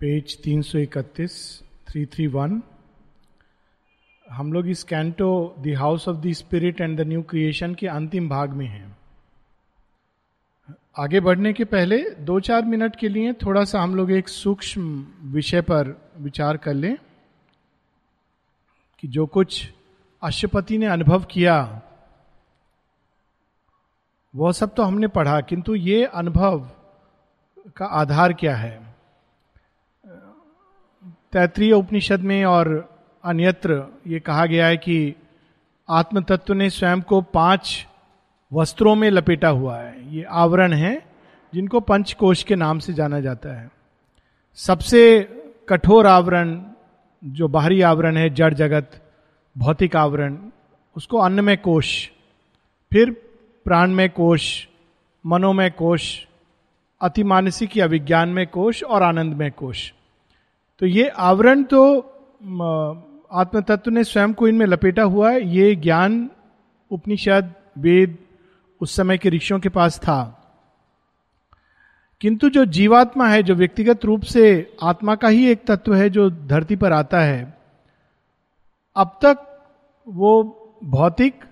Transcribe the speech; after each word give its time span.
Page 0.00 0.36
331 0.42 1.32
331 1.88 2.60
हम 4.26 4.52
लोग 4.52 4.68
इस 4.68 4.82
canto 4.84 5.54
the 5.58 5.74
house 5.78 6.08
of 6.08 6.16
the 6.16 6.32
spirit 6.32 6.80
and 6.80 6.96
the 6.98 7.06
new 7.06 7.22
creation 7.22 7.74
के 7.74 7.86
अंतिम 7.86 8.28
भाग 8.28 8.50
में 8.50 8.66
हैं। 8.66 8.96
आगे 10.98 11.20
बढ़ने 11.20 11.52
के 11.52 11.64
पहले 11.64 11.98
दो 12.10 12.40
चार 12.40 12.64
मिनट 12.64 12.96
के 12.96 13.08
लिए 13.08 13.32
थोड़ा 13.32 13.64
सा 13.64 13.80
हम 13.80 13.94
लोग 13.94 14.12
एक 14.12 14.28
सूक्ष्म 14.28 15.06
विषय 15.22 15.60
पर 15.60 15.94
विचार 16.18 16.56
कर 16.56 16.74
लें 16.74 16.96
कि 18.98 19.08
जो 19.08 19.26
कुछ 19.26 19.72
अशुपति 20.22 20.78
ने 20.78 20.86
अनुभव 20.86 21.24
किया, 21.24 21.82
वह 24.34 24.52
सब 24.52 24.74
तो 24.74 24.82
हमने 24.82 25.08
पढ़ा, 25.08 25.40
किंतु 25.40 25.74
ये 25.74 26.04
अनुभव 26.04 26.70
का 27.76 27.86
आधार 27.86 28.32
क्या 28.32 28.56
है? 28.56 28.87
तैतरीय 31.32 31.72
उपनिषद 31.72 32.20
में 32.20 32.44
और 32.44 32.96
अन्यत्र 33.24 33.86
ये 34.06 34.20
कहा 34.20 34.46
गया 34.46 34.66
है 34.66 34.76
कि 34.76 35.14
आत्म 35.88 36.20
तत्व 36.20 36.54
ने 36.54 36.70
स्वयं 36.70 37.00
को 37.00 37.20
पाँच 37.20 37.86
वस्त्रों 38.52 38.94
में 38.94 39.10
लपेटा 39.10 39.48
हुआ 39.48 39.78
है। 39.78 40.16
ये 40.16 40.22
आवरण 40.22 40.72
है, 40.72 41.02
जिनको 41.54 41.80
पंचकोश 41.80 42.42
के 42.42 42.56
नाम 42.56 42.78
से 42.78 42.92
जाना 42.92 43.20
जाता 43.20 43.60
है। 43.60 43.70
सबसे 44.54 45.28
कठोर 45.68 46.06
आवरण, 46.06 46.62
जो 47.24 47.48
बाहरी 47.48 47.80
आवरण 47.80 48.16
है, 48.16 48.30
जड़ 48.30 48.54
जगत, 48.54 48.90
भौतिक 49.58 49.96
आवरण, 49.96 50.38
उसको 50.96 51.18
अन्नमय 51.18 51.56
कोश, 51.56 52.10
फिर 52.92 53.10
प्राणमय 53.64 54.08
कोश, 54.08 54.68
मनोमय 55.26 55.70
कोश 55.70 56.26
अतिमानसिक 57.00 57.76
या 57.76 57.86
में 58.28 58.46
कोश 58.46 58.82
और 58.82 59.02
आनंदमय 59.02 59.50
कोश। 59.50 59.94
तो 60.78 60.86
ये 60.86 61.08
आवरण 61.08 61.62
तो 61.62 61.98
आत्म 63.32 63.60
तत्व 63.60 63.90
ने 63.90 64.04
स्वयं 64.04 64.32
को 64.32 64.48
इनमें 64.48 64.66
लपेटा 64.66 65.02
हुआ 65.02 65.30
है। 65.30 65.48
ये 65.48 65.74
ज्ञान, 65.74 66.30
उपनिषद, 66.90 67.52
वेद 67.78 68.18
उस 68.80 68.96
समय 68.96 69.18
के 69.18 69.28
ऋषियों 69.28 69.60
के 69.60 69.68
पास 69.68 69.98
था। 69.98 70.34
किंतु 72.20 72.48
जो 72.50 72.64
जीवात्मा 72.64 73.28
है, 73.28 73.42
जो 73.42 73.54
व्यक्तिगत 73.54 74.04
रूप 74.04 74.22
से 74.22 74.76
आत्मा 74.82 75.14
का 75.14 75.28
ही 75.28 75.46
एक 75.50 75.66
तत्व 75.66 75.94
है, 75.94 76.10
जो 76.10 76.30
धरती 76.30 76.76
पर 76.76 76.92
आता 76.92 77.20
है, 77.20 77.58
अब 78.96 79.18
तक 79.22 79.64
वो 80.08 80.42
भौतिक, 80.84 81.44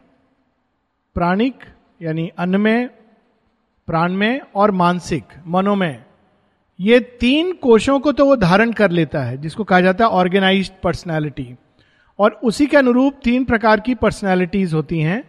प्राणिक, 1.15 1.65
यानी 2.03 2.29
अन्न 2.39 2.61
में 2.61 2.89
प्राण 3.87 4.13
में 4.13 4.41
और 4.55 4.71
मानसिक, 4.71 5.25
मनोमय 5.47 6.03
ये 6.81 7.01
तीन 7.01 7.53
कोशों 7.53 8.01
को 8.01 8.13
तो 8.13 8.27
वो 8.27 8.37
धारण 8.37 8.73
कर 8.73 8.91
लेता 8.91 9.21
है, 9.21 9.39
जिसको 9.39 9.65
कहा 9.65 9.81
जाता 9.81 10.05
है 10.05 10.11
ऑर्गेनाइज 10.11 10.73
पर्सनैलिटी। 10.83 11.55
और 12.19 12.41
उसी 12.45 12.67
के 12.67 12.77
अनुरूप 12.77 13.15
तीन 13.25 13.45
प्रकार 13.45 13.81
की 13.81 13.95
पर्सनैलिटीज 13.95 14.75
होती 14.75 15.01
हैं, 15.01 15.23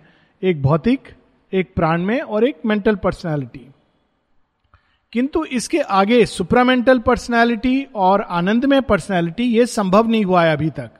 एक 0.43 0.61
भौतिक, 0.61 1.07
एक 1.53 1.73
प्राण 1.75 2.01
में 2.01 2.21
और 2.21 2.47
एक 2.47 2.57
मेंटल 2.65 2.95
पर्सनैलिटी। 2.95 3.67
किंतु 5.11 5.45
इसके 5.45 5.79
आगे 5.79 6.25
सुप्रामेंटल 6.25 6.99
पर्सनैलिटी 6.99 7.87
और 7.95 8.21
आनंदमय 8.21 8.81
पर्सनैलिटी, 8.81 9.43
ये 9.43 9.65
संभव 9.65 10.07
नहीं 10.07 10.25
हुआ 10.25 10.43
है 10.43 10.53
अभी 10.53 10.69
तक। 10.69 10.91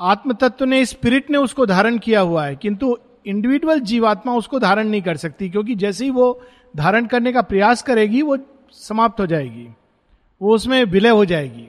आत्म 0.00 0.32
तत्व 0.32 0.64
ने, 0.64 0.84
स्पिरिट 0.86 1.30
ने 1.30 1.38
उसको 1.38 1.66
धारण 1.66 1.98
किया 1.98 2.20
हुआ 2.20 2.46
है, 2.46 2.56
किंतु 2.56 2.98
इंडिविजुअल 3.26 3.80
जीवात्मा 3.80 4.34
उसको 4.34 4.58
धारण 4.58 4.88
नहीं 4.88 5.02
कर 5.02 5.16
सकती, 5.16 5.50
क्योंकि 5.50 5.74
जैसे 5.74 6.04
ही 6.04 6.10
वो 6.10 6.42
धारण 6.76 7.06
करने 7.06 7.32
का 7.32 7.42
प्रयास 7.42 7.82
करेगी, 7.82 8.22
वो 8.22 8.38
समाप्त 8.80 9.20
हो 9.20 9.26
जाएगी, 9.26 9.68
वो 10.40 10.54
उसमें 10.54 10.82
विलय 10.84 11.08
हो 11.08 11.24
जाएगी। 11.24 11.68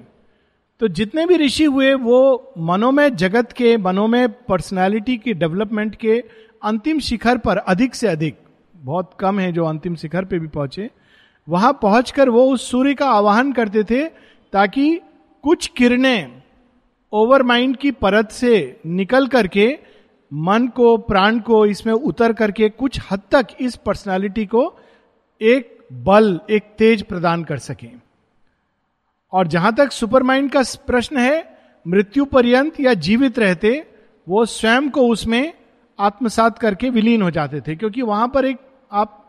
तो 0.82 0.88
जितने 0.88 1.26
भी 1.26 1.38
ऋषि 1.38 1.64
हुए, 1.64 1.94
वो 1.94 2.54
मनोमय 2.58 3.10
जगत 3.12 3.52
के 3.52 3.76
मनोमय 3.78 4.28
पर्सनालिटी 4.28 5.18
की 5.18 5.34
डेवलपमेंट 5.34 5.96
के 5.96 6.24
अंतिम 6.64 7.00
शिखर 7.00 7.38
पर 7.38 7.58
अधिक 7.58 7.96
से 7.96 8.08
अधिक, 8.08 8.38
बहुत 8.76 9.12
कम 9.20 9.40
है 9.40 9.52
जो 9.52 9.66
अंतिम 9.66 9.96
शिखर 9.96 10.26
पे 10.26 10.40
भी 10.40 10.48
पहुँचे, 10.48 10.90
वहाँ 11.48 11.72
पहुंचकर 11.82 12.30
वो 12.30 12.46
उस 12.52 12.70
सूर्य 12.72 12.94
का 12.94 13.10
आवाहन 13.10 13.52
करते 13.54 13.84
थे 13.84 14.06
ताकि 14.54 15.00
कुछ 15.44 15.68
किरणें 15.68 16.42
ओवर 17.14 17.44
माइंड 17.44 17.76
की 17.78 17.92
परत 17.92 18.32
से 18.32 18.80
निकल 18.86 19.28
करके 19.28 19.68
मन 20.32 20.68
को, 20.68 20.98
प्राण 20.98 21.40
को 21.40 21.66
इसमें 21.66 21.94
उतर 21.94 22.34
करके 22.34 22.70
कुछ 22.70 23.00
हद 23.12 23.22
तक 23.32 23.48
इस 23.62 23.76
पर्सनालिटी 23.76 24.46
को 24.46 24.64
एक 25.42 25.75
बल 25.92 26.40
एक 26.50 26.64
तेज 26.78 27.02
प्रदान 27.02 27.44
कर 27.44 27.58
सके। 27.58 27.88
और 29.34 29.48
जहाँ 29.48 29.74
तक 29.76 29.92
सुपर 29.92 30.24
माइंड 30.24 30.52
का 30.52 30.62
प्रश्न 30.88 31.18
है, 31.18 31.58
मृत्यु 31.86 32.26
पर्यंत 32.26 32.80
या 32.80 32.94
जीवित 32.94 33.40
रहते, 33.40 33.86
वो 34.28 34.46
स्वयं 34.46 34.90
को 34.90 35.08
उसमें 35.08 35.54
आत्मसात 36.00 36.58
करके 36.58 36.90
विलीन 36.90 37.22
हो 37.22 37.32
जाते 37.32 37.62
थे, 37.62 37.76
क्योंकि 37.76 38.02
वहाँ 38.02 38.28
पर 38.28 38.46
एक 38.46 38.58
आप 38.92 39.22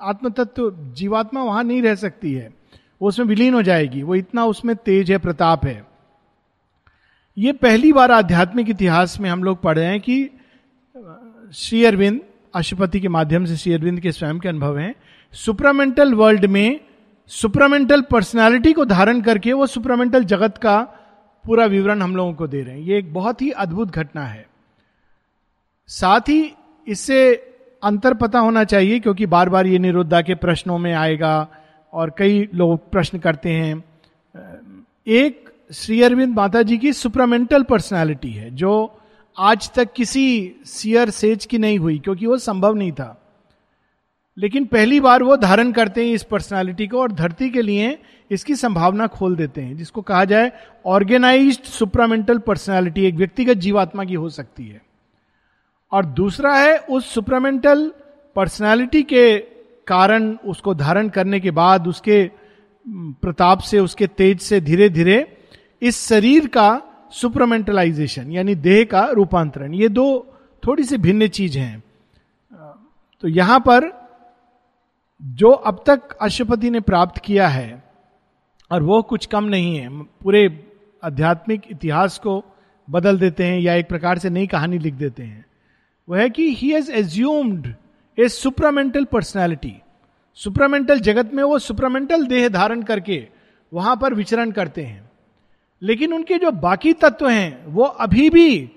आत्म 0.00 0.28
तत्व 0.28 0.70
जीवात्मा 0.94 1.42
वहाँ 1.42 1.64
नहीं 1.64 1.82
रह 1.82 1.94
सकती 1.94 2.32
है। 2.32 2.52
वो 3.00 3.08
उसमें 3.08 3.26
विलीन 3.26 3.54
हो 3.54 3.62
जाएगी, 3.62 4.02
वो 4.02 4.14
इतना 4.14 4.44
उसमें 4.44 4.74
तेज 4.76 5.10
है, 5.12 5.18
प्रताप 5.18 5.64
है। 5.64 5.86
ये 7.36 7.52
पहली 7.52 7.92
बार 7.92 8.12
आध्यात्मिक 8.12 8.70
इतिहास 8.70 9.18
में 9.20 9.28
हम 9.30 9.44
लोग 9.44 9.60
पढ़ 9.62 9.78
रहे 9.78 9.86
हैं 9.86 10.00
कि 10.00 10.30
श्री 11.54 11.84
अरविंद, 11.84 12.20
अशुपति 12.54 13.00
के 13.00 13.08
माध्यम 13.08 13.44
से 13.44 13.56
श्री 13.56 13.72
अरविंद 13.72 14.00
के 14.00 14.12
स्वयं 14.12 14.38
के 14.38 14.48
अनुभव 14.48 14.78
हैं। 14.78 14.94
सुपरामेंटल 15.32 16.14
वर्ल्ड 16.14 16.44
में 16.44 16.80
सुपरामेंटल 17.26 18.00
पर्सनालिटी 18.00 18.72
को 18.72 18.84
धारण 18.84 19.20
करके 19.20 19.52
वो 19.52 19.66
सुपरामेंटल 19.66 20.24
जगत 20.24 20.58
का 20.58 20.80
पूरा 21.44 21.64
विवरण 21.64 22.02
हम 22.02 22.16
लोगों 22.16 22.34
को 22.34 22.46
दे 22.46 22.62
रहे 22.62 22.74
हैं। 22.74 22.82
ये 22.82 22.98
एक 22.98 23.14
बहुत 23.14 23.42
ही 23.42 23.50
अद्भुत 23.50 23.90
घटना 23.90 24.24
है। 24.24 24.46
साथ 25.86 26.20
ही 26.20 26.52
इससे 26.88 27.34
अंतर 27.82 28.14
पता 28.14 28.38
होना 28.38 28.64
चाहिए 28.64 29.00
क्योंकि 29.00 29.26
बार 29.26 29.48
बार 29.48 29.66
ये 29.66 29.78
निरुद्धा 29.78 30.20
के 30.22 30.34
प्रश्नों 30.34 30.78
में 30.78 30.92
आएगा 30.92 31.48
और 31.92 32.14
कई 32.18 32.48
लोग 32.54 32.90
प्रश्न 32.90 33.18
करते 33.18 33.50
हैं। 33.50 33.84
एक 35.06 35.50
श्री 35.72 36.02
अरविंद 36.02 36.34
माता 36.36 36.62
जी 36.62 36.78
की 36.78 36.92
सुपरामेंटल 36.92 37.62
पर्सनालिटी 37.62 38.30
है, 38.30 38.50
जो 38.50 39.00
आज 39.38 39.70
तक 39.72 39.92
किसी 39.92 40.56
सियर 40.64 41.10
सेज 41.10 41.46
की 41.46 41.58
नहीं 41.58 41.78
हुई, 41.78 41.98
क्योंकि 41.98 42.26
वो 42.26 42.38
संभव 42.38 42.74
नहीं 42.74 42.92
था। 42.92 43.21
लेकिन 44.36 44.64
पहली 44.64 45.00
बार 45.00 45.22
वो 45.22 45.36
धारण 45.36 45.72
करते 45.72 46.04
हैं 46.04 46.12
इस 46.14 46.22
पर्सनालिटी 46.22 46.86
को 46.86 47.00
और 47.00 47.12
धरती 47.12 47.48
के 47.50 47.62
लिए 47.62 47.98
इसकी 48.30 48.54
संभावना 48.54 49.06
खोल 49.06 49.36
देते 49.36 49.60
हैं, 49.60 49.76
जिसको 49.76 50.02
कहा 50.02 50.24
जाए 50.24 50.50
ऑर्गेनाइज्ड 50.86 51.64
सुप्रामेंटल 51.64 52.38
पर्सनालिटी 52.38 53.04
एक 53.06 53.14
व्यक्तिगत 53.14 53.56
जीवात्मा 53.56 54.04
की 54.04 54.14
हो 54.14 54.28
सकती 54.30 54.68
है। 54.68 54.80
और 55.92 56.04
दूसरा 56.06 56.54
है, 56.54 56.78
उस 56.78 57.12
सुप्रामेंटल 57.14 57.90
पर्सनालिटी 58.36 59.02
के 59.02 59.38
कारण 59.86 60.32
उसको 60.46 60.74
धारण 60.74 61.08
करने 61.08 61.40
के 61.40 61.50
बाद 61.50 61.88
उसके 61.88 62.24
प्रताप 62.86 63.60
से, 63.60 63.78
उसके 63.78 64.06
तेज 64.06 64.40
से 64.40 64.60
धीरे 64.60 64.88
धीरे 64.88 65.24
इस 65.82 66.06
शरीर 66.08 66.46
का 66.46 66.80
सुपरमेंटलाइजेशन 67.12 68.30
यानी 68.32 68.54
देह 68.56 68.84
का 68.84 69.04
रूपांतरण, 69.06 69.74
ये 69.74 69.88
दो 69.88 70.26
थोड़ी 70.62 70.84
सी 70.84 70.96
भिन्न 70.98 71.28
चीज़ 71.28 71.58
हैं। 71.58 71.82
तो 73.22 73.28
यहाँ 73.28 73.58
पर 73.60 73.90
जो 75.22 75.50
अब 75.50 75.82
तक 75.86 76.12
अशुपति 76.20 76.70
ने 76.70 76.80
प्राप्त 76.80 77.20
किया 77.24 77.48
है, 77.48 77.82
और 78.70 78.82
वो 78.82 79.02
कुछ 79.02 79.26
कम 79.26 79.44
नहीं 79.44 79.76
है, 79.76 79.88
पूरे 80.02 80.64
आध्यात्मिक 81.04 81.62
इतिहास 81.70 82.18
को 82.18 82.42
बदल 82.90 83.18
देते 83.18 83.44
हैं 83.44 83.60
या 83.60 83.74
एक 83.74 83.88
प्रकार 83.88 84.18
से 84.18 84.30
नई 84.30 84.46
कहानी 84.46 84.78
लिख 84.78 84.94
देते 84.94 85.22
हैं 85.22 85.44
वह 86.08 86.20
है 86.20 86.30
कि 86.30 86.54
he 86.54 86.70
has 86.70 86.90
assumed 86.92 87.74
a 88.18 88.28
supramental 88.28 89.04
personality 89.04 89.74
supramental 90.34 91.00
जगत 91.00 91.34
में 91.34 91.42
वो 91.42 91.58
सुप्रामेंटल 91.58 92.26
देह 92.26 92.48
धारण 92.48 92.82
करके 92.82 93.28
वहाँ 93.72 93.96
पर 93.96 94.14
विचरण 94.14 94.50
करते 94.50 94.82
हैं। 94.82 95.10
लेकिन 95.82 96.12
उनके 96.12 96.38
जो 96.38 96.50
बाकी 96.50 96.92
तत्व 96.92 97.28
हैं, 97.28 97.66
वो 97.66 97.84
अभी 97.84 98.30
भी 98.30 98.70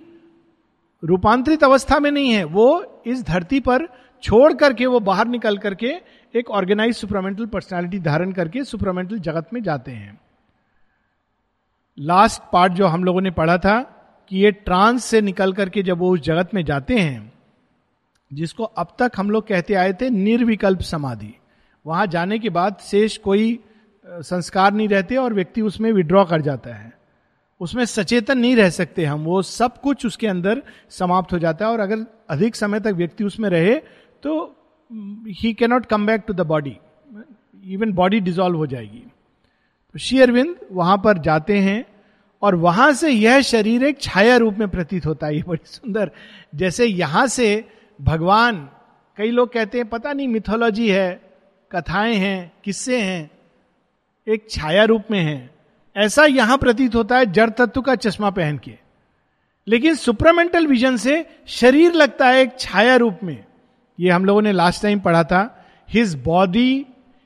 रूपांतरित 1.04 1.64
अवस्था 1.64 2.00
में 2.00 2.12
नहीं 2.12 2.32
है। 2.32 2.44
वो 2.44 3.04
इस 3.06 3.24
धरती 3.24 3.60
पर 3.60 3.88
छोड़ 4.24 4.54
करके, 4.54 4.86
वो 4.86 5.00
बाहर 5.00 5.28
निकल 5.28 5.58
करके 5.58 5.94
एक 6.36 6.50
ऑर्गेनाइज 6.52 6.96
सुपरामेंटल 6.96 7.46
पर्सनालिटी 7.46 8.00
धारण 8.00 8.32
करके 8.32 8.64
सुपरामेंटल 8.64 9.20
जगत 9.20 9.50
में 9.54 9.62
जाते 9.64 9.92
हैं। 9.92 10.20
लास्ट 11.98 12.42
पार्ट 12.54 12.74
जो 12.74 12.88
हम 12.88 13.04
लोगों 13.04 13.22
ने 13.22 13.32
पढ़ा 13.32 13.58
था 13.58 13.80
कि 14.32 14.38
ये 14.38 14.52
ट्रांस 14.52 15.06
से 15.06 15.22
निकल 15.22 15.54
करके 15.54 15.84
जब 15.84 15.98
वो 15.98 16.10
उस 16.14 16.20
जगत 16.20 16.54
में 16.54 16.64
जाते 16.66 16.98
हैं, 16.98 17.32
जिसको 18.32 18.64
अब 18.64 18.96
तक 19.00 19.12
हम 19.18 19.30
लोग 19.30 19.48
कहते 19.48 19.74
आए 19.74 19.94
थे 19.94 20.10
निर्विकल्प 20.10 20.80
समाधि। 20.80 21.34
वहाँ 21.86 22.08
जाने 22.08 22.40
के 22.40 22.50
बाद 22.50 22.78
शेष 22.82 23.18
कोई 23.18 23.60
संस्कार 24.06 24.74
नहीं 24.74 24.88
रहते 24.88 25.16
और 25.16 25.34
व्यक्ति 25.34 25.62
उसमें 25.62 25.92
विड्रॉ 25.92 26.26
कर 26.26 26.42
जाता 26.42 26.74
है। 26.76 26.94
उसमें 27.62 27.86
सचेतन 27.86 28.38
नहीं 28.38 28.56
रह 28.56 28.70
सकते 28.70 29.06
हम, 29.06 29.24
वो 29.24 29.42
सब 29.42 29.80
कुछ 29.82 30.06
उसके 30.06 30.28
अंदर 30.28 30.62
समाप्त 30.90 31.34
हो 31.34 31.40
जाता 31.40 31.66
है 31.66 31.72
और 31.72 31.80
अगर 31.80 32.06
अधिक 32.30 32.56
समय 32.56 32.80
तक 32.80 32.94
व्यक्ति 32.94 33.24
उसमें 33.24 33.50
रहे 33.50 33.76
तो 34.24 34.62
he 34.92 35.54
cannot 35.54 35.86
come 35.86 36.06
back 36.06 36.24
to 36.28 36.34
the 36.34 36.42
body 36.42 36.78
even 37.66 37.92
body 37.94 38.20
dissolve 38.20 38.58
हो 38.58 38.68
जाएगी. 38.68 39.04
तो 39.94 40.00
शेयरविंद 40.00 40.56
वहाँ 40.72 40.98
पर 40.98 41.18
जाते 41.18 41.58
हैं 41.58 41.86
और 42.42 42.56
वहाँ 42.56 42.94
से 42.94 43.10
यह 43.10 43.42
शरीर 43.42 43.84
एक 43.84 44.02
छाया 44.02 44.38
रूप 44.38 44.58
में 44.58 44.68
प्रतीत 44.68 45.06
होता 45.06 45.28
है। 45.28 45.36
ये 45.36 45.44
बड़ी 45.48 45.66
सुंदर। 45.66 46.12
जैसे 46.56 46.86
यहाँ 46.86 47.28
से 47.28 47.66
भगवान, 48.02 48.70
कई 49.18 49.32
लोग 49.32 49.54
कहते 49.54 49.78
हैं, 49.78 49.88
पता 49.90 50.14
नहीं 50.14 50.28
मिथोलॉजी 50.28 50.90
है, 50.90 51.22
कथाएँ 51.72 52.16
हैं, 52.16 52.52
किस्से 52.64 53.02
हैं, 53.02 53.32
एक 54.28 54.48
छाया 54.50 54.84
रूप 54.84 55.04
में 55.12 55.20
है। 55.20 55.50
ऐसा 55.96 56.26
यहाँ 56.26 56.58
प्रतीत 56.58 56.96
होता 56.96 57.18
है 57.18 57.26
जड़ 57.26 57.50
तत्व 57.50 57.82
का 57.82 57.96
चश्मा 57.96 58.30
पहन 58.30 58.58
के। 58.58 58.74
लेकिन 59.68 59.96
सुपरामेंटल 59.96 60.68
विजन 60.68 60.98
से 60.98 61.26
शरीर 61.48 61.94
लगता 61.94 62.28
है 62.28 62.42
एक 62.42 62.60
छाया 62.60 62.96
रूप 62.96 63.20
में। 63.24 63.46
ये 64.00 64.10
हम 64.12 64.26
लोगों 64.26 64.42
ने 64.42 64.52
लास्ट 64.52 64.82
टाइम 64.82 65.00
पढ़ा 65.00 65.24
था 65.24 65.42
his 65.90 66.16
body 66.24 66.86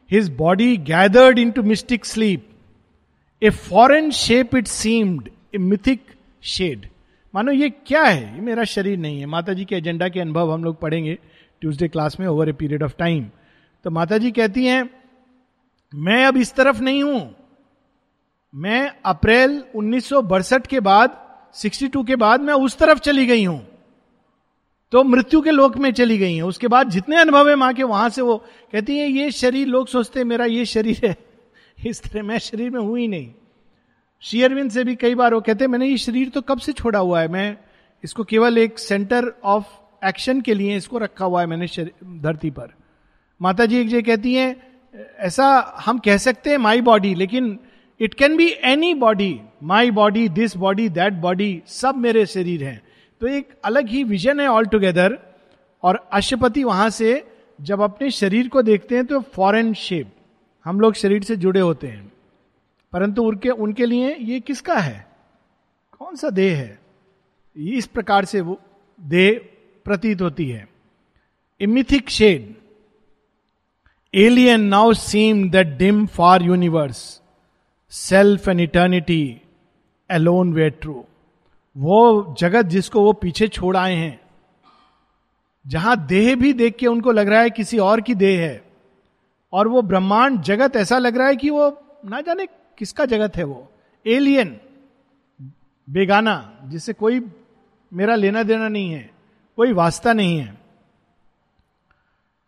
his 0.10 0.30
body 0.36 0.75
gathered 0.77 1.39
into 1.51 1.63
mystic 1.63 2.06
sleep 2.06 2.48
a 3.42 3.50
foreign 3.50 4.10
shape 4.12 4.56
it 4.56 4.68
seemed 4.68 5.30
a 5.56 5.57
mythic 5.57 6.01
shade 6.44 6.88
मानो 7.33 7.51
ये 7.51 7.69
क्या 7.69 8.04
है? 8.04 8.36
ये 8.36 8.42
मेरा 8.42 8.63
शरीर 8.63 8.98
नहीं 8.98 9.19
है। 9.19 9.25
माता 9.25 9.54
जी 9.54 9.66
के 9.66 9.75
एजेंडा 9.75 10.07
के 10.10 10.19
अनुभव 10.19 10.54
हम 10.54 10.63
लोग 10.63 10.80
पढ़ेंगे 10.81 11.18
ट्यूसडे 11.62 11.88
क्लास 11.88 12.19
में 12.19 12.27
over 12.27 12.50
a 12.50 12.54
period 12.54 12.83
of 12.83 12.94
time 13.00 13.25
तो 13.86 13.89
माता 13.92 14.18
जी 14.18 14.31
कहती 14.31 14.66
हैं, 14.66 14.89
मैं 15.94 16.25
अब 16.25 16.38
इस 16.38 16.54
तरफ़ 16.56 16.81
नहीं 16.81 17.04
हूँ। 17.04 17.36
मैं 18.54 18.92
अप्रैल 19.06 19.63
उन्नीस 19.75 20.10
के 20.69 20.80
बाद 20.80 21.18
62 21.56 22.06
के 22.07 22.16
बाद 22.16 22.42
मैं 22.42 22.54
उस 22.56 22.77
तरफ़ 22.77 23.00
चली 23.00 23.25
गई 23.25 23.44
हूँ। 23.45 23.60
तो 24.94 25.04
मृत्यु 25.04 25.42
के 25.42 25.52
लोक 25.52 25.78
में 25.78 25.92
चली 25.92 26.18
गई 26.18 26.36
हैं। 26.36 26.44
उसके 26.44 26.68
बाद 26.68 26.90
जितने 26.90 27.18
अनुभव 27.18 27.50
है 27.50 27.56
माँ 27.56 27.74
के, 27.74 27.84
वहाँ 27.84 28.10
से 28.10 28.22
वो 28.22 28.38
कहती 28.74 28.98
है, 28.98 29.08
ये 29.08 29.32
शरीर, 29.32 29.68
लोग 29.68 29.88
सोचते 29.88 30.24
मेरा 30.24 30.46
ये 30.46 30.66
शरीर 30.66 31.02
है। 31.06 31.16
इस 31.88 32.02
तरह 32.04 32.24
मैं 32.24 32.40
शरीर 32.40 32.70
में 32.70 32.80
हूँ 32.80 32.98
ही 33.00 33.08
नहीं 33.08 33.32
शेयरविंद 34.24 34.72
से 34.72 34.84
भी 34.84 34.96
कई 34.96 35.16
बार 35.16 35.34
वो 35.34 35.42
कहते 35.42 35.68
मैंने 35.68 35.88
ये 35.88 35.98
शरीर 35.98 36.30
तो 36.30 36.42
कब 36.42 36.60
से 36.60 36.72
छोड़ा 36.72 37.00
हुआ 37.00 37.22
है? 37.22 37.28
मैं 37.28 37.58
इसको 38.04 38.24
केवल 38.24 38.58
एक 38.58 38.80
सेंटर 38.80 39.34
ऑफ़ 39.44 39.66
एक्शन 40.04 40.42
के 40.42 40.54
लिए 40.54 40.76
इसको 40.78 40.98
रखा 40.98 41.26
हुआ 41.26 41.42
है 41.42 41.48
मैंने 41.48 41.68
धरती 42.22 42.50
पर। 42.50 42.74
माता 43.42 43.66
जी 43.66 43.78
एक 43.78 43.90
जगह 43.90 44.02
कहती 44.02 44.34
हैं, 44.34 44.56
ऐसा 45.20 45.76
हम 45.86 46.00
कह 46.00 46.18
सकते 46.18 46.50
हैं 46.50 46.58
माई 46.58 46.82
बॉडी 46.82 47.14
लेकिन 47.16 47.58
it 48.00 48.14
can 48.14 48.38
be 48.38 48.48
any 48.64 48.94
body 48.94 49.40
my 49.64 49.92
body 49.92 50.28
this 50.30 50.56
body 50.58 50.90
that 50.90 51.14
body 51.14 51.62
सब 51.68 51.98
मेरे 51.98 52.26
शरीर 52.26 52.64
हैं। 52.64 52.82
तो 53.21 53.27
एक 53.27 53.50
अलग 53.63 53.88
ही 53.88 54.04
विजन 54.04 54.39
है 54.39 54.48
ऑल 54.48 54.66
टुगेदर 54.66 55.18
और 55.83 56.10
अशुपति 56.13 56.63
वहाँ 56.63 56.89
से 56.89 57.12
जब 57.62 57.81
अपने 57.81 58.12
शरीर 58.12 58.48
को 58.48 58.62
देखते 58.62 58.95
हैं 58.95 59.06
तो 59.06 59.19
फॉरेन 59.19 59.74
शेप 59.74 60.13
हम 60.66 60.80
लोग 60.80 60.94
शरीर 60.94 61.24
से 61.24 61.36
जुड़े 61.36 61.60
होते 61.60 61.88
हैं। 61.88 62.12
परंतु 62.94 63.24
उनके 63.24 63.50
उनके 63.50 63.86
लिए 63.86 64.16
ये 64.16 64.39
किसका 64.39 64.77
है? 64.77 65.07
कौन 66.00 66.16
सा 66.16 66.30
देह 66.30 66.57
है? 66.57 66.80
इस 67.56 67.88
प्रकार 67.88 68.25
से 68.25 68.42
वो 68.42 68.60
देह 69.00 69.50
प्रतीत 69.86 70.21
होती 70.21 70.50
है। 70.50 70.68
A mythic 71.62 72.10
shade 72.10 72.54
alien 74.13 74.62
now 74.62 74.94
seem 74.94 75.50
the 75.50 75.56
dim 75.56 76.06
far 76.07 76.44
universe 76.44 77.21
self 77.89 78.48
and 78.50 78.60
eternity 78.60 79.42
alone 80.10 80.54
were 80.54 80.69
true 80.69 81.06
वो 81.80 82.36
जगत 82.40 82.66
जिसको 82.66 83.02
वो 83.02 83.14
पीछे 83.14 83.48
छोड़ 83.48 83.78
आए 83.78 83.96
हैं, 83.96 84.20
जहाँ 85.68 86.06
देह 86.06 86.36
भी 86.36 86.54
देख 86.54 86.78
के 86.78 86.88
उनको 86.88 87.12
लग 87.12 87.28
रहा 87.28 87.42
है 87.42 87.50
किसी 87.50 87.78
और 87.78 88.02
की 88.02 88.16
देह 88.16 88.40
है, 88.40 88.64
और 89.54 89.68
वो 89.68 89.81
ब्रह्मांड 89.81 90.42
जगत 90.42 90.76
ऐसा 90.76 90.98
लग 90.98 91.18
रहा 91.18 91.28
है 91.28 91.36
कि 91.36 91.50
वो 91.50 91.81
ना 92.06 92.22
जाने 92.22 92.46
किसका 92.78 93.06
जगत 93.06 93.38
है 93.38 93.44
वो, 93.44 93.72
एलियन, 94.08 94.60
बेगाना, 95.90 96.60
जिससे 96.66 96.94
कोई 96.94 97.22
मेरा 97.94 98.16
लेना 98.16 98.44
देना 98.44 98.68
नहीं 98.68 98.92
है, 98.92 99.10
कोई 99.56 99.74
वास्ता 99.74 100.14
नहीं 100.14 100.38
है। 100.38 100.58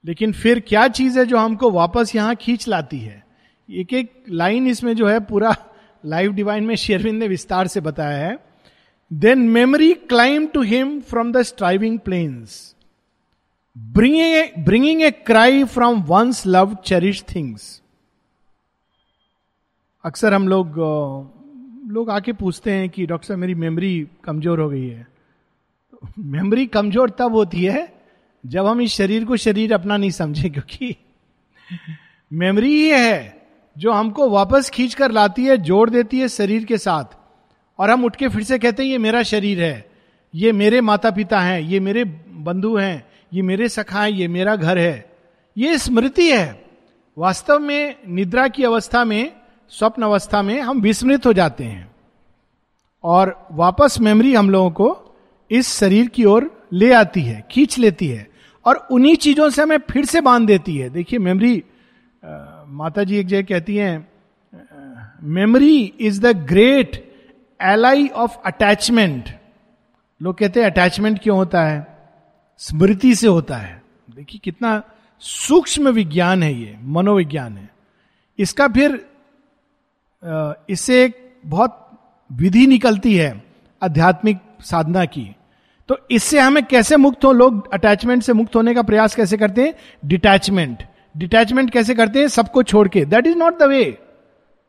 लेकिन 0.05 0.33
फिर 0.33 0.59
क्या 0.59 0.87
चीज़ 0.87 1.19
है 1.19 1.25
जो 1.25 1.37
हमको 1.37 1.71
वापस 1.71 2.15
यहाँ 2.15 2.35
खींच 2.35 2.67
लाती 2.67 2.99
है? 2.99 3.25
एक 3.69 3.93
एक 3.93 4.23
लाइन 4.29 4.67
इसमें 4.67 4.95
जो 4.95 5.07
है 5.07 5.19
पूरा 5.19 5.55
लाइव 6.05 6.31
डिवाइन 6.31 6.63
में 6.63 6.75
शेरविंद 6.75 7.19
ने 7.19 7.27
विस्तार 7.27 7.67
से 7.67 7.81
बताया 7.81 8.17
है। 8.17 8.50
Then 9.13 9.39
memory 9.39 9.93
climb 9.93 10.47
to 10.47 10.61
him 10.61 11.01
from 11.01 11.31
the 11.31 11.41
striving 11.41 11.99
planes 11.99 12.75
bringing 13.77 14.65
bringing 14.65 15.01
a 15.01 15.11
cry 15.11 15.63
from 15.63 16.01
once 16.01 16.43
love 16.47 16.77
cherish 16.85 17.23
things 17.35 17.81
अक्सर 20.05 20.33
हम 20.33 20.47
लोग 20.47 20.75
लोग 21.87 22.09
आके 22.09 22.33
पूछते 22.33 22.71
हैं 22.71 22.89
कि, 22.89 23.05
डॉक्टर 23.05 23.27
साहब, 23.27 23.39
मेरी 23.39 23.55
मेमोरी 23.55 24.07
कमज़ोर 24.23 24.59
हो 24.59 24.69
गई 24.69 24.87
है। 24.87 25.07
मेमोरी 26.19 26.65
कमज़ोर 26.65 27.09
तब 27.09 27.31
होती 27.31 27.63
है 27.63 28.03
जब 28.45 28.65
हम 28.65 28.81
इस 28.81 28.91
शरीर 28.91 29.25
को 29.25 29.37
शरीर 29.37 29.73
अपना 29.73 29.97
नहीं 29.97 30.11
समझे, 30.11 30.49
क्योंकि 30.49 30.95
मेमोरी 32.33 32.83
ही 32.83 32.89
है 32.89 33.47
जो 33.77 33.91
हमको 33.91 34.29
वापस 34.29 34.69
खींच 34.69 34.93
कर 34.93 35.11
लाती 35.11 35.45
है, 35.45 35.57
जोड़ 35.57 35.89
देती 35.89 36.19
है 36.19 36.27
शरीर 36.27 36.65
के 36.65 36.77
साथ। 36.77 37.20
और 37.81 37.89
हम 37.89 38.05
उठ 38.05 38.15
के 38.15 38.27
फिर 38.27 38.43
से 38.43 38.59
कहते 38.59 38.83
हैं, 38.83 38.89
ये 38.89 38.97
मेरा 38.97 39.23
शरीर 39.23 39.63
है, 39.63 39.89
ये 40.35 40.51
मेरे 40.51 40.81
माता 40.81 41.11
पिता 41.11 41.39
हैं, 41.39 41.61
ये 41.61 41.79
मेरे 41.79 42.03
बंधु 42.29 42.75
हैं, 42.75 43.07
ये 43.33 43.41
मेरे 43.41 43.69
सखा 43.69 44.03
हैं, 44.03 44.09
ये 44.09 44.27
मेरा 44.27 44.55
घर 44.55 44.77
है। 44.77 45.11
ये 45.57 45.77
स्मृति 45.77 46.31
है। 46.31 46.65
वास्तव 47.17 47.59
में 47.59 47.95
निद्रा 48.07 48.47
की 48.47 48.63
अवस्था 48.63 49.05
में, 49.05 49.33
स्वप्न 49.69 50.03
अवस्था 50.03 50.41
में 50.41 50.61
हम 50.61 50.81
विस्मृत 50.81 51.25
हो 51.25 51.33
जाते 51.33 51.63
हैं। 51.63 51.91
और 53.03 53.47
वापस 53.51 53.99
मेमोरी 53.99 54.35
हम 54.35 54.49
लोगों 54.49 54.71
को 54.71 55.15
इस 55.51 55.79
शरीर 55.79 56.07
की 56.07 56.25
ओर 56.25 56.67
ले 56.73 56.93
आती 56.93 57.21
है, 57.21 57.47
खींच 57.51 57.79
लेती 57.79 58.07
है। 58.07 58.29
और 58.65 58.87
उन्हीं 58.91 59.15
चीज़ों 59.15 59.49
से 59.49 59.61
हमें 59.61 59.77
फिर 59.77 60.05
से 60.05 60.21
बाँध 60.21 60.47
देती 60.47 60.77
है। 60.77 60.89
देखिए, 60.89 61.19
मेमोरी 61.19 61.63
माता 62.67 63.03
जी 63.03 63.17
एक 63.17 63.27
जगह 63.27 63.41
कहती 63.41 63.75
हैं 63.75 64.07
memory 65.23 65.93
is 65.99 66.21
the 66.21 66.47
great 66.47 67.10
ally 67.63 68.07
of 68.07 68.37
attachment 68.45 69.29
लोग 70.21 70.37
कहते 70.37 70.61
हैं 70.61 70.71
अटैचमेंट 70.71 71.19
क्यों 71.23 71.37
होता 71.37 71.63
है? 71.63 71.87
स्मृति 72.59 73.13
से 73.15 73.27
होता 73.27 73.57
है। 73.57 73.81
देखिए 74.15 74.39
कितना 74.43 74.81
सूक्ष्म 75.21 75.89
विज्ञान 75.89 76.43
है 76.43 76.53
ये, 76.53 76.77
मनोविज्ञान 76.81 77.57
है। 77.57 77.69
इसका 78.39 78.67
फिर 78.67 79.05
इससे 80.69 81.03
एक 81.03 81.17
बहुत 81.45 81.77
विधि 82.31 82.65
निकलती 82.67 83.15
है 83.15 83.43
आध्यात्मिक 83.81 84.37
साधना 84.61 85.05
की। 85.05 85.35
तो 85.89 85.97
इससे 86.11 86.39
हमें 86.39 86.63
कैसे 86.65 86.97
मुक्त 86.97 87.25
हो, 87.25 87.31
लोग 87.31 87.73
अटैचमेंट 87.73 88.23
से 88.23 88.33
मुक्त 88.33 88.55
होने 88.55 88.73
का 88.73 88.81
प्रयास 88.81 89.15
कैसे 89.15 89.37
करते 89.37 89.63
हैं? 89.63 89.73
डिटैचमेंट 90.05 90.83
डिटैचमेंट 91.17 91.71
कैसे 91.71 91.95
करते 91.95 92.19
हैं? 92.19 92.27
सबको 92.27 92.63
छोड़ 92.63 92.87
के। 92.87 93.05
That 93.05 93.27
is 93.27 93.35
not 93.37 93.59
the 93.59 93.63
way 93.63 93.97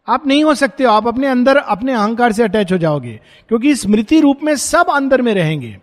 आप 0.09 0.27
नहीं 0.27 0.45
हो 0.45 0.55
सकते 0.55 0.85
हो, 0.85 0.91
आप 0.91 1.07
अपने 1.07 1.27
अंदर, 1.27 1.57
अपने 1.57 1.93
अहंकार 1.93 2.33
से 2.33 2.43
अटैच 2.43 2.73
हो 2.73 2.79
जाओगे, 2.79 3.21
क्योंकि 3.49 3.75
स्मृति 3.75 4.21
रूप 4.21 4.39
में 4.43 4.57
सब 4.57 4.87
अंदर 4.91 5.23
में 5.23 5.35
रहेंगे। 5.35 5.79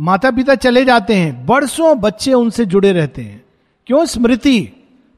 माता 0.00 0.30
पिता 0.30 0.54
चले 0.54 0.84
जाते 0.84 1.14
हैं, 1.14 1.46
बरसों 1.46 1.98
बच्चे 2.00 2.32
उनसे 2.32 2.64
जुड़े 2.64 2.92
रहते 2.92 3.22
हैं। 3.22 3.42
क्यों? 3.86 4.04
स्मृति, 4.04 4.68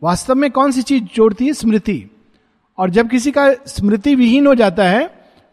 वास्तव 0.03 0.35
में 0.35 0.51
कौन 0.51 0.73
सी 0.73 0.83
चीज़ 0.83 1.05
जोड़ती 1.15 1.47
है? 1.47 1.53
स्मृति। 1.53 2.07
और 2.79 2.91
जब 2.91 3.09
किसी 3.09 3.31
का 3.31 3.53
स्मृति 3.67 4.15
विहीन 4.15 4.47
हो 4.47 4.55
जाता 4.55 4.85
है 4.85 5.09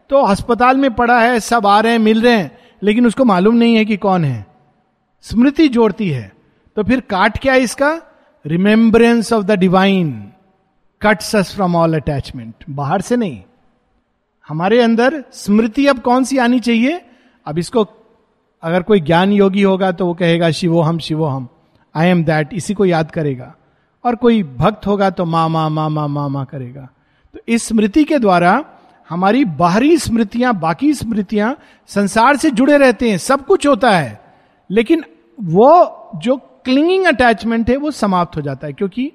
तो 0.10 0.22
अस्पताल 0.22 0.78
में 0.78 0.94
पड़ा 0.94 1.20
है, 1.20 1.40
सब 1.40 1.68
आ 1.68 1.80
रहे 1.80 1.92
हैं, 1.92 2.00
मिल 2.00 2.22
रहे 2.22 2.38
हैं, 2.38 2.58
लेकिन 2.84 3.08
उसको 3.08 3.26
मालूम 3.26 3.56
नहीं 3.56 3.76
है 3.76 3.86
कि 3.86 3.98
कौन 3.98 4.26
है। 4.26 4.46
स्मृति 5.22 5.68
जोड़ती 5.68 6.10
है। 6.10 6.32
तो 6.76 6.84
फिर 6.84 7.00
काट 7.00 7.38
क्या 7.38 7.54
है 7.54 7.60
इसका? 7.60 8.02
Remembrance 8.46 9.34
of 9.34 9.46
the 9.46 9.52
divine 9.52 10.32
cuts 11.02 11.36
us 11.36 11.56
from 11.56 11.76
all 11.76 11.96
attachment 11.96 12.54
बाहर 12.70 13.02
से 13.02 13.16
नहीं। 13.16 13.44
हमारे 14.48 14.82
अंदर 14.82 15.24
स्मृति 15.34 15.88
अब 15.88 16.00
कौन 16.00 16.24
सी 16.24 16.38
आनी 16.38 16.60
चाहिए? 16.60 17.06
अब 17.46 17.58
इसको 17.58 17.88
अगर 18.64 18.84
कोई 18.84 19.00
ज्ञान 19.00 19.32
योगी 19.32 19.62
होगा 19.62 19.92
तो 19.92 20.06
वो 20.06 20.14
कहेगा, 20.14 20.52
शिवो 20.52 20.82
हम 20.82 21.00
शिवो 21.00 21.26
हम। 21.26 21.48
आई 21.96 22.08
एम 22.08 22.24
दैट 22.24 22.54
इसी 22.54 22.74
को 22.74 22.86
याद 22.86 23.12
करेगा। 23.12 23.56
और 24.06 24.16
कोई 24.16 24.44
भक्त 24.44 24.88
होगा 24.88 25.10
तो 25.10 25.26
मा 25.26 25.48
मा 25.48 25.70
मा 25.70 25.90
मा 25.90 26.08
मा 26.08 26.28
मा 26.28 26.44
करेगा। 26.44 26.90
तो 27.34 27.40
इस 27.48 27.68
स्मृति 27.68 28.04
के 28.04 28.20
द्वारा 28.20 28.66
हमारी 29.10 29.46
बाहरी 29.46 29.98
स्मृतियाँ, 29.98 30.60
बाकी 30.60 30.94
स्मृतियाँ 30.94 31.58
संसार 31.88 32.38
से 32.38 32.52
जुड़े 32.52 32.78
रहते 32.78 33.10
हैं। 33.10 33.18
सब 33.18 33.46
कुछ 33.46 33.68
होता 33.68 33.92
है। 33.92 34.22
लेकिन 34.72 35.04
वो 35.42 35.98
जो 36.16 36.38
क्लिंगिंग 36.38 37.06
अटैचमेंट 37.06 37.70
है, 37.70 37.78
वो 37.78 37.92
समाप्त 37.92 38.36
हो 38.36 38.42
जाता 38.42 38.68
है। 38.68 38.74
क्योंकि 38.74 39.12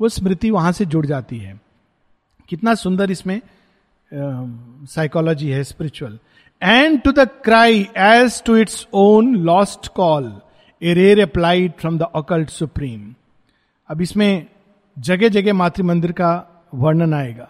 वो 0.00 0.08
स्मृति 0.08 0.50
वहाँ 0.50 0.72
से 0.72 0.84
जुड़ 0.84 1.06
जाती 1.06 1.38
है। 1.38 1.60
कितना 2.48 2.74
सुंदर 2.74 3.10
इसमें 3.10 3.40
साइकोलॉजी 4.10 5.50
है 5.50 5.62
spiritual 5.64 6.18
and 6.62 7.00
to 7.02 7.12
the 7.12 7.28
cry 7.44 7.88
as 7.96 8.42
to 8.46 8.56
its 8.56 8.86
own 8.94 9.34
lost 9.36 9.88
call 9.88 10.40
a 10.82 10.94
ray 10.94 11.20
replied 11.20 11.72
from 11.72 11.98
the 11.98 12.02
occult 12.14 12.50
supreme 12.50 13.14
अब 13.88 14.00
इसमें 14.02 14.46
जगह 14.96 15.28
जगह 15.28 15.54
मातृ 15.54 15.82
मंदिर 15.82 16.12
का 16.12 16.32
वर्णन 16.74 17.14
आएगा। 17.14 17.48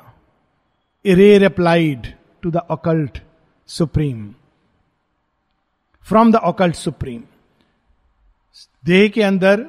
A 1.04 1.14
ray 1.14 1.44
replied 1.44 2.06
to 2.42 2.50
the 2.50 2.56
occult 2.56 3.18
supreme 3.68 4.34
from 6.06 6.32
the 6.32 6.36
occult 6.36 6.74
supreme 6.74 7.22
देह 8.84 9.08
के 9.08 9.22
अंदर, 9.22 9.66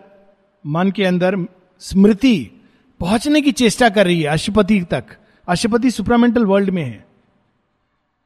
मन 0.66 0.92
के 0.92 1.06
अंदर 1.06 1.38
स्मृति 1.82 2.57
पहुँचने 3.00 3.42
की 3.42 3.52
चेष्टा 3.52 3.90
कर 3.90 4.06
रही 4.06 4.22
है 4.22 4.28
अशुपति 4.28 4.82
तक। 4.82 5.06
अशुपति 5.48 5.92
सुप्रामेंटल 5.92 6.46
वर्ल्ड 6.46 6.70
में 6.70 6.84
है। 6.84 7.08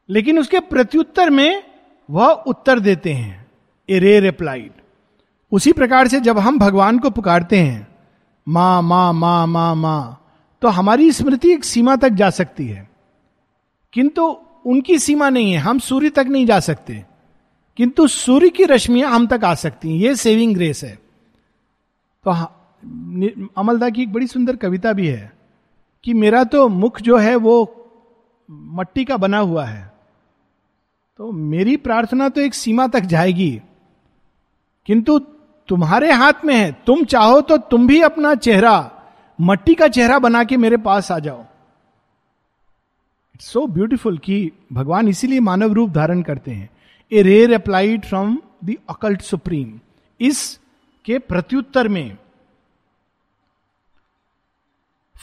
लेकिन 0.10 0.40
उसके 0.40 0.60
प्रत्युत्तर 0.60 1.30
में 1.30 1.64
वह 2.10 2.28
उत्तर 2.28 2.80
देते 2.80 3.14
हैं। 3.14 3.52
ए 3.90 4.00
रे 4.00 4.20
रिप्लाइड 4.20 4.72
उसी 5.52 5.72
प्रकार 5.72 6.08
से 6.08 6.20
जब 6.20 6.40
हम 6.40 6.60
भगवान 6.60 7.00
को 7.00 7.10
पुकारते 7.10 7.60
हैं 7.60 7.88
माँ 8.48 8.82
माँ 8.82 9.14
माँ 9.14 9.48
माँ 9.48 9.76
माँ 9.76 10.18
तो 10.62 10.68
हमारी 10.68 11.12
स्मृति 11.12 11.52
एक 11.52 11.64
सीमा 11.64 11.96
तक 11.96 12.10
जा 12.10 12.30
सकती 12.30 12.68
है। 12.68 12.90
किंतु 13.94 14.38
उनकी 14.66 15.00
सीमा 15.00 15.30
नहीं 15.30 15.52
है। 15.52 15.58
हम 15.58 15.80
सूर्य 15.80 16.10
तक 16.10 16.26
नहीं 16.30 16.46
जा 16.46 16.60
सकते। 16.60 17.06
किंतु 17.78 18.08
सूर्य 18.08 18.50
की 18.50 18.64
रश्मियाँ 18.64 19.12
हम 19.12 19.28
तक 19.28 19.44
आ 19.44 19.54
सकती 19.56 19.90
हैं। 19.90 19.98
ये 19.98 20.16
सेविंग 20.16 20.56
ग्रेस 20.56 20.84
है। 20.84 21.00
तो 22.24 22.32
हाँ, 22.32 22.61
अमलदा 23.58 23.90
की 23.90 24.02
एक 24.02 24.14
बड़ी 24.14 24.28
सुंदर 24.28 24.56
कविता 24.56 24.94
भी 24.94 25.08
है 25.08 25.32
कि 26.04 26.14
मेरा 26.14 26.44
तो 26.44 26.68
मुख 26.68 27.02
जो 27.02 27.18
है 27.18 27.36
वो 27.36 27.56
मट्टी 28.52 29.06
का 29.06 29.18
बना 29.18 29.38
हुआ 29.38 29.66
है। 29.66 29.94
तो 31.18 31.32
मेरी 31.32 31.78
प्रार्थना 31.78 32.30
तो 32.30 32.42
एक 32.42 32.54
सीमा 32.54 32.88
तक 32.88 33.00
जाएगी। 33.00 33.62
किंतु 34.86 35.20
तुम्हारे 35.68 36.12
हाथ 36.12 36.46
में 36.46 36.56
है। 36.56 36.72
तुम 36.88 37.04
चाहो 37.04 37.42
तो 37.42 37.58
तुम 37.58 37.88
भी 37.88 38.02
अपना 38.02 38.34
चेहरा, 38.36 38.92
मट्टी 39.42 39.76
का 39.76 39.88
चेहरा 39.88 40.20
बना 40.20 40.44
के 40.44 40.58
मेरे 40.58 40.78
पास 40.78 41.12
आ 41.12 41.20
जाओ। 41.20 41.42
इट्स 43.36 43.46
सो 43.46 43.66
ब्यूटिफुल 43.68 44.18
कि 44.18 44.52
भगवान 44.74 45.08
इसीलिए 45.08 45.40
मानव 45.40 45.74
रूप 45.74 45.90
धारण 45.90 46.22
करते 46.22 46.52
हैं। 46.52 46.70
A 47.12 47.22
ray 47.22 47.54
replied 47.54 48.06
from 48.06 48.38
the 48.66 48.76
occult 48.90 49.22
supreme 49.22 49.80
इस 50.20 50.60
के 51.06 51.20
प्रत्युत्तर 51.20 51.88
में 51.88 52.18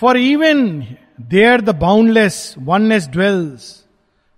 for 0.00 0.16
even 0.16 0.80
there 1.20 1.60
the 1.60 1.68
boundless 1.68 2.54
oneness 2.58 3.08
dwells 3.08 3.86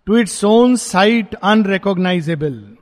to 0.06 0.16
its 0.16 0.44
own 0.44 0.76
sight 0.76 1.34
unrecognisable 1.34 2.76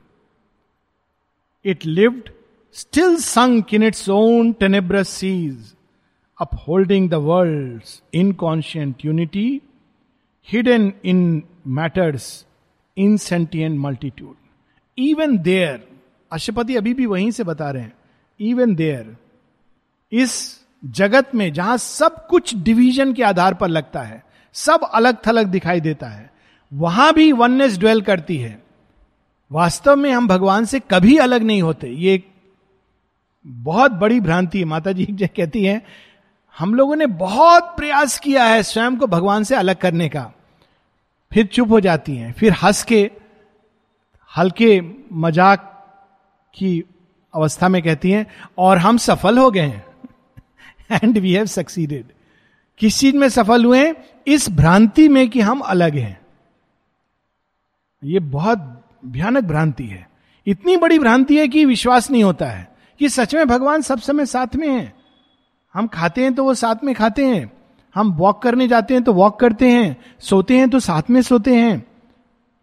it 1.65 1.85
lived 1.85 2.29
still 2.73 3.15
sunk 3.15 3.73
in 3.73 3.83
its 3.83 4.09
own 4.09 4.51
tenebrous 4.51 5.09
seas 5.09 5.75
the 6.41 7.13
world 7.13 7.83
inconscient 8.13 9.05
unity 9.05 9.61
hidden 10.47 10.91
in 11.05 11.43
matter's 11.67 12.45
insentient 13.17 13.77
multitude 13.77 14.35
even 14.97 15.37
there 15.37 15.87
Ashwapati 16.31 16.75
अभी 16.75 16.93
भी 16.93 17.05
वहीं 17.05 17.31
से 17.31 17.43
बता 17.43 17.71
रहे 17.71 17.83
हैं 17.83 17.93
even 18.39 18.75
there 18.75 19.15
इस 20.11 20.58
जगत 20.83 21.35
में 21.35 21.51
जहाँ 21.53 21.77
सब 21.77 22.25
कुछ 22.27 22.55
डिवीज़न 22.55 23.13
के 23.13 23.23
आधार 23.23 23.53
पर 23.53 23.67
लगता 23.67 24.01
है, 24.01 24.23
सब 24.55 24.83
अलग 24.85 25.17
थलग 25.27 25.47
दिखाई 25.47 25.79
देता 25.81 26.07
है, 26.07 26.29
वहाँ 26.71 27.13
भी 27.13 27.31
वननेस 27.31 27.77
ड्वेल 27.77 28.01
करती 28.01 28.37
है। 28.37 28.57
वास्तव 29.51 29.95
में 29.95 30.11
हम 30.11 30.27
भगवान 30.27 30.65
से 30.65 30.79
कभी 30.91 31.17
अलग 31.17 31.43
नहीं 31.43 31.61
होते। 31.61 31.87
ये 31.89 32.13
एक 32.13 32.27
बहुत 33.45 33.91
बड़ी 33.91 34.19
भ्रांति 34.19 34.59
है। 34.59 34.65
माता 34.65 34.91
जी 34.91 35.05
कहती 35.19 35.63
है, 35.65 35.81
हम 36.57 36.73
लोगों 36.75 36.95
ने 36.95 37.05
बहुत 37.07 37.73
प्रयास 37.77 38.17
किया 38.19 38.43
है 38.43 38.61
स्वयं 38.63 38.97
को 38.97 39.07
भगवान 39.07 39.43
से 39.43 39.55
अलग 39.55 39.75
करने 39.75 40.09
का। 40.09 40.31
फिर 41.31 41.45
चुप 41.45 41.71
हो 41.71 41.79
जाती 41.79 42.15
हैं, 42.15 42.31
फिर 42.33 42.53
हंस 42.53 42.83
के 42.83 43.09
हल्के 44.33 44.79
मज़ाक 45.13 45.65
की 46.53 46.83
अवस्था 47.33 47.69
में 47.69 47.81
कहती 47.83 48.11
हैं, 48.11 48.25
और 48.57 48.77
हम 48.77 48.97
सफल 48.99 49.37
हो 49.37 49.49
गए 49.51 49.61
हैं। 49.61 49.85
एंड 50.91 51.17
वी 51.17 51.33
हैव 51.33 51.45
सक्सीडेड 51.45 52.05
किस 52.77 52.99
चीज़ 52.99 53.15
में 53.15 53.29
सफल 53.29 53.65
हुए 53.65 53.93
इस 54.27 54.49
भ्रांति 54.49 55.09
में 55.09 55.29
कि 55.29 55.39
हम 55.39 55.59
अलग 55.59 55.95
हैं। 55.95 56.21
ये 58.03 58.19
बहुत 58.19 58.87
भयानक 59.05 59.43
भ्रांति 59.43 59.83
है। 59.83 60.09
इतनी 60.47 60.77
बड़ी 60.77 60.99
भ्रांति 60.99 61.37
है 61.37 61.47
कि 61.47 61.65
विश्वास 61.65 62.11
नहीं 62.11 62.23
होता 62.23 62.45
है 62.45 62.75
कि 62.99 63.09
सच 63.09 63.35
में 63.35 63.47
भगवान 63.47 63.81
सब 63.81 63.99
समय 63.99 64.25
साथ 64.25 64.55
में 64.55 64.67
है। 64.67 64.93
हम 65.73 65.87
खाते 65.87 66.23
हैं 66.23 66.33
तो 66.33 66.43
वो 66.43 66.53
साथ 66.53 66.75
में 66.83 66.95
खाते 66.95 67.25
हैं। 67.25 67.53
हम 67.95 68.11
वॉक 68.11 68.41
करने 68.41 68.67
जाते 68.67 68.93
हैं 68.93 69.03
तो 69.03 69.13
वॉक 69.13 69.39
करते 69.39 69.69
हैं। 69.69 69.97
सोते 70.19 70.57
हैं 70.57 70.69
तो 70.69 70.79
साथ 70.79 71.01
में 71.09 71.21
सोते 71.21 71.55
हैं। 71.55 71.87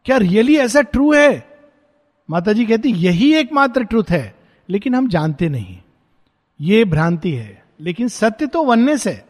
क्या 0.04 0.16
रियली 0.16 0.56
ऐसा 0.56 0.80
ट्रू 0.82 1.14
है? 1.14 1.58
माता 2.30 2.52
जी 2.52 2.66
कहती, 2.66 2.88
यही 2.88 3.34
एकमात्र 3.34 3.84
ट्रूथ 3.84 4.04
है। 4.10 4.36
लेकिन 4.68 4.94
हम 4.94 5.08
जानते 5.08 5.48
नहीं। 5.48 5.78
ये 6.60 6.84
भ्रांति 6.84 7.32
है। 7.32 7.65
लेकिन 7.80 8.08
सत्य 8.08 8.46
तो 8.46 8.64
वननेस 8.64 9.06
है। 9.06 9.24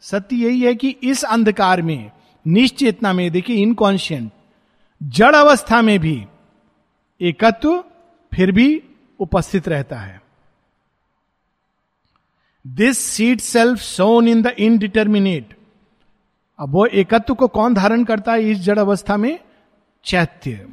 सत्य 0.00 0.36
यही 0.36 0.60
है 0.60 0.74
कि 0.74 0.88
इस 1.02 1.24
अंधकार 1.24 1.82
में, 1.82 2.10
निश्चेतना 2.46 3.12
में, 3.12 3.30
देखिए 3.30 3.56
इनकॉन्शियंट 3.56 4.32
जड़ 5.02 5.34
अवस्था 5.36 5.82
में 5.82 5.98
भी 5.98 6.26
एकत्व 7.20 7.84
फिर 8.34 8.52
भी 8.52 8.82
उपस्थित 9.20 9.68
रहता 9.68 9.98
है। 9.98 10.22
This 12.66 12.98
seed 12.98 13.40
self 13.40 13.78
sown 13.78 14.28
in 14.28 14.42
the 14.42 14.46
indeterminate 14.46 15.56
अब 16.58 16.72
वो 16.72 16.86
एकत्व 16.86 17.34
को 17.34 17.48
कौन 17.48 17.74
धारण 17.74 18.04
करता 18.04 18.32
है 18.32 18.50
इस 18.50 18.58
जड़ 18.58 18.78
अवस्था 18.78 19.16
में? 19.16 19.38
चैत्य। 20.04 20.68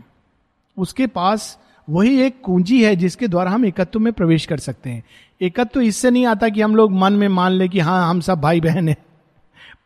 उसके 0.78 1.08
पास 1.08 1.60
वही 1.90 2.22
एक 2.22 2.42
कुंजी 2.42 2.84
है 2.84 2.96
जिसके 2.96 3.28
द्वारा 3.28 3.52
हम 3.52 3.66
एकत्व 3.66 4.00
में 4.00 4.14
प्रवेश 4.14 4.46
कर 4.46 4.58
सकते 4.58 4.90
हैं। 4.90 5.04
एकत्व 5.42 5.82
इससे 5.82 6.12
नहीं 6.12 6.26
आता 6.26 6.50
कि 6.50 6.62
हम 6.62 6.76
लोग 6.76 6.92
मन 6.92 7.14
में 7.14 7.28
मान 7.28 7.52
ले 7.52 7.68
कि 7.68 7.80
हाँ 7.80 8.10
हम 8.10 8.20
सब 8.22 8.42
भाई 8.42 8.62
बहन 8.62 8.90
हैं। 8.90 8.98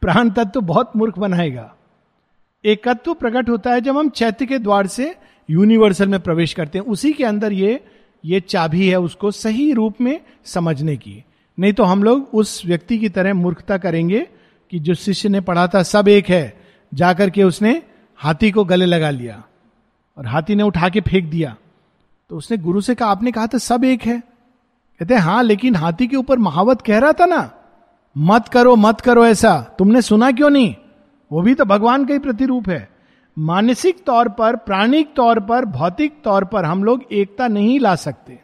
प्राण 0.02 0.30
तत्व 0.30 0.62
बहुत 0.62 0.92
मूर्ख 0.96 1.20
बनाएगा। 1.20 1.76
एकत्व 2.64 3.14
प्रकट 3.14 3.50
होता 3.50 3.72
है 3.72 3.82
जब 3.82 3.98
हम 3.98 4.10
चैत्य 4.10 4.46
के 4.46 4.60
द्वार 4.60 4.88
से 4.88 5.16
यूनिवर्सल 5.50 6.08
में 6.08 6.20
प्रवेश 6.20 6.54
करते 6.54 6.78
हैं। 6.78 6.86
उसी 6.86 7.14
के 7.14 7.24
अंदर 7.24 7.54
ये 7.54 7.84
ये 8.26 8.40
चाबी 8.40 8.88
है 8.88 9.00
उसको 9.00 9.32
सही 9.32 9.72
रूप 9.72 10.02
में 10.02 10.20
समझने 10.46 10.98
की। 10.98 11.24
नहीं 11.60 11.74
तो 11.74 11.84
हम 11.84 12.04
लोग 12.04 12.30
उस 12.34 12.62
व्यक्ति 12.66 12.98
की 12.98 13.10
तरह 13.10 13.34
मूर्खता 13.34 13.78
करेंगे 13.78 14.28
कि 14.72 14.80
जो 14.80 14.94
शिष्य 14.94 15.30
ने 15.30 15.42
पढ़ा 15.42 15.68
था, 15.68 15.84
सब 15.84 16.08
एक 16.08 16.30
है। 16.30 16.62
जाकर 16.94 17.30
के 17.30 17.44
उसने 17.44 17.82
हाथी 18.16 18.52
को 18.52 18.64
गले 18.64 18.86
लगा 18.86 19.10
लिया 19.10 19.44
और 20.18 20.28
हाथी 20.28 20.56
ने 20.56 20.64
उठा 20.64 20.90
के 20.90 21.02
फेंक 21.02 21.26
दिया। 21.26 21.56
तो 22.30 22.38
उसने 22.38 22.58
गुरु 22.58 22.82
से 22.82 22.96
कहा, 22.96 23.10
आपने 23.10 23.32
कहा 23.32 23.48
था 23.48 23.58
सब 23.58 23.84
एक 23.84 24.02
है। 24.02 24.20
कहते 25.00 25.16
हाँ 25.16 25.44
लेकिन 25.44 25.76
हाथी 25.76 26.08
के 26.08 26.16
ऊपर 26.16 26.40
महावत 26.40 26.82
कह 26.82 27.00
रहा 27.00 27.12
था 27.12 27.26
ना, 27.26 27.52
मत 28.18 28.48
करो 28.48 28.76
मत 28.76 29.02
करो 29.02 29.26
ऐसा। 29.26 29.76
तुमने 29.80 30.02
सुना 30.02 30.32
क्यों 30.32 30.50
नहीं? 30.50 30.76
वो 31.32 31.42
भी 31.42 31.54
तो 31.54 31.66
भगवान 31.66 32.06
का 32.06 32.14
ही 32.14 32.20
प्रतिरूप 32.20 32.70
है। 32.70 32.90
मानसिक 33.40 34.04
तौर 34.06 34.30
पर, 34.30 34.56
प्राणिक 34.56 35.14
तौर 35.16 35.40
पर, 35.40 35.66
भौतिक 35.66 36.22
तौर 36.24 36.46
पर 36.46 36.66
हम 36.66 36.84
लोग 36.84 37.04
एकता 37.12 37.48
नहीं 37.48 37.80
ला 37.80 37.96
सकते। 37.96 38.40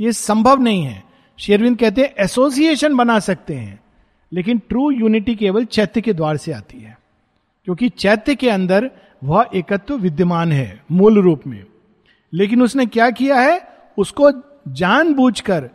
ये 0.00 0.12
संभव 0.12 0.60
नहीं 0.60 0.84
है। 0.84 1.04
शेरविंद 1.38 1.78
कहते 1.78 2.02
हैं 2.02 2.24
एसोसिएशन 2.24 2.96
बना 2.96 3.18
सकते 3.18 3.54
हैं। 3.54 3.80
लेकिन 4.32 4.58
ट्रू 4.58 4.90
यूनिटी 4.90 5.34
केवल 5.34 5.64
चैत्य 5.64 6.00
के 6.00 6.12
द्वार 6.12 6.36
से 6.36 6.52
आती 6.52 6.78
है। 6.78 6.98
क्योंकि 7.64 7.88
चैत्य 7.88 8.34
के 8.34 8.50
अंदर 8.50 8.90
वह 9.24 9.46
एकत्व 9.54 9.96
विद्यमान 9.96 10.52
है, 10.52 10.84
मूल 10.92 11.18
रूप 11.18 11.40
में। 11.46 11.64
लेकिन 12.34 12.62
उसने 12.62 12.86
क्या 12.86 13.10
किया 13.10 13.40
है? 13.40 13.68
उसको 13.98 14.30
जानबूझकर 14.68 15.70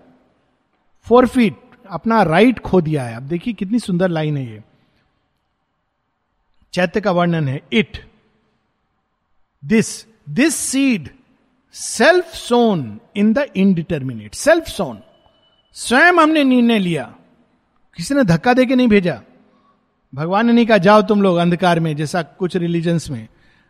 फोरफिट 1.01 1.55
अपना 1.89 2.23
राइट 2.23 2.59
खो 2.59 2.81
दिया 2.81 3.03
है। 3.03 3.15
अब 3.15 3.23
देखिए 3.23 3.53
कितनी 3.53 3.79
सुंदर 3.79 4.09
लाइन 4.09 4.37
है 4.37 4.51
ये। 4.51 4.63
चैत्य 6.73 7.01
का 7.01 7.11
वर्णन 7.11 7.47
है 7.47 7.61
it 7.73 8.09
this 9.65 10.05
this 10.29 10.55
seed 10.55 11.09
self 11.73 12.25
sown 12.25 12.99
in 13.15 13.33
the 13.33 13.37
indeterminate 13.55 14.33
self 14.33 14.65
sown 14.67 14.99
स्वयं 15.73 16.13
हमने 16.13 16.43
निर्णय 16.43 16.79
लिया। 16.79 17.15
किसी 17.97 18.13
ने 18.13 18.23
धक्का 18.23 18.53
दे 18.53 18.65
के 18.65 18.75
नहीं 18.75 18.87
भेजा। 18.87 19.21
भगवान 20.15 20.45
ने 20.45 20.53
नहीं 20.53 20.65
कहा, 20.65 20.77
जाओ 20.77 21.01
तुम 21.01 21.21
लोग 21.21 21.37
अंधकार 21.37 21.79
में, 21.79 21.95
जैसा 21.95 22.21
कुछ 22.21 22.55
रिलीजन्स 22.55 23.09
में। 23.09 23.27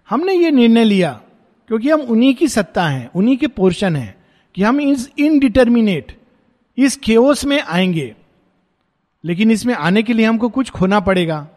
हमने 0.09 0.33
ये 0.33 0.51
निर्णय 0.51 0.83
लिया। 0.83 1.21
क्योंकि 1.69 1.89
हम 1.89 2.01
उन्हीं 2.01 2.35
की 2.35 2.47
सत्ता 2.47 2.87
हैं, 2.87 3.11
उन्हीं 3.15 3.37
के 3.37 3.47
पोर्शन 3.47 3.95
हैं 3.95 4.25
कि 4.55 4.63
हम 4.63 4.81
इस 4.81 5.11
इनडिटर्मिनेट 5.19 6.21
इस 6.77 6.97
खेओस 6.97 7.45
में 7.45 7.63
आएँगे। 7.63 8.15
लेकिन 9.25 9.51
इसमें 9.51 9.73
आने 9.73 10.03
के 10.03 10.13
लिए 10.13 10.25
हमको 10.25 10.49
कुछ 10.49 10.69
खोना 10.69 10.99
पड़ेगा। 10.99 11.47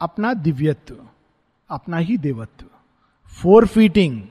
अपना 0.00 0.34
दिव्यत्व, 0.34 0.96
अपना 1.70 1.96
ही 1.96 2.16
देवत्व। 2.16 2.66
Forfeiting 3.66 4.22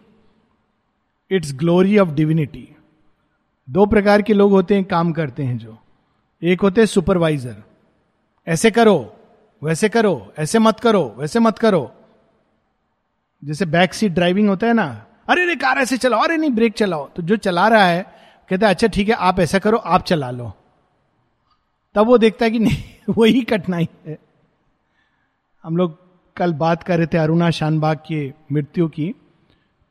its 1.31 1.53
glory 1.53 1.97
of 1.97 2.09
divinity 2.09 2.69
दो 3.69 3.85
प्रकार 3.85 4.21
के 4.21 4.33
लोग 4.33 4.51
होते 4.51 4.75
हैं, 4.75 4.83
काम 4.83 5.11
करते 5.11 5.43
हैं 5.43 5.57
जो। 5.57 5.77
एक 6.43 6.61
होते 6.61 6.81
हैं 6.81 6.85
सुपरवाइजर 6.85 7.55
ऐसे 8.47 8.71
करो, 8.71 9.15
वैसे 9.63 9.89
करो, 9.89 10.33
ऐसे 10.39 10.59
मत 10.59 10.79
करो, 10.79 11.15
वैसे 11.17 11.39
मत 11.39 11.59
करो। 11.59 11.91
जैसे 13.43 13.65
बैक 13.65 13.93
सीट 13.93 14.11
ड्राइविंग 14.11 14.49
होता 14.49 14.67
है 14.67 14.73
ना 14.73 15.05
अरे 15.29 15.45
रे, 15.45 15.55
कार 15.55 15.77
ऐसे 15.77 15.97
चलाओ। 15.97 16.21
अरे 16.21 16.37
नहीं 16.37 16.49
ब्रेक 16.49 16.73
चलाओ। 16.73 17.09
तो 17.09 17.21
जो 17.21 17.35
चला 17.35 17.67
रहा 17.67 17.85
है, 17.85 18.05
कहता 18.49 18.67
है 18.67 18.73
अच्छा 18.73 18.87
ठीक 18.87 19.09
है, 19.09 19.15
आप 19.15 19.39
ऐसा 19.39 19.59
करो, 19.59 19.77
आप 19.77 20.03
चला 20.03 20.31
लो। 20.31 20.53
तब 21.95 22.07
वो 22.07 22.17
देखता 22.17 22.45
है 22.45 22.51
कि 22.51 22.59
नहीं, 22.59 22.83
वही 23.17 23.41
कठिनाई 23.41 23.89
है। 24.07 24.17
हम 25.63 25.77
लोग 25.77 25.97
कल 26.35 26.53
बात 26.53 26.83
कर 26.83 26.97
रहे 26.97 27.07
थे 27.07 27.17
अरुणा 27.17 27.49
शानबाग 27.49 27.97
की 27.97 28.33
मृत्यु 28.51 28.87
की। 28.87 29.15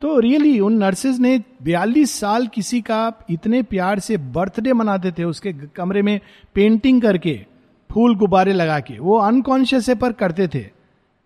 तो 0.00 0.18
रियली 0.18 0.60
उन 0.60 0.72
नर्सेज 0.72 1.20
ने 1.20 1.42
बयालीस 1.62 2.20
साल 2.20 2.46
किसी 2.46 2.80
का 2.80 3.12
इतने 3.30 3.62
प्यार 3.62 3.98
से 3.98 4.16
बर्थडे 4.16 4.72
मनाते 4.72 5.12
थे, 5.12 5.24
उसके 5.24 5.52
कमरे 5.52 6.02
में 6.02 6.20
पेंटिंग 6.54 7.02
करके, 7.02 7.46
फूल 7.92 8.16
गुब्बारे 8.16 8.52
लगा 8.52 8.80
के, 8.80 8.98
वो 8.98 9.18
अनकॉन्शियस 9.18 9.88
है 9.88 9.94
पर 9.94 10.12
करते 10.12 10.48
थे। 10.48 10.66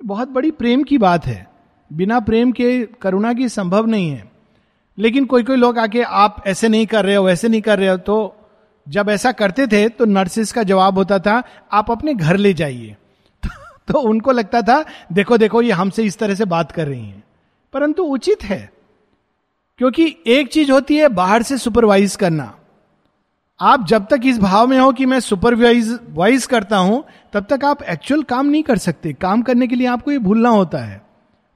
बहुत 0.04 0.28
बड़ी 0.28 0.50
प्रेम 0.50 0.82
की 0.82 0.98
बात 0.98 1.26
है। 1.26 1.51
बिना 1.92 2.20
प्रेम 2.20 2.52
के 2.52 2.86
करुणा 3.02 3.32
की 3.32 3.48
संभव 3.48 3.86
नहीं 3.86 4.10
है। 4.10 4.32
लेकिन 4.98 5.24
कोई 5.24 5.42
कोई 5.42 5.56
लोग 5.56 5.78
आके, 5.78 6.02
आप 6.02 6.42
ऐसे 6.46 6.68
नहीं 6.68 6.86
कर 6.86 7.04
रहे 7.04 7.14
हो, 7.14 7.24
वैसे 7.24 7.48
नहीं 7.48 7.60
कर 7.60 7.78
रहे 7.78 7.88
हो। 7.88 7.96
तो 7.96 8.36
जब 8.88 9.06
ऐसा 9.10 9.32
करते 9.32 9.66
थे 9.66 9.88
तो 9.88 10.04
नर्सिस 10.04 10.52
का 10.52 10.62
जवाब 10.62 10.98
होता 10.98 11.18
था, 11.18 11.42
आप 11.72 11.90
अपने 11.90 12.14
घर 12.14 12.36
ले 12.36 12.54
जाइए। 12.54 12.96
तो 13.88 13.98
उनको 13.98 14.32
लगता 14.32 14.62
था, 14.62 14.84
देखो 15.12 15.38
देखो, 15.38 15.62
ये 15.62 15.72
हमसे 15.72 16.02
इस 16.02 16.18
तरह 16.18 16.34
से 16.34 16.44
बात 16.44 16.72
कर 16.72 16.88
रही 16.88 17.04
हैं। 17.04 17.24
परंतु 17.72 18.02
उचित 18.02 18.44
है, 18.44 18.72
क्योंकि 19.78 20.16
एक 20.26 20.48
चीज़ 20.48 20.72
होती 20.72 20.96
है 20.96 21.08
बाहर 21.08 21.42
से 21.42 21.58
सुपरवाइज 21.58 22.16
करना। 22.16 22.56
आप 23.60 23.86
जब 23.86 24.06
तक 24.10 24.20
इस 24.24 24.38
भाव 24.38 24.66
में 24.66 24.78
हो 24.78 24.92
कि 24.92 25.06
मैं 25.06 25.20
सुपरवाइज 25.20 25.98
वाइज 26.10 26.46
करता 26.46 26.76
हूँ, 26.76 27.04
तब 27.32 27.46
तक 27.50 27.64
आप 27.64 27.82
एक्चुअल 27.82 28.22
काम 28.22 28.46
नहीं 28.46 28.62
कर 28.62 28.78
सकते। 28.78 29.12
काम 29.12 29.42
करने 29.42 29.66
के 29.66 29.76
लिए 29.76 29.86
आपको 29.86 30.10
ये 30.10 30.18
भूलना 30.18 30.48
होता 30.48 30.78
है। 30.78 31.11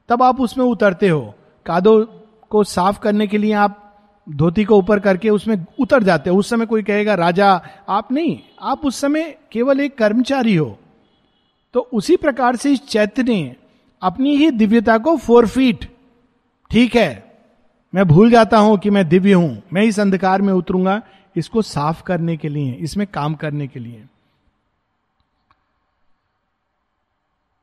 तब 0.09 0.23
आप 0.23 0.41
उसमें 0.41 0.65
उतरते 0.65 1.09
हो। 1.09 1.35
कादो 1.67 2.05
को 2.51 2.63
साफ़ 2.65 2.99
करने 3.01 3.27
के 3.27 3.39
लिए 3.39 3.53
आप 3.55 3.83
धोती 4.27 4.65
को 4.65 4.79
ऊपर 4.79 5.01
करके 5.01 5.31
उसमें 5.31 5.65
उतर 5.81 6.03
जाते 6.03 6.31
हो। 6.31 6.39
उस 6.39 6.49
समय 6.51 6.67
कोई 6.67 6.83
कहेगा, 6.83 7.15
राजा, 7.15 7.49
आप 7.89 8.13
नहीं, 8.13 8.39
आप 8.63 8.85
उस 8.85 9.01
समय 9.01 9.35
केवल 9.53 9.81
एक 9.81 9.97
कर्मचारी 9.99 10.55
हो। 10.55 10.77
तो 11.75 11.81
उसी 11.93 12.17
प्रकार 12.17 12.57
से 12.57 12.73
इस 12.73 12.87
चैत्य 12.89 13.23
ने 13.23 13.55
अपनी 14.03 14.37
ही 14.37 14.51
दिव्यता 14.53 14.97
को 14.99 15.17
फोर 15.17 15.47
फीट 15.47 15.85
ठीक 16.71 16.97
है, 16.97 17.25
मैं 17.93 18.07
भूल 18.09 18.31
जाता 18.31 18.59
हूँ 18.59 18.79
कि 18.79 18.91
मैं 18.91 19.09
दिव्य 19.09 19.33
हूँ, 19.33 19.63
मैं 19.73 19.83
इस 19.83 20.01
अंधकार 20.01 20.43
में 20.43 20.53
उतरूँगा 20.53 21.01
इसको 21.37 21.63
साफ़ 21.63 22.03
करने 22.03 22.37
के 22.37 22.49
लिए, 22.49 22.73
इसमें 22.73 23.07
काम 23.07 23.35
करने 23.35 23.67
के 23.67 23.81
लिए। 23.81 24.05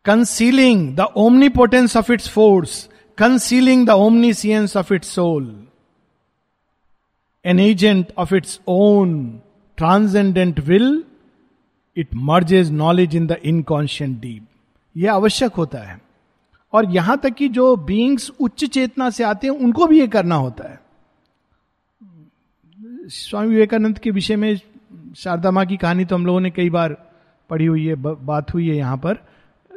Concealing 0.05 0.95
the 0.95 1.07
omnipotence 1.17 1.97
of 1.97 2.11
its 2.13 2.29
force 2.29 2.89
concealing 3.17 3.85
the 3.87 3.89
omniscience 3.89 4.77
of 4.77 4.93
its 4.93 5.07
soul 5.07 5.45
an 7.45 7.59
agent 7.59 8.13
of 8.17 8.35
its 8.35 8.59
own 8.67 9.41
transcendent 9.77 10.59
will 10.59 11.03
it 11.97 12.15
merges 12.15 12.71
knowledge 12.71 13.15
in 13.15 13.27
the 13.27 13.37
inconscient 13.45 14.19
deep 14.21 14.47
यह 14.95 15.13
आवश्यक 15.13 15.53
होता 15.53 15.79
है। 15.79 15.99
और 16.73 16.85
यहाँ 16.91 17.17
तक 17.17 17.33
कि 17.33 17.47
जो 17.49 17.75
बींग्स 17.75 18.31
उच्च 18.39 18.63
चेतना 18.65 19.09
से 19.09 19.23
आते 19.23 19.47
हैं, 19.47 19.53
उनको 19.55 19.87
भी 19.87 19.99
ये 19.99 20.07
करना 20.07 20.35
होता 20.35 20.69
है। 20.69 20.79
स्वामी 23.09 23.49
विवेकानंद 23.49 23.99
के 23.99 24.11
विषय 24.11 24.35
में 24.35 24.55
शारदा 25.17 25.51
माँ 25.51 25.65
की 25.65 25.77
कहानी 25.77 26.05
तो 26.05 26.15
हम 26.15 26.25
लोगों 26.25 26.39
ने 26.39 26.51
कई 26.51 26.69
बार 26.69 26.93
पढ़ी 27.49 27.65
हुई 27.65 27.85
है 27.85 27.95
बात 27.95 28.53
हुई 28.53 28.67
है 28.69 28.75
यहाँ 28.75 28.97
पर। 28.97 29.17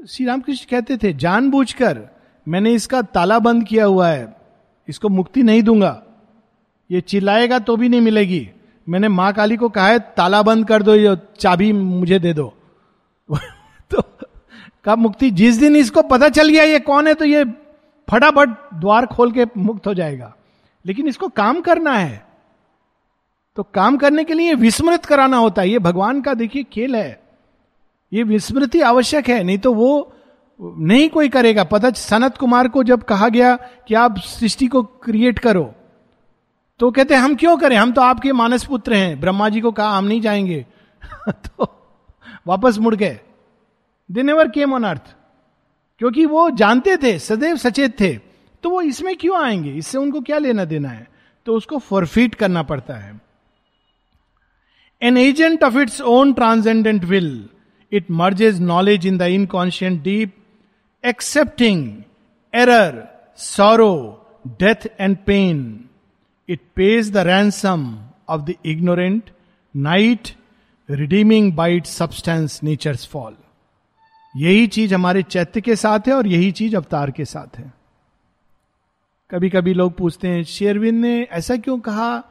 श्री 0.08 0.26
रामकृष्ण 0.26 0.66
कहते 0.70 0.96
थे, 0.96 1.12
जानबूझकर 1.12 2.08
मैंने 2.48 2.72
इसका 2.72 3.02
ताला 3.02 3.38
बंद 3.38 3.64
किया 3.64 3.84
हुआ 3.84 4.08
है, 4.08 4.36
इसको 4.88 5.08
मुक्ति 5.08 5.42
नहीं 5.42 5.62
दूँगा। 5.62 6.02
ये 6.90 7.00
चिल्लाएगा 7.00 7.58
तो 7.58 7.76
भी 7.76 7.88
नहीं 7.88 8.00
मिलेगी। 8.00 8.50
मैंने 8.88 9.08
माँ 9.08 9.32
काली 9.32 9.56
को 9.56 9.68
कहा 9.68 9.88
है, 9.88 9.98
ताला 9.98 10.42
बंद 10.42 10.68
कर 10.68 10.82
दो, 10.82 10.94
ये 10.94 11.16
चाबी 11.40 11.72
मुझे 11.72 12.18
दे 12.18 12.32
दो। 12.32 12.54
तो 13.90 14.02
कब 14.84 14.98
मुक्ति, 14.98 15.30
जिस 15.30 15.56
दिन 15.56 15.76
इसको 15.76 16.02
पता 16.02 16.28
चल 16.28 16.48
गया, 16.48 16.62
ये 16.62 16.78
कौन 16.78 17.06
है 17.06 17.14
तो 17.14 17.24
ये 17.24 17.44
फटाफट 18.10 18.48
द्वार 18.74 19.06
खोल 19.06 19.32
के 19.32 19.44
मुक्त 19.56 19.86
हो 19.86 19.94
जाएगा। 19.94 20.36
लेकिन 20.86 21.08
इसको 21.08 21.28
काम 21.28 21.60
करना 21.60 21.92
है। 21.92 22.26
तो 23.56 23.62
काम 23.62 23.96
करने 23.96 24.24
के 24.24 24.34
लिए 24.34 24.54
विस्मृत 24.54 25.04
कराना 25.04 25.36
होता 25.36 25.62
है। 25.62 25.68
ये 25.68 25.78
भगवान 25.78 26.20
का 26.20 26.34
देखिए 26.34 26.62
खेल 26.62 26.96
है। 26.96 27.25
ये 28.12 28.22
विस्मृति 28.22 28.80
आवश्यक 28.80 29.28
है, 29.28 29.42
नहीं 29.42 29.58
तो 29.58 29.74
वो 29.74 30.12
नहीं 30.60 31.08
कोई 31.08 31.28
करेगा। 31.28 31.64
पता 31.64 31.90
सनत 31.90 32.36
कुमार 32.36 32.68
को 32.68 32.84
जब 32.84 33.02
कहा 33.02 33.28
गया 33.28 33.56
कि 33.56 33.94
आप 33.94 34.18
सृष्टि 34.18 34.66
को 34.66 34.82
क्रिएट 34.82 35.38
करो 35.38 35.74
तो 36.78 36.90
कहते 36.90 37.14
हम 37.14 37.34
क्यों 37.34 37.56
करें? 37.56 37.76
हम 37.76 37.92
तो 37.92 38.00
आपके 38.00 38.32
मानस 38.32 38.64
पुत्र 38.64 38.94
हैं। 38.94 39.20
ब्रह्मा 39.20 39.48
जी 39.48 39.60
को 39.60 39.72
कहा, 39.72 39.98
हम 39.98 40.04
नहीं 40.04 40.20
जाएँगे। 40.20 40.66
तो 41.28 41.86
वापस 42.46 42.78
मुड़ 42.78 42.94
गए। 42.94 43.20
They 44.10 44.22
never 44.22 44.48
came 44.48 44.74
on 44.74 44.84
earth 44.84 45.02
क्योंकि 45.98 46.26
वो 46.26 46.50
जानते 46.50 46.96
थे, 46.96 47.18
सदैव 47.18 47.56
सचेत 47.56 48.00
थे। 48.00 48.18
तो 48.62 48.70
वो 48.70 48.80
इसमें 48.80 49.16
क्यों 49.16 49.44
आएँगे? 49.44 49.70
इससे 49.70 49.98
उनको 49.98 50.20
क्या 50.20 50.38
लेना 50.38 50.64
देना 50.64 50.88
है? 50.88 51.08
तो 51.46 51.54
उसको 51.54 51.78
फॉरफिट 51.78 52.34
करना 52.34 52.62
पड़ता 52.62 52.94
है। 52.94 53.20
An 55.02 55.16
agent 55.16 55.64
of 55.64 55.78
its 55.78 56.00
own 56.00 56.32
transcendent 56.32 57.04
will 57.04 57.48
it 57.92 58.10
merges 58.10 58.60
knowledge 58.60 59.06
in 59.06 59.18
the 59.18 59.22
inconscient 59.22 60.02
deep 60.02 60.34
accepting 61.04 62.02
error 62.54 63.08
sorrow 63.36 64.22
death 64.46 64.88
and 65.00 65.16
pain 65.26 65.84
it 66.48 66.60
pays 66.76 67.12
the 67.12 67.16
ransom 67.16 67.98
of 68.28 68.42
the 68.42 68.54
ignorant 68.66 69.30
night 69.76 70.28
redeeming 70.90 71.52
by its 71.52 71.86
substance 71.86 72.60
nature's 72.62 73.08
fall 73.08 73.36
यही 74.36 74.66
चीज़ 74.66 74.94
हमारे 74.94 75.22
चैत्य 75.22 75.60
के 75.60 75.76
साथ 75.76 76.00
है 76.06 76.12
और 76.12 76.26
यही 76.26 76.52
चीज़ 76.52 76.76
अवतार 76.76 77.10
के 77.10 77.24
साथ 77.24 77.58
है। 77.58 77.72
कभी 79.30 79.50
कभी 79.50 79.74
लोग 79.74 79.92
पूछते 79.92 80.28
हैं 80.28 80.44
शेरविंद 80.44 81.00
ने 81.00 81.22
ऐसा 81.22 81.56
क्यों 81.56 81.78
कहा? 81.80 82.24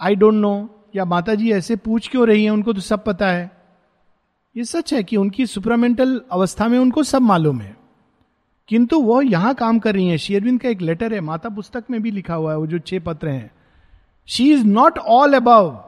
आई 0.00 0.14
डोंट 0.14 0.34
नो 0.34 0.84
या 0.96 1.04
माता 1.04 1.34
जी 1.34 1.52
ऐसे 1.52 1.76
पूछ 1.76 2.08
क्यों 2.08 2.28
रही 2.28 2.44
है? 2.44 2.50
उनको 2.50 2.72
तो 2.72 2.80
सब 2.80 3.04
पता 3.04 3.30
है। 3.30 3.57
ये 4.56 4.64
सच 4.64 4.92
है 4.94 5.02
कि 5.04 5.16
उनकी 5.16 5.46
सुपरामेंटल 5.46 6.20
अवस्था 6.32 6.68
में 6.68 6.78
उनको 6.78 7.02
सब 7.02 7.22
मालूम 7.22 7.60
है। 7.60 7.76
किंतु 8.68 9.00
वो 9.00 9.20
यहाँ 9.22 9.54
काम 9.54 9.78
कर 9.78 9.94
रही 9.94 10.08
है। 10.08 10.18
शेरविंद 10.18 10.60
का 10.60 10.68
एक 10.68 10.80
लेटर 10.80 11.14
है, 11.14 11.20
माता 11.20 11.48
पुस्तक 11.48 11.84
में 11.90 12.00
भी 12.02 12.10
लिखा 12.10 12.34
हुआ 12.34 12.52
है, 12.52 12.58
वो 12.58 12.66
जो 12.66 12.78
छह 12.78 13.00
पत्र 13.00 13.28
हैं। 13.28 13.50
She 14.28 14.52
is 14.52 14.64
not 14.64 14.98
all 14.98 15.34
above 15.34 15.84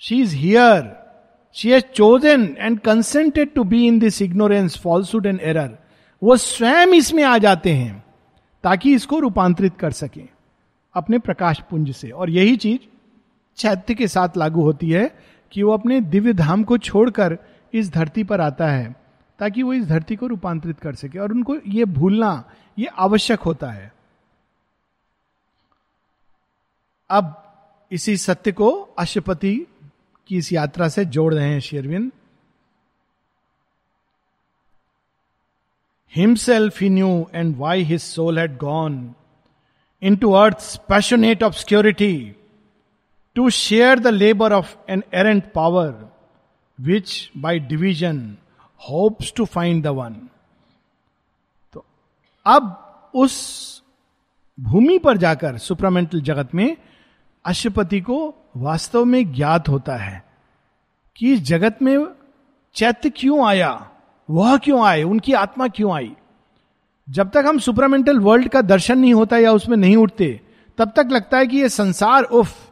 she 0.00 0.20
is 0.22 0.34
here 0.36 0.94
she 1.56 1.70
has 1.70 1.84
chosen 1.94 2.56
and 2.58 2.78
consented 2.80 3.52
to 3.54 3.64
be 3.64 3.86
in 3.86 3.98
this 3.98 4.22
ignorance 4.22 4.78
falsehood 4.78 5.26
and 5.26 5.40
error 5.42 5.78
वो 6.22 6.36
स्वयं 6.36 6.94
इसमें 6.94 7.22
आ 7.24 7.36
जाते 7.38 7.72
हैं, 7.72 8.04
ताकि 8.64 8.94
इसको 8.94 9.18
रूपांतरित 9.18 9.76
कर 9.76 9.90
सके, 9.92 10.22
अपने 10.94 11.18
प्रकाश 11.18 11.60
पुंज 11.60 11.90
से। 11.92 12.10
और 12.10 12.30
यही 12.30 12.56
चीज़ 12.56 12.78
चैत्य 13.56 13.94
के 13.94 14.08
साथ 14.08 14.36
लागू 14.36 14.62
होती 14.62 14.90
है 14.90 15.06
कि 15.52 15.62
वो 15.62 15.72
अपने 15.72 16.00
दिव्य 16.00 16.32
धाम 16.32 16.64
को 16.64 16.78
छोड़कर 16.78 17.38
इस 17.74 17.90
धरती 17.92 18.24
पर 18.24 18.40
आता 18.40 18.68
है, 18.68 18.94
ताकि 19.38 19.62
वो 19.62 19.72
इस 19.72 19.86
धरती 19.86 20.16
को 20.16 20.26
रूपांतरित 20.26 20.80
कर 20.80 20.94
सके 20.94 21.18
और 21.18 21.32
उनको 21.32 21.56
ये 21.66 21.84
भूलना, 21.84 22.44
ये 22.78 22.86
आवश्यक 22.86 23.40
होता 23.40 23.70
है। 23.70 23.92
अब 27.10 27.42
इसी 27.92 28.16
सत्य 28.16 28.52
को 28.52 28.70
अशुपति 28.98 29.66
की 30.28 30.36
इस 30.36 30.52
यात्रा 30.52 30.88
से 30.88 31.04
जोड़ 31.04 31.34
रहे 31.34 31.48
हैं 31.48 31.60
Sherwin 31.60 32.12
himself 36.14 36.80
he 36.80 36.88
knew 36.88 37.26
and 37.34 37.56
why 37.56 37.82
his 37.82 38.00
soul 38.00 38.38
had 38.38 38.56
gone 38.56 39.14
into 40.16 40.32
earth 40.32 40.86
passionate 40.88 41.42
of 41.42 41.54
security 41.54 42.36
to 43.36 43.50
share 43.50 43.98
the 43.98 44.06
labour 44.06 44.52
of 44.52 44.76
an 44.88 45.02
errant 45.14 45.52
power 45.52 46.10
which 46.80 47.30
by 47.36 47.58
division 47.58 48.36
hopes 48.90 49.32
to 49.36 49.44
find 49.44 49.84
the 49.84 49.86
one 49.86 50.28
तो 51.72 51.84
अब 52.46 52.82
उस 53.14 53.82
भूमि 54.60 54.98
पर 54.98 55.16
जाकर 55.16 55.58
supramental 55.58 56.20
जगत 56.20 56.54
में 56.54 56.76
अशुपति 57.44 58.00
को 58.00 58.34
वास्तव 58.56 59.04
में 59.04 59.32
ज्ञात 59.32 59.68
होता 59.68 59.96
है 59.96 60.24
कि 61.16 61.32
इस 61.32 61.40
जगत 61.40 61.78
में 61.82 62.06
चैत्य 62.74 63.10
क्यों 63.10 63.46
आया, 63.46 63.90
वह 64.30 64.56
क्यों 64.56 64.86
आए, 64.86 65.02
उनकी 65.02 65.32
आत्मा 65.32 65.68
क्यों 65.68 65.94
आई। 65.94 66.16
जब 67.10 67.30
तक 67.30 67.44
हम 67.46 67.58
सुपरामेंटल 67.58 68.18
वर्ल्ड 68.18 68.48
का 68.48 68.60
दर्शन 68.60 68.98
नहीं 68.98 69.14
होता 69.14 69.38
या 69.38 69.52
उसमें 69.52 69.76
नहीं 69.76 69.96
उठते, 69.96 70.40
तब 70.78 70.92
तक 70.96 71.08
लगता 71.10 71.38
है 71.38 71.46
कि 71.46 71.58
यह 71.58 71.68
संसार 71.68 72.22
उफ 72.22 72.65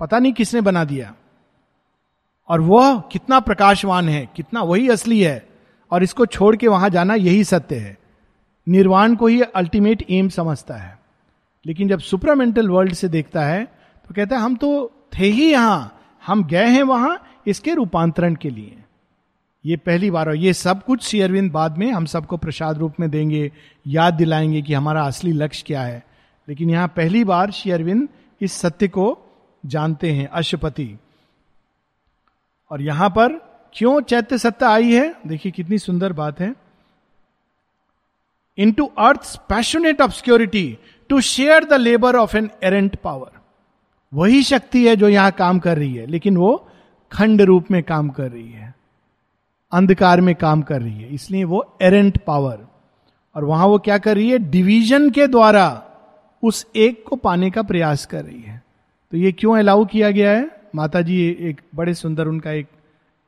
पता 0.00 0.18
नहीं 0.18 0.32
किसने 0.32 0.60
बना 0.60 0.84
दिया। 0.84 1.14
और 2.48 2.60
वह 2.60 3.00
कितना 3.00 3.40
प्रकाशवान 3.40 4.08
है, 4.08 4.28
कितना 4.36 4.62
वही 4.62 4.88
असली 4.88 5.22
है, 5.22 5.48
और 5.90 6.02
इसको 6.02 6.26
छोड़ 6.26 6.56
के 6.56 6.68
वहाँ 6.68 6.90
जाना 6.90 7.14
यही 7.14 7.44
सत्य 7.44 7.76
है। 7.76 7.98
निर्वाण 8.68 9.14
को 9.14 9.26
ही 9.26 9.40
अल्टीमेट 9.40 10.04
एम 10.10 10.28
समझता 10.28 10.74
है। 10.74 10.98
लेकिन 11.66 11.88
जब 11.88 11.98
सुपरामेंटल 11.98 12.68
वर्ल्ड 12.68 12.92
से 12.92 13.08
देखता 13.08 13.44
है 13.44 13.64
तो 14.08 14.14
कहता 14.14 14.36
है, 14.36 14.42
हम 14.42 14.56
तो 14.56 14.92
थे 15.18 15.26
ही 15.26 15.52
यहाँ, 15.52 16.00
हम 16.26 16.44
गए 16.44 16.66
हैं 16.66 16.82
वहाँ 16.82 17.22
इसके 17.46 17.74
रूपांतरण 17.74 18.34
के 18.34 18.50
लिए। 18.50 18.78
ये 19.66 19.76
पहली 19.76 20.10
बार, 20.10 20.28
और 20.28 20.36
ये 20.36 20.52
सब 20.52 20.84
कुछ 20.84 21.02
शेयरविंद 21.02 21.52
बाद 21.52 21.78
में 21.78 21.92
हम 21.92 22.04
सबको 22.04 22.36
प्रसाद 22.36 22.78
रूप 22.78 22.94
में 23.00 23.10
देंगे, 23.10 23.52
याद 23.86 24.14
दिलाएँगे 24.14 24.62
कि 24.62 24.74
हमारा 24.74 25.02
असली 25.02 25.32
लक्ष्य 25.32 25.64
क्या 25.66 25.82
है। 25.82 26.06
लेकिन 26.48 26.70
यहाँ 26.70 26.88
पहली 26.88 27.24
बार 27.24 27.50
शेयरविंद 27.50 28.08
इस 28.40 28.52
सत्य 28.52 28.88
को 28.88 29.18
जानते 29.64 30.12
हैं, 30.12 30.26
अशुपति। 30.28 30.96
और 32.70 32.82
यहाँ 32.82 33.08
पर 33.10 33.32
क्यों 33.74 34.00
चैत्य 34.00 34.38
सत्ता 34.38 34.68
आई 34.68 34.92
है? 34.92 35.14
देखिए 35.26 35.52
कितनी 35.52 35.78
सुंदर 35.78 36.12
बात 36.12 36.40
है। 36.40 36.54
Into 38.72 38.84
earth 38.98 39.36
passionate 39.48 40.00
obscurity 40.00 40.78
to 41.10 41.20
share 41.20 41.64
the 41.64 41.72
labour 41.72 42.16
of 42.16 42.36
an 42.36 42.50
errant 42.64 42.96
power 42.96 43.30
वही 44.12 44.42
शक्ति 44.42 44.86
है 44.86 44.94
जो 44.96 45.08
यहाँ 45.08 45.30
काम 45.30 45.58
कर 45.58 45.78
रही 45.78 45.94
है, 45.94 46.06
लेकिन 46.06 46.36
वो 46.36 46.56
खंड 47.12 47.42
रूप 47.42 47.70
में 47.70 47.82
काम 47.82 48.08
कर 48.08 48.30
रही 48.30 48.50
है। 48.50 48.74
अंधकार 49.72 50.20
में 50.20 50.34
काम 50.34 50.62
कर 50.62 50.80
रही 50.82 51.02
है, 51.02 51.08
इसलिए 51.08 51.44
वो 51.44 51.76
एरेंट 51.82 52.18
पावर 52.18 52.66
और 53.36 53.44
वहाँ 53.44 53.66
वो 53.66 53.78
क्या 53.78 53.98
कर 53.98 54.16
रही 54.16 54.30
है? 54.30 54.38
डिवीज़न 54.40 55.10
के 55.10 55.26
द्वारा 55.26 55.82
उस 56.42 56.66
एक 56.76 57.04
को 57.08 57.16
पाने 57.16 57.50
का 57.50 57.62
प्रयास 57.62 58.06
कर 58.06 58.24
रही 58.24 58.40
है। 58.42 58.62
तो 59.12 59.16
ये 59.16 59.32
क्यों 59.32 59.56
अलाउ 59.58 59.84
किया 59.84 60.10
गया 60.10 60.30
है? 60.32 60.50
माता 60.74 61.00
जी 61.00 61.16
एक 61.40 61.60
बड़े 61.74 61.94
सुंदर 61.94 62.28
उनका 62.28 62.52
एक 62.52 62.66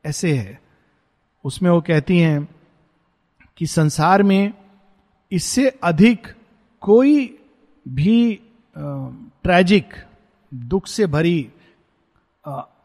ऐसे 0.05 0.33
है। 0.33 0.59
उसमें 1.45 1.71
वो 1.71 1.81
कहती 1.81 2.19
हैं 2.19 2.49
कि 3.57 3.67
संसार 3.67 4.23
में 4.23 4.53
इससे 5.33 5.69
अधिक 5.83 6.27
कोई 6.83 7.39
भी 7.87 8.41
ट्रेजिक 8.77 9.95
दुख 10.53 10.87
से 10.87 11.07
भरी 11.07 11.49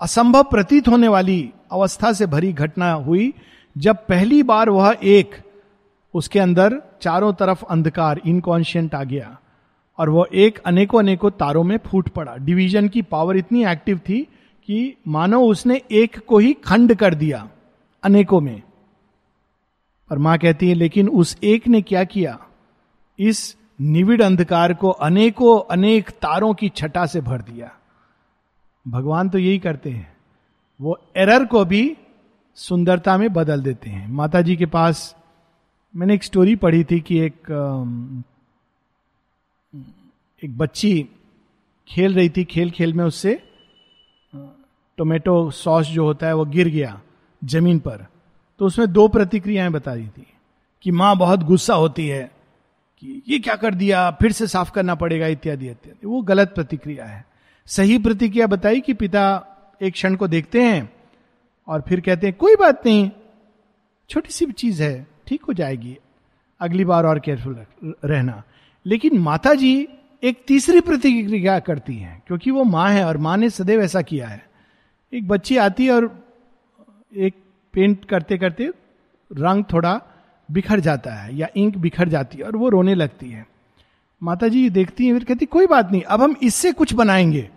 असंभव 0.02 0.44
प्रतीत 0.44 0.88
होने 0.88 1.08
वाली 1.08 1.52
अवस्था 1.72 2.12
से 2.14 2.26
भरी 2.26 2.52
घटना 2.54 2.92
हुई, 2.92 3.34
जब 3.76 4.06
पहली 4.08 4.42
बार 4.44 4.70
वह 4.70 4.96
एक, 5.04 5.36
उसके 6.14 6.40
अंदर 6.40 6.82
चारों 7.02 7.34
तरफ़ 7.34 7.64
अंधकार 7.66 8.22
इनकॉन्शियंट 8.26 8.96
आ 8.96 9.04
गया। 9.04 9.38
और 9.98 10.10
वह 10.10 10.28
एक 10.34 10.60
अनेकों 10.60 11.00
अनेकों 11.00 11.32
तारों 11.32 11.64
में 11.64 11.78
फूट 11.78 12.10
पड़ा। 12.10 12.36
डिवीज़न 12.36 12.88
की 12.88 13.02
पावर 13.02 13.38
इतनी 13.38 13.66
एक्टिव 13.66 13.98
थी 13.98 14.28
कि 14.68 14.98
मानो 15.08 15.42
उसने 15.42 15.82
एक 15.92 16.20
को 16.20 16.38
ही 16.38 16.54
खंड 16.54 16.96
कर 16.96 17.14
दिया 17.14 17.50
अनेकों 18.04 18.42
में। 18.42 18.62
और 20.12 20.18
माँ 20.18 20.38
कहती 20.38 20.70
है, 20.70 20.74
लेकिन 20.74 21.10
उस 21.10 21.38
एक 21.44 21.68
ने 21.68 21.82
क्या 21.82 22.04
किया? 22.04 22.40
इस 23.20 23.58
निविड़ 23.82 24.22
अंधकार 24.22 24.74
को 24.74 24.90
अनेकों 24.90 25.60
अनेक 25.72 26.10
तारों 26.10 26.54
की 26.54 26.70
छटा 26.70 27.06
से 27.06 27.22
भर 27.22 27.42
दिया। 27.42 27.72
भगवान 28.88 29.30
तो 29.30 29.38
यही 29.38 29.60
करते 29.60 29.90
हैं। 29.90 30.18
वो 30.82 31.00
एरर 31.18 31.46
को 31.46 31.66
भी 31.66 31.98
सुंदरता 32.56 33.18
में 33.18 33.34
बदल 33.34 33.62
देते 33.62 33.90
हैं। 33.90 34.08
माता 34.08 34.42
जी 34.42 34.56
के 34.56 34.66
पास 34.66 35.16
मैंने 35.96 36.14
एक 36.14 36.24
स्टोरी 36.24 36.56
पढ़ी 36.56 36.84
थी 36.84 37.00
कि 37.00 37.20
एक 37.20 37.36
एक 40.46 40.58
बच्ची 40.58 41.10
खेल 41.88 42.14
रही 42.14 42.30
थी, 42.30 42.44
खेल 42.44 42.72
खेल 42.72 42.94
में 42.94 43.04
उससे 43.06 43.34
टोमेटो 44.98 45.52
सॉस 45.52 45.88
जो 45.88 46.04
होता 46.06 46.28
है 46.28 46.36
वो 46.36 46.46
गिर 46.46 46.68
गया 46.68 47.02
ज़मीन 47.44 47.80
पर। 47.80 48.06
तो 48.60 48.66
उसमें 48.66 48.92
दो 48.94 49.08
प्रतिक्रियाएँ 49.08 49.72
बता 49.72 49.96
दी 49.96 50.08
थी 50.08 50.28
कि 50.84 50.92
माँ 50.92 51.16
बहुत 51.18 51.44
गुस्सा 51.44 51.74
होती 51.74 52.08
है 52.08 52.32
कि 53.00 53.22
ये 53.28 53.40
क्या 53.40 53.56
कर 53.56 53.74
दिया, 53.74 54.12
फिर 54.12 54.32
से 54.32 54.48
साफ़ 54.48 54.72
करना 54.72 54.96
पड़ेगा, 54.96 55.28
इत्यादि 55.28 55.70
इत्यादि। 55.70 56.08
वो 56.08 56.22
गलत 56.22 56.52
प्रतिक्रिया 56.56 57.06
है। 57.06 57.26
सही 57.66 57.98
प्रतिक्रिया 57.98 58.48
बताई 58.48 58.82
कि 58.82 58.94
पिता 58.94 59.26
एक 59.82 59.94
क्षण 59.94 60.16
को 60.16 60.28
देखते 60.28 60.64
हैं 60.64 60.90
और 61.68 61.82
फिर 61.82 62.02
कहते 62.02 62.28
हैं, 62.28 62.36
कोई 62.36 62.56
बात 62.56 62.86
नहीं, 62.86 63.12
छोटी 64.10 64.32
सी 64.32 64.46
चीज़ 64.46 64.84
है, 64.84 65.08
ठीक 65.28 65.44
हो 65.44 65.54
जाएगी, 65.54 65.98
अगली 66.62 66.86
बार 66.86 67.06
और 67.06 67.20
केयरफुल 67.20 67.66
रहना। 68.06 68.44
लेकिन 68.86 69.20
माता 69.20 69.54
जी 69.54 69.88
एक 70.24 70.44
तीसरी 70.48 70.82
प्रतिक्रिया 70.82 71.60
करती 71.60 71.96
हैं, 71.96 72.24
क्योंकि 72.28 72.52
वो 72.52 72.64
माँ 72.64 72.90
है 72.90 73.06
और 73.06 73.18
माँ 73.18 73.38
ने 73.38 73.50
सदैव 73.50 73.82
ऐसा 73.82 74.02
किया 74.02 74.28
है। 74.28 74.50
एक 75.14 75.28
बच्ची 75.28 75.58
आती 75.58 75.86
है 75.86 75.92
और 75.92 76.26
एक 77.16 77.36
पेंट 77.74 78.06
करते 78.06 78.38
करते 78.38 78.72
रंग 79.34 79.64
थोड़ा 79.74 80.02
बिखर 80.52 80.80
जाता 80.80 81.14
है 81.14 81.36
या 81.36 81.48
इंक 81.56 81.78
बिखर 81.78 82.10
जाती 82.10 82.38
है 82.38 82.44
और 82.44 82.56
वो 82.56 82.70
रोने 82.70 82.96
लगती 82.96 83.30
है। 83.30 83.48
माता 84.24 84.48
जी 84.48 84.70
देखती 84.70 85.08
हैं, 85.08 85.14
फिर 85.14 85.24
कहती, 85.24 85.46
कोई 85.46 85.68
बात 85.68 85.92
नहीं, 85.92 86.02
अब 86.02 86.22
हम 86.22 86.36
इससे 86.44 86.72
कुछ 86.72 86.94
बनाएँगे। 86.94 87.50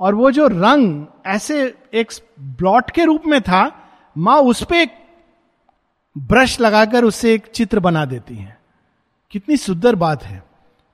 और 0.00 0.14
वो 0.14 0.30
जो 0.30 0.46
रंग 0.46 1.06
ऐसे 1.26 1.74
एक 1.94 2.12
ब्लॉट 2.40 2.90
के 2.90 3.04
रूप 3.04 3.22
में 3.26 3.42
था, 3.42 3.90
माँ 4.18 4.36
उस 4.36 4.64
पर 4.64 4.76
एक 4.76 4.92
ब्रश 6.18 6.60
लगाकर 6.60 7.04
उससे 7.04 7.34
एक 7.34 7.46
चित्र 7.46 7.80
बना 7.80 8.04
देती 8.04 8.34
हैं। 8.34 8.58
कितनी 9.30 9.56
सुंदर 9.56 9.94
बात 9.94 10.24
है। 10.24 10.45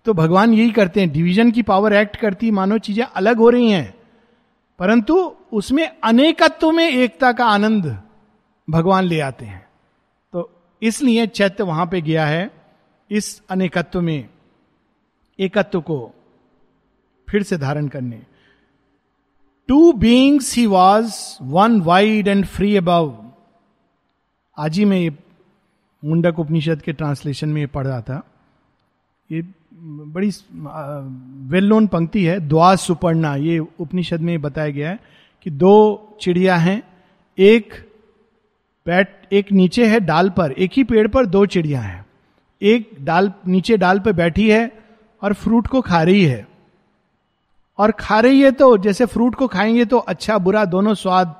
तो 0.05 0.13
भगवान 0.15 0.55
यही 0.55 0.71
करते 0.71 1.01
हैं। 1.01 1.13
डिवीज़न 1.13 1.51
की 1.51 1.63
पावर 1.63 1.93
एक्ट 1.93 2.17
करती, 2.17 2.51
मानो 2.51 2.79
चीज़ें 2.79 3.05
अलग 3.05 3.37
हो 3.37 3.51
रही 3.51 3.71
हैं। 3.71 3.95
परंतु 4.79 5.37
उसमें 5.53 5.97
अनेकत्व 6.05 6.71
में 6.71 6.91
एकता 6.91 7.33
का 7.33 7.47
आनंद 7.47 8.03
भगवान 8.71 9.05
ले 9.05 9.21
आते 9.21 9.45
हैं। 9.45 9.69
तो 10.33 10.51
इसलिए 10.83 11.27
चैत्य 11.27 11.65
वहाँ 11.65 11.87
पे 11.87 12.01
गया 12.01 12.27
है, 12.27 12.51
इस 13.11 13.43
अनेकत्व 13.51 14.01
में 14.01 14.29
एकत्व 15.39 15.81
को 15.81 16.15
फिर 17.31 17.43
से 17.43 17.59
धारण 17.59 17.89
करने। 17.89 18.23
Two 19.69 19.93
beings 19.93 20.57
he 20.57 20.67
was 20.67 21.15
one 21.43 21.81
wide 21.81 22.29
and 22.29 22.47
free 22.47 22.77
above 22.77 23.33
आज 24.59 24.79
ही 24.79 24.85
मैं 24.85 24.99
ये 24.99 25.17
मुंडक 26.05 26.39
उपनिषद 26.39 26.83
के 26.83 26.93
ट्रांसलेशन 26.93 27.49
में 27.49 27.61
ये 27.61 27.67
पढ़ 27.67 27.87
रहा 27.87 28.01
था। 28.01 28.23
ये 29.33 29.43
बड़ी 29.75 30.31
वेल 31.51 31.69
नोन 31.69 31.87
पंक्ति 31.87 32.25
है 32.25 32.39
द्वा 32.41 32.75
सुपर्णा, 32.77 33.35
ये 33.37 33.59
उपनिषद 33.59 34.21
में 34.21 34.41
बताया 34.43 34.71
गया 34.71 34.91
है 34.91 34.99
कि 35.43 35.51
दो 35.51 36.17
चिड़िया 36.21 36.57
हैं, 36.57 36.83
एक 37.39 37.75
बैठ 38.87 39.09
एक 39.33 39.53
नीचे 39.53 39.87
है 39.87 40.01
डाल 40.01 40.31
पर, 40.31 40.53
एक 40.53 40.71
ही 40.77 40.85
पेड़ 40.85 41.07
पर 41.09 41.27
दो 41.27 41.45
चिड़िया 41.47 41.81
हैं। 41.81 42.07
एक 42.63 42.91
डाल, 43.01 43.33
नीचे 43.47 43.77
डाल 43.77 44.01
पर 44.01 44.13
बैठी 44.13 44.51
है 44.51 44.71
और 45.23 45.33
फ्रूट 45.33 45.67
को 45.67 45.81
खा 45.81 46.03
रही 46.03 46.25
है। 46.25 46.47
और 47.79 47.91
खा 47.91 48.21
रही 48.21 48.41
है 48.41 48.51
तो 48.53 48.77
जैसे 48.79 49.07
फ्रूट 49.07 49.35
को 49.35 49.47
खाएँगे 49.47 49.85
तो 49.85 49.99
अच्छा 49.99 50.39
बुरा 50.39 50.65
दोनों 50.65 50.95
स्वाद 50.95 51.35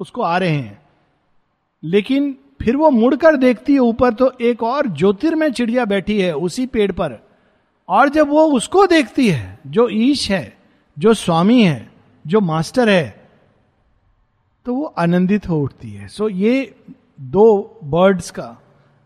उसको 0.00 0.22
आ 0.22 0.38
रहे 0.38 0.50
हैं। 0.50 0.78
लेकिन 1.82 2.36
फिर 2.62 2.76
वो 2.76 2.90
मुड़कर 2.90 3.36
देखती 3.36 3.72
है 3.72 3.78
ऊपर 3.78 4.12
तो 4.12 4.32
एक 4.40 4.62
और 4.62 4.86
ज्योतिर्मय 4.86 5.50
चिड़िया 5.50 5.84
बैठी 5.84 6.20
है 6.20 6.34
उसी 6.36 6.66
पेड़ 6.66 6.92
पर। 6.92 7.25
और 7.88 8.08
जब 8.08 8.28
वो 8.28 8.44
उसको 8.52 8.86
देखती 8.86 9.28
है, 9.28 9.58
जो 9.66 9.88
ईश 9.88 10.30
है, 10.30 10.56
जो 10.96 11.14
स्वामी 11.14 11.62
है, 11.62 11.90
जो 12.24 12.40
मास्टर 12.40 12.88
है 12.88 13.24
तो 14.66 14.74
वो 14.74 14.84
आनंदित 14.98 15.48
हो 15.48 15.60
उठती 15.62 15.90
है। 15.90 16.08
सो 16.08 16.28
ये 16.28 16.74
दो 17.20 17.80
बर्ड्स 17.84 18.30
का 18.30 18.56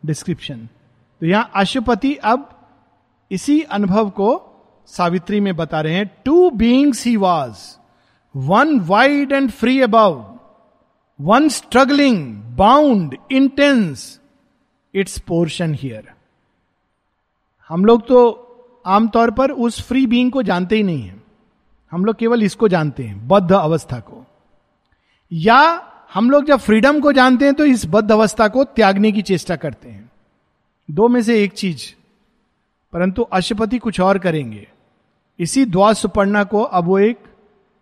डिस्क्रिप्शन 0.02 0.68
तो 1.20 1.26
यहाँ 1.26 1.50
अशुपति 1.56 2.14
अब 2.14 2.48
इसी 3.30 3.60
अनुभव 3.62 4.10
को 4.10 4.30
सावित्री 4.88 5.40
में 5.40 5.54
बता 5.56 5.80
रहे 5.80 5.94
हैं। 5.94 6.06
Two 6.24 6.50
beings 6.50 7.04
he 7.06 7.16
was 7.16 7.58
one 8.34 8.78
wide 8.80 9.32
and 9.32 9.50
free 9.50 9.80
above 9.80 10.38
one 11.20 11.48
struggling 11.48 12.34
bound 12.56 13.16
intense 13.32 14.20
its 14.94 15.18
portion 15.18 15.74
here 15.74 16.12
हम 17.70 17.84
लोग 17.84 18.06
तो 18.08 18.49
आमतौर 18.86 19.30
पर 19.30 19.50
उस 19.50 19.82
फ्री 19.88 20.06
बींग 20.06 20.32
को 20.32 20.42
जानते 20.42 20.76
ही 20.76 20.82
नहीं 20.82 21.02
है। 21.02 21.22
हम 21.92 22.04
लोग 22.04 22.16
केवल 22.16 22.42
इसको 22.42 22.68
जानते 22.68 23.02
हैं, 23.02 23.28
बद्ध 23.28 23.52
अवस्था 23.52 24.00
को। 24.00 24.26
या 25.32 25.86
हम 26.14 26.30
लोग 26.30 26.44
जब 26.44 26.56
फ्रीडम 26.56 27.00
को 27.00 27.12
जानते 27.12 27.44
हैं 27.44 27.54
तो 27.54 27.64
इस 27.64 27.86
बद्ध 27.86 28.12
अवस्था 28.12 28.48
को 28.48 28.64
त्यागने 28.64 29.12
की 29.12 29.22
चेष्टा 29.22 29.56
करते 29.56 29.88
हैं। 29.88 30.10
दो 30.90 31.08
में 31.08 31.22
से 31.22 31.42
एक 31.44 31.52
चीज़, 31.52 31.82
परंतु 32.92 33.22
अशुपति 33.22 33.78
कुछ 33.78 34.00
और 34.00 34.18
करेंगे। 34.18 34.68
इसी 35.38 35.64
द्वा 35.64 35.92
सुपर्णा 35.92 36.44
को 36.44 36.62
अब 36.62 36.84
वो 36.84 36.98
एक 36.98 37.18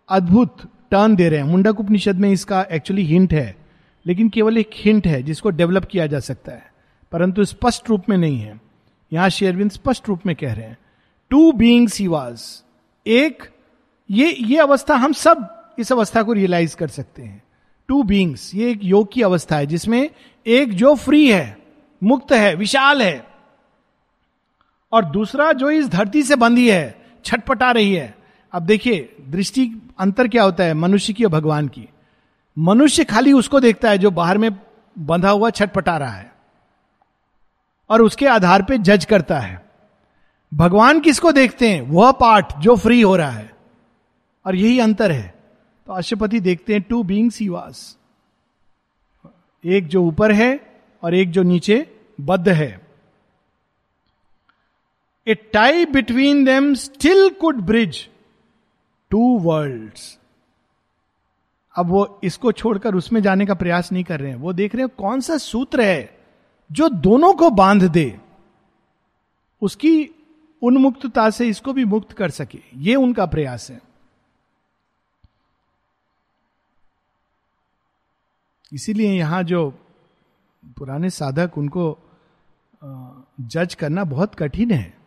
अद्भुत 0.09 0.57
टर्न 0.91 1.15
दे 1.15 1.29
रहे 1.29 1.39
हैं। 1.39 1.47
मुंडक 1.47 1.79
उपनिषद 1.79 2.15
में 2.15 2.29
इसका 2.31 2.61
एक्चुअली 2.61 3.03
हिंट 3.03 3.33
है, 3.33 3.55
लेकिन 4.05 4.29
केवल 4.29 4.57
एक 4.57 4.69
हिंट 4.73 5.07
है, 5.07 5.23
जिसको 5.23 5.49
डेवलप 5.49 5.85
किया 5.85 6.07
जा 6.07 6.19
सकता 6.19 6.51
है। 6.51 6.73
परंतु 7.11 7.45
स्पष्ट 7.45 7.89
रूप 7.89 8.09
में 8.09 8.17
नहीं 8.17 8.39
है। 8.39 8.61
यहाँ 9.13 9.29
शेयरविंद 9.29 9.71
स्पष्ट 9.71 10.07
रूप 10.09 10.25
में 10.25 10.35
कह 10.35 10.53
रहे 10.53 10.65
हैं 10.65 10.77
टू 11.29 11.51
बींग्स 11.51 11.99
ही 11.99 12.07
वाज 12.07 12.63
एक, 13.07 13.43
ये 14.11 14.35
ये 14.39 14.57
अवस्था 14.57 14.95
हम 14.95 15.11
सब 15.11 15.65
इस 15.79 15.91
अवस्था 15.91 16.23
को 16.23 16.33
रियलाइज़ 16.33 16.75
कर 16.75 16.87
सकते 16.87 17.21
हैं। 17.21 17.43
टू 17.87 18.03
बींग्स 18.03 18.55
ये 18.55 18.71
एक 18.71 18.79
योग 18.83 19.11
की 19.13 19.21
अवस्था 19.21 19.55
है, 19.55 19.65
जिसमें 19.65 20.09
एक 20.47 20.73
जो 20.73 20.95
फ्री 20.95 21.31
है, 21.31 21.57
मुक्त 22.03 22.31
है, 22.31 22.55
विशाल 22.55 23.01
है। 23.01 23.27
और 24.91 25.05
दूसरा 25.05 25.51
जो 25.51 25.69
इस 25.69 25.87
धरती 25.87 26.23
से 26.23 26.35
बंधी 26.35 26.69
है, 26.71 27.05
छटपटा 27.25 27.71
रही 27.71 27.93
है। 27.93 28.17
अब 28.51 28.63
देखिए, 28.63 29.15
दृष्टि, 29.27 29.91
अंतर 29.99 30.27
क्या 30.27 30.43
होता 30.43 30.63
है, 30.63 30.73
मनुष्य 30.73 31.13
की 31.13 31.23
और 31.23 31.31
भगवान 31.31 31.67
की। 31.67 31.89
मनुष्य 32.59 33.03
खाली 33.03 33.33
उसको 33.33 33.59
देखता 33.59 33.89
है, 33.89 33.97
जो 33.97 34.11
बाहर 34.11 34.37
में 34.37 34.59
बंधा 34.99 35.29
हुआ 35.29 35.49
छटपटा 35.49 35.97
रहा 35.97 36.11
है। 36.11 36.33
और 37.89 38.01
उसके 38.01 38.27
आधार 38.27 38.63
पे 38.63 38.77
जज 38.77 39.05
करता 39.05 39.39
है। 39.39 39.68
भगवान 40.53 40.99
किसको 40.99 41.31
देखते 41.31 41.69
हैं? 41.69 41.81
वह 41.81 42.11
पार्ट 42.11 42.53
जो 42.59 42.75
फ्री 42.75 43.01
हो 43.01 43.15
रहा 43.15 43.31
है। 43.31 43.55
और 44.45 44.55
यही 44.55 44.79
अंतर 44.79 45.11
है। 45.11 45.33
तो 45.87 45.93
अशुपति 45.93 46.39
देखते 46.39 46.73
हैं 46.73 46.81
टू 46.81 47.03
बींग 47.03 47.31
सी 47.31 47.49
वास 47.49 47.97
एक 49.65 49.87
जो 49.87 50.03
ऊपर 50.03 50.31
है 50.31 50.81
और 51.03 51.13
एक 51.13 51.31
जो 51.31 51.43
नीचे 51.43 51.99
बद्ध 52.21 52.49
है। 52.49 52.87
A 55.27 55.33
tie 55.33 55.85
between 55.85 56.43
them 56.45 56.73
still 56.73 57.29
could 57.29 57.55
bridge 57.55 58.09
two 59.09 59.39
world 59.39 59.93
अब 61.75 61.89
वो 61.89 62.19
इसको 62.23 62.51
छोड़कर 62.51 62.95
उसमें 62.95 63.21
जाने 63.21 63.45
का 63.45 63.53
प्रयास 63.53 63.91
नहीं 63.91 64.03
कर 64.03 64.19
रहे 64.19 64.29
हैं। 64.29 64.37
वो 64.37 64.53
देख 64.53 64.75
रहे 64.75 64.83
हैं, 64.83 64.95
कौन 64.97 65.21
सा 65.21 65.37
सूत्र 65.37 65.81
है 65.81 66.19
जो 66.71 66.89
दोनों 66.89 67.33
को 67.33 67.49
बाँध 67.49 67.83
दे? 67.83 68.19
उसकी 69.61 70.09
उन्मुक्तता 70.63 71.29
से 71.29 71.47
इसको 71.47 71.73
भी 71.73 71.85
मुक्त 71.85 72.11
कर 72.11 72.29
सके। 72.29 72.59
ये 72.75 72.95
उनका 72.95 73.25
प्रयास 73.25 73.71
है। 73.71 73.81
इसीलिए 78.73 79.11
यहाँ 79.11 79.43
जो 79.43 79.69
पुराने 80.65 81.09
साधक 81.09 81.57
उनको 81.57 81.99
जज 83.41 83.75
करना 83.75 84.03
बहुत 84.03 84.35
कठिन 84.35 84.71
है। 84.71 84.97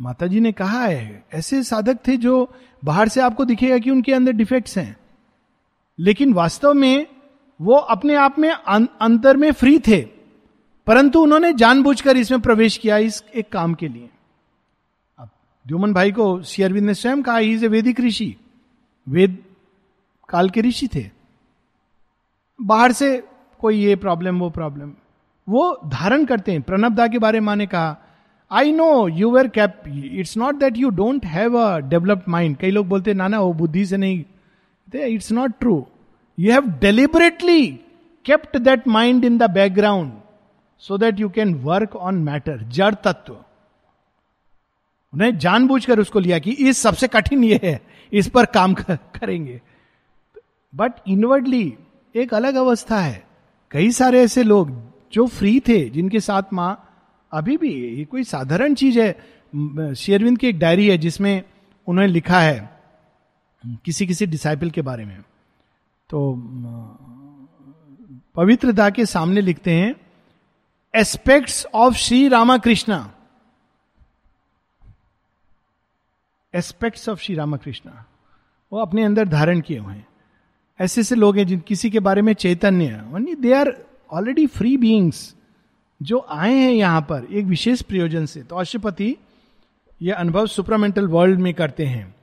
माता 0.00 0.26
जी 0.26 0.40
ने 0.40 0.52
कहा 0.52 0.84
है 0.84 1.24
ऐसे 1.34 1.62
साधक 1.62 2.06
थे 2.06 2.16
जो 2.16 2.54
बाहर 2.84 3.08
से 3.08 3.20
आपको 3.20 3.44
दिखेगा 3.44 3.78
कि 3.78 3.90
उनके 3.90 4.12
अंदर 4.12 4.32
डिफेक्ट्स 4.32 4.78
हैं। 4.78 4.96
लेकिन 5.98 6.32
वास्तव 6.32 6.74
में 6.74 7.06
वो 7.60 7.76
अपने 7.76 8.14
आप 8.14 8.38
में 8.38 8.50
अं-, 8.50 8.86
अंतर 9.00 9.36
में 9.36 9.52
फ्री 9.52 9.78
थे। 9.78 10.02
परंतु 10.86 11.22
उन्होंने 11.22 11.52
जानबूझकर 11.52 12.16
इसमें 12.16 12.40
प्रवेश 12.40 12.76
किया 12.76 12.98
इस 12.98 13.24
एक 13.34 13.52
काम 13.52 13.74
के 13.74 13.88
लिए। 13.88 14.10
द्युमन 15.66 15.92
भाई 15.94 16.12
को 16.12 16.26
शेयरविंद 16.42 16.86
ने 16.86 16.94
स्वयं 16.94 17.22
कहा 17.22 17.38
इज़ 17.38 17.64
ए 17.64 17.68
वेदिक 17.68 18.00
ऋषि 18.00 18.34
वेद 19.06 19.36
काल 20.28 20.50
के 20.50 20.60
ऋषि 20.60 20.88
थे। 20.94 21.04
बाहर 22.60 22.92
से 22.92 23.16
कोई 23.60 23.78
ये 23.78 23.96
प्रॉब्लम 23.96 24.38
वो 24.38 24.50
प्रॉब्लम 24.50 24.92
वो 25.48 25.80
धारण 25.86 26.24
करते 26.24 26.52
हैं। 26.52 26.62
प्रणबदा 26.62 27.06
के 27.08 27.18
बारे 27.18 27.40
में 27.40 27.46
माने 27.46 27.66
कहा 27.66 27.96
I 28.50 28.72
know 28.72 29.08
you 29.08 29.30
were 29.30 29.48
cap 29.48 29.82
it's 29.88 30.36
not 30.36 30.54
that 30.54 30.76
you 30.76 30.90
don't 30.90 31.24
have 31.26 31.58
a 31.58 31.78
developed 31.88 32.28
mind 32.28 32.56
कई 32.56 32.70
लोग 32.70 32.86
बोलते 32.88 33.14
ना 33.14 33.28
ना 33.28 33.40
वो 33.40 33.52
बुद्धि 33.52 33.84
से 33.86 33.96
नहीं 33.96 34.24
it's 34.94 35.32
not 35.32 35.58
true 35.60 35.84
you 36.38 36.52
have 36.52 36.68
deliberately 36.80 37.66
kept 38.24 38.56
that 38.58 38.88
mind 38.88 39.24
in 39.24 39.38
the 39.38 39.50
background 39.50 40.12
so 40.82 40.98
that 40.98 41.20
you 41.20 41.28
can 41.28 41.54
work 41.62 41.96
on 41.96 42.22
matter 42.24 42.62
जड़ 42.70 42.94
तत्व। 42.94 43.36
उन्हें 45.18 45.38
जानबूझकर 45.38 46.00
उसको 46.00 46.18
लिया 46.18 46.38
कि 46.38 46.50
इस 46.50 46.78
सबसे 46.78 47.08
कठिन 47.08 47.44
ये 47.44 47.60
है, 47.62 47.80
इस 48.12 48.28
पर 48.28 48.46
काम 48.46 48.74
करेंगे। 48.74 49.60
बट 50.74 50.92
इनवर्डली 51.06 51.74
एक 52.16 52.34
अलग 52.34 52.54
अवस्था 52.54 53.00
है। 53.00 53.26
कई 53.70 53.90
सारे 53.90 54.20
ऐसे 54.20 54.42
लोग 54.42 54.70
जो 55.12 55.26
फ्री 55.26 55.60
थे, 55.60 55.88
जिनके 55.88 56.20
साथ 56.20 56.42
माँ, 56.52 56.84
अभी 57.32 57.56
भी 57.56 57.72
ये 57.96 58.04
कोई 58.04 58.24
साधारण 58.24 58.74
चीज़ 58.74 59.00
है। 59.00 59.94
शेरविंद 59.94 60.38
की 60.38 60.46
एक 60.46 60.58
डायरी 60.58 60.88
है, 60.88 60.98
जिसमें 60.98 61.42
उन्होंने 61.86 62.12
लिखा 62.12 62.40
है 62.40 62.80
किसी 63.66 64.06
किसी 64.06 64.26
डिसाइपल 64.26 64.70
के 64.70 64.82
बारे 64.82 65.04
में। 65.04 65.18
तो 66.10 66.34
पवित्रता 68.34 68.90
के 68.90 69.06
सामने 69.06 69.40
लिखते 69.40 69.72
हैं 69.72 69.94
aspects 70.94 71.66
of 71.74 71.94
Shri 71.94 72.28
Ramakrishna 72.28 73.14
aspects 76.54 77.08
of 77.08 77.20
Shri 77.20 77.34
Ramakrishna 77.34 78.04
वो 78.72 78.78
अपने 78.78 79.04
अंदर 79.04 79.28
धारण 79.28 79.60
किए 79.60 79.78
हुए 79.78 79.94
हैं। 79.94 80.06
ऐसे 80.80 81.00
ऐसे 81.00 81.14
लोग 81.14 81.36
हैं 81.36 81.46
जिन, 81.46 81.60
किसी 81.60 81.90
के 81.90 82.00
बारे 82.00 82.22
में 82.22 82.32
चैतन्य 82.32 83.02
they 83.40 83.52
are 83.52 83.84
already 84.12 84.46
free 84.46 84.76
beings 84.76 85.34
जो 86.02 86.26
आए 86.30 86.54
हैं 86.54 86.72
यहाँ 86.72 87.00
पर, 87.00 87.26
एक 87.30 87.44
विशेष 87.44 87.82
प्रयोजन 87.82 88.26
से। 88.26 88.42
तो 88.42 88.56
अशुपति 88.56 89.16
ये 90.02 90.12
अनुभव 90.12 90.46
सुपरामेंटल 90.46 91.06
वर्ल्ड 91.06 91.38
में 91.38 91.54
करते 91.54 91.86
हैं। 91.86 92.14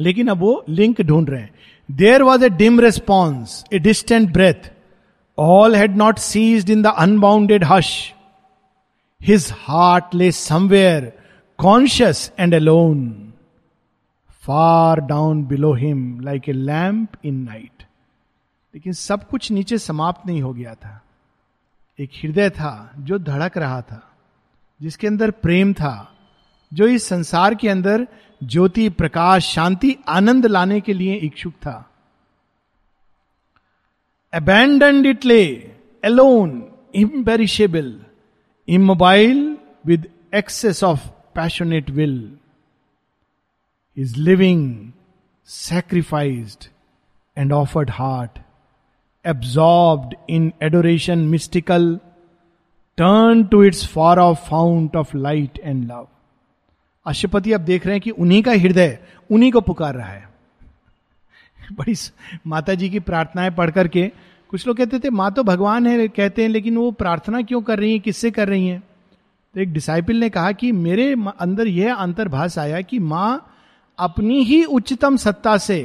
लेकिन 0.00 0.28
अब 0.28 0.38
वो 0.38 0.64
लिंक 0.68 1.02
ढूंढ 1.02 1.30
रहे 1.30 1.42
हैं। 1.42 1.54
There 1.90 2.22
was 2.22 2.44
a 2.44 2.48
dim 2.48 2.80
response 2.80 3.64
a 3.72 3.78
distant 3.78 4.32
breath 4.32 4.72
all 5.38 5.76
had 5.76 5.96
not 5.96 6.18
ceased 6.18 6.70
in 6.70 6.82
the 6.82 6.86
unbounded 6.86 7.64
hush 7.64 8.14
his 9.22 9.52
heart 9.52 10.14
lay 10.14 10.32
somewhere 10.32 11.12
conscious 11.58 12.32
and 12.38 12.54
alone 12.54 13.22
far 14.46 15.00
down 15.00 15.44
below 15.44 15.74
him 15.74 16.20
like 16.20 16.48
a 16.48 16.52
lamp 16.52 17.08
in 17.24 17.34
night 17.34 17.82
लेकिन 18.74 18.92
सब 18.92 19.28
कुछ 19.28 19.50
नीचे 19.50 19.78
समाप्त 19.78 20.26
नहीं 20.26 20.42
हो 20.42 20.52
गया 20.54 20.74
था। 20.74 21.02
एक 22.00 22.10
हृदय 22.24 22.50
था 22.50 22.92
जो 22.98 23.18
धड़क 23.18 23.56
रहा 23.58 23.82
था, 23.82 24.14
जिसके 24.82 25.06
अंदर 25.06 25.30
प्रेम 25.30 25.72
था, 25.72 26.12
जो 26.72 26.86
इस 26.86 27.04
संसार 27.04 27.54
के 27.54 27.68
अंदर 27.68 28.06
ज्योति, 28.44 28.88
प्रकाश, 28.88 29.44
शांति, 29.44 29.96
आनंद 30.08 30.46
लाने 30.46 30.80
के 30.80 30.92
लिए 30.92 31.14
इच्छुक 31.14 31.52
था। 31.52 31.90
Abandoned 34.34 35.06
it 35.06 35.24
lay 35.24 35.42
alone 36.04 36.72
imperishable 36.94 38.00
immobile 38.68 39.58
with 39.86 40.08
access 40.34 40.84
of 40.84 41.08
passionate 41.34 41.90
will 41.90 42.38
is 43.96 44.16
living 44.20 44.92
sacrificed 45.48 46.64
and 47.36 47.52
offered 47.52 47.90
heart 47.90 48.38
absorbed 49.24 50.14
in 50.28 50.52
adoration 50.60 51.30
mystical, 51.30 52.00
turn 52.98 53.48
to 53.48 53.62
its 53.62 53.84
far 53.84 54.18
off 54.18 54.48
fount 54.48 54.94
of 54.94 55.14
light 55.16 55.58
and 55.64 55.88
love. 55.88 56.06
अशुपति 57.06 57.52
अब 57.52 57.60
देख 57.60 57.86
रहे 57.86 57.94
हैं 57.94 58.00
कि 58.00 58.10
उन्हीं 58.10 58.42
का 58.42 58.52
हृदय 58.52 58.98
उन्हीं 59.30 59.50
को 59.52 59.60
पुकार 59.60 59.94
रहा 59.94 60.08
है 60.08 60.28
बड़ी 61.72 61.94
माता 62.46 62.74
जी 62.74 62.88
की 62.90 63.00
प्रार्थनाएँ 63.00 63.50
पढ़ 63.50 63.70
करके 63.70 64.06
कुछ 64.52 64.66
लोग 64.66 64.76
कहते 64.76 64.98
थे 64.98 65.10
माँ 65.10 65.30
तो 65.32 65.42
भगवान 65.42 65.86
है 65.86 66.08
कहते 66.08 66.42
हैं 66.42 66.48
लेकिन 66.48 66.76
वो 66.76 66.90
प्रार्थना 66.92 67.42
क्यों 67.42 67.60
कर 67.62 67.78
रही 67.78 67.92
है 67.92 67.98
किससे 67.98 68.30
कर 68.30 68.48
रही 68.48 68.66
हैं 68.66 68.82
तो 69.54 69.60
एक 69.60 69.72
डिसाइपल 69.72 70.16
ने 70.16 70.30
कहा 70.30 70.52
कि 70.52 70.72
मेरे 70.72 71.12
अंदर 71.40 71.66
यह 71.66 71.94
अंतर्भाष 71.94 72.58
आया 72.58 72.80
कि 72.80 72.98
माँ 72.98 73.55
अपनी 73.98 74.42
ही 74.44 74.64
उच्चतम 74.64 75.16
सत्ता 75.16 75.56
से 75.56 75.78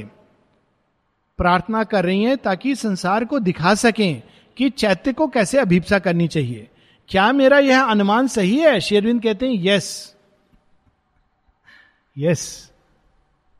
प्रार्थना 1.37 1.83
कर 1.83 2.05
रही 2.05 2.23
हैं 2.23 2.37
ताकि 2.37 2.75
संसार 2.75 3.25
को 3.25 3.39
दिखा 3.39 3.73
सकें 3.75 4.21
कि 4.57 4.69
चैत्य 4.69 5.13
को 5.13 5.27
कैसे 5.27 5.57
अभिप्सा 5.57 5.99
करनी 5.99 6.27
चाहिए। 6.27 6.67
क्या 7.09 7.31
मेरा 7.31 7.59
यह 7.59 7.83
अनुमान 7.83 8.27
सही 8.27 8.57
है? 8.57 8.79
शेरविंद 8.79 9.21
कहते 9.23 9.47
हैं, 9.47 9.53
यस। 9.57 10.15
यस। 12.17 12.71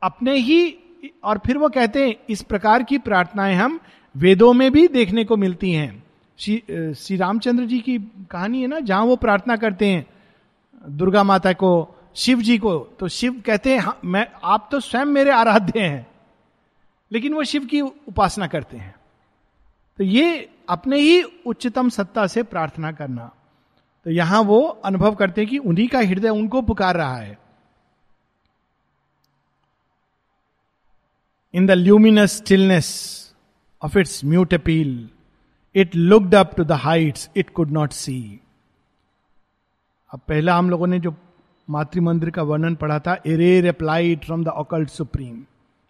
अपने 0.01 0.35
ही 0.35 0.77
और 1.23 1.37
फिर 1.37 1.57
वो 1.57 1.69
कहते 1.69 2.07
हैं, 2.07 2.15
इस 2.29 2.41
प्रकार 2.41 2.83
की 2.83 2.97
प्रार्थनाएँ 2.97 3.55
हम 3.55 3.79
वेदों 4.15 4.53
में 4.53 4.71
भी 4.71 4.87
देखने 4.87 5.23
को 5.23 5.37
मिलती 5.37 5.71
हैं। 5.71 6.03
श्री 6.39 7.17
रामचंद्र 7.17 7.65
जी 7.65 7.79
की 7.79 7.97
कहानी 8.31 8.61
है 8.61 8.67
ना, 8.67 8.79
जहाँ 8.79 9.03
वो 9.03 9.15
प्रार्थना 9.15 9.55
करते 9.55 9.87
हैं 9.87 10.05
दुर्गा 10.89 11.23
माता 11.23 11.53
को 11.53 11.71
शिव 12.15 12.41
जी 12.41 12.57
को 12.57 12.79
तो 12.99 13.07
शिव 13.07 13.43
कहते 13.45 13.73
हैं 13.73 13.79
हाँ, 13.79 13.99
मैं 14.05 14.27
आप 14.43 14.69
तो 14.71 14.79
स्वयं 14.79 15.05
मेरे 15.05 15.31
आराध्य 15.31 15.79
हैं। 15.79 16.07
लेकिन 17.11 17.33
वो 17.33 17.43
शिव 17.43 17.65
की 17.65 17.81
उपासना 17.81 18.47
करते 18.47 18.77
हैं। 18.77 18.95
तो 19.97 20.03
ये 20.03 20.49
अपने 20.69 20.97
ही 20.97 21.21
उच्चतम 21.21 21.89
सत्ता 21.89 22.27
से 22.27 22.43
प्रार्थना 22.43 22.91
करना। 22.91 23.31
तो 24.03 24.11
यहाँ 24.11 24.41
वो 24.41 24.61
अनुभव 24.61 25.15
करते 25.15 25.41
हैं 25.41 25.49
कि 25.49 25.57
उन्हीं 25.57 25.87
का 25.87 25.99
हृदय 25.99 26.29
उनको 26.29 26.61
पुकार 26.61 26.97
रहा 26.97 27.15
है। 27.15 27.39
In 31.53 31.65
the 31.65 31.71
luminous 31.71 32.37
stillness 32.37 32.87
of 33.81 33.97
its 33.99 34.25
mute 34.25 34.53
appeal 34.53 35.09
it 35.75 35.95
looked 35.95 36.35
up 36.35 36.55
to 36.55 36.63
the 36.63 36.71
heights 36.71 37.29
it 37.35 37.49
could 37.49 37.71
not 37.71 37.91
see 37.91 38.39
अब 40.13 40.19
पहला 40.19 40.57
हम 40.57 40.69
लोगों 40.69 40.87
ने 40.87 40.99
जो 40.99 41.15
मातृ 41.71 42.01
मंदिर 42.01 42.29
का 42.29 42.43
वर्णन 42.43 42.75
पढ़ा 42.75 42.99
था 42.99 43.13
a 43.27 43.35
ray 43.35 43.59
replied 43.61 44.25
from 44.25 44.43
the 44.43 44.47
occult 44.47 44.89
supreme. 44.89 45.37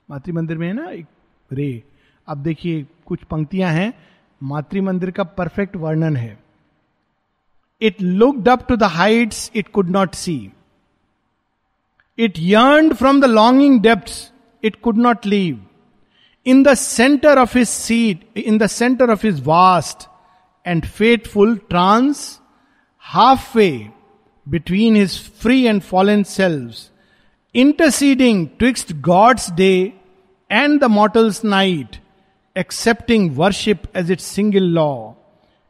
मातृ 0.10 0.34
मंदिर 0.34 0.58
में 0.58 0.68
है 0.68 0.74
ना, 0.74 0.90
एक 0.90 1.06
रे। 1.52 1.84
अब 2.28 2.38
देखिए, 2.38 2.86
कुछ 3.06 3.24
पंक्तियाँ 3.24 3.72
हैं 3.72 3.94
मातृ 4.42 4.82
मंदिर 4.82 5.12
का 5.12 5.24
परफेक्ट 5.24 5.76
वर्णन 5.76 6.16
है। 6.16 6.38
It 7.82 8.02
looked 8.02 8.50
up 8.50 8.68
to 8.68 8.76
the 8.76 8.84
heights 8.84 9.52
it 9.56 9.68
could 9.68 9.90
not 9.90 10.16
see 10.16 10.36
it 12.18 12.34
yearn 12.40 12.94
from 12.94 13.22
the 13.22 13.26
longing 13.26 13.80
depth 13.82 14.12
it 14.64 14.76
could 14.82 14.98
not 14.98 15.26
leave 15.26 15.66
in 16.46 16.64
the 16.64 16.74
centre 16.74 17.40
of 17.40 17.58
his 17.58 17.68
seat 17.68 18.38
in 18.38 18.58
the 18.58 18.68
centre 18.68 19.12
of 19.12 19.26
his 19.28 19.42
vast 19.46 20.08
and 20.66 20.86
fateful 20.86 21.58
trance 21.70 22.40
halfway 23.58 23.72
between 24.52 24.96
his 24.96 25.18
free 25.18 25.66
and 25.66 25.84
fallen 25.84 26.24
selves, 26.26 26.92
interceding 27.54 28.50
twixt 28.58 29.02
God's 29.02 29.48
day 29.52 29.96
and 30.50 30.82
the 30.82 30.90
mortal's 30.90 31.44
night, 31.44 32.00
accepting 32.56 33.36
worship 33.36 33.88
as 33.94 34.10
its 34.10 34.24
single 34.24 34.64
law, 34.64 35.16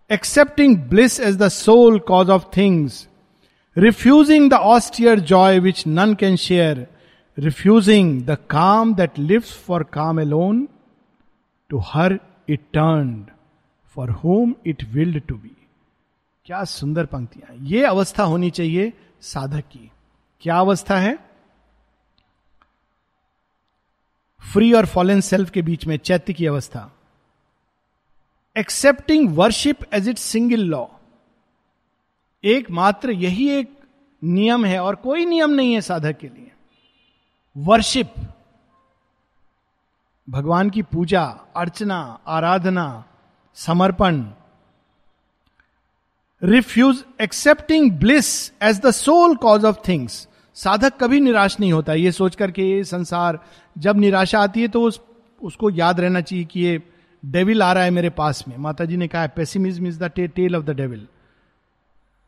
accepting 0.09 0.75
bliss 0.75 1.19
as 1.19 1.37
the 1.37 1.49
sole 1.49 1.99
cause 1.99 2.29
of 2.29 2.51
things, 2.51 3.07
refusing 3.75 4.49
the 4.49 4.59
austere 4.59 5.17
joy 5.17 5.61
which 5.61 5.85
none 5.85 6.15
can 6.15 6.35
share, 6.35 6.89
refusing 7.37 8.25
the 8.25 8.37
calm 8.37 8.95
that 8.95 9.17
lives 9.17 9.51
for 9.51 9.83
calm 9.83 10.17
alone, 10.17 10.67
to 11.69 11.79
her 11.79 12.19
it 12.47 12.73
turned, 12.73 13.31
for 13.85 14.07
whom 14.07 14.55
it 14.65 14.83
willed 14.93 15.25
to 15.27 15.37
be. 15.37 15.60
क्या 16.45 16.63
सुंदर 16.63 17.05
पंक्तियाँ 17.05 17.55
ये 17.65 17.85
अवस्था 17.85 18.23
होनी 18.23 18.49
चाहिए 18.51 18.93
साधक 19.21 19.61
की। 19.61 19.91
क्या 20.41 20.59
अवस्था 20.59 20.97
है? 20.97 21.15
फ्री 24.51 24.73
और 24.73 24.85
फॉलन 24.85 25.21
सेल्फ 25.21 25.49
के 25.49 25.61
बीच 25.61 25.85
में 25.87 25.97
चैत्य 25.97 26.33
की 26.33 26.45
अवस्था। 26.45 26.91
Accepting 28.57 29.37
worship 29.37 29.93
as 29.93 30.09
its 30.09 30.17
single 30.17 30.59
law 30.59 30.85
एकमात्र 32.43 33.11
यही 33.11 33.49
एक 33.49 33.79
नियम 34.23 34.65
है 34.65 34.79
और 34.79 34.95
कोई 34.95 35.25
नियम 35.25 35.49
नहीं 35.49 35.73
है 35.73 35.81
साधक 35.81 36.17
के 36.17 36.27
लिए। 36.27 36.51
वर्शिप 37.57 38.13
भगवान 40.29 40.69
की 40.69 40.81
पूजा, 40.81 41.23
अर्चना, 41.55 42.19
आराधना, 42.27 43.03
समर्पण 43.55 44.25
refuse 46.41 47.03
accepting 47.21 47.91
bliss 47.91 48.27
as 48.61 48.79
the 48.79 48.91
sole 48.91 49.35
cause 49.35 49.65
of 49.65 49.77
things 49.87 50.27
साधक 50.57 50.93
कभी 51.01 51.19
निराश 51.19 51.59
नहीं 51.59 51.71
होता। 51.73 51.93
ये 51.93 52.11
सोच 52.11 52.35
करके 52.35 52.63
ये 52.63 52.83
संसार, 52.83 53.39
जब 53.75 53.97
निराशा 53.97 54.39
आती 54.39 54.61
है 54.61 54.67
तो 54.67 54.81
उस, 54.81 55.01
उसको 55.41 55.69
याद 55.69 55.99
रहना 55.99 56.21
चाहिए 56.21 56.45
कि 56.45 56.59
ये 56.59 56.81
डेविल 57.23 57.61
आ 57.63 57.71
रहा 57.73 57.83
है 57.83 57.91
मेरे 57.91 58.09
पास 58.09 58.43
में। 58.47 58.57
माता 58.57 58.85
जी 58.85 58.97
ने 58.97 59.07
कहा 59.07 59.27
pessimism 59.27 59.87
is 59.87 59.99
the 59.99 60.11
tail 60.17 60.55
of 60.55 60.63
the 60.65 60.75
devil 60.75 61.07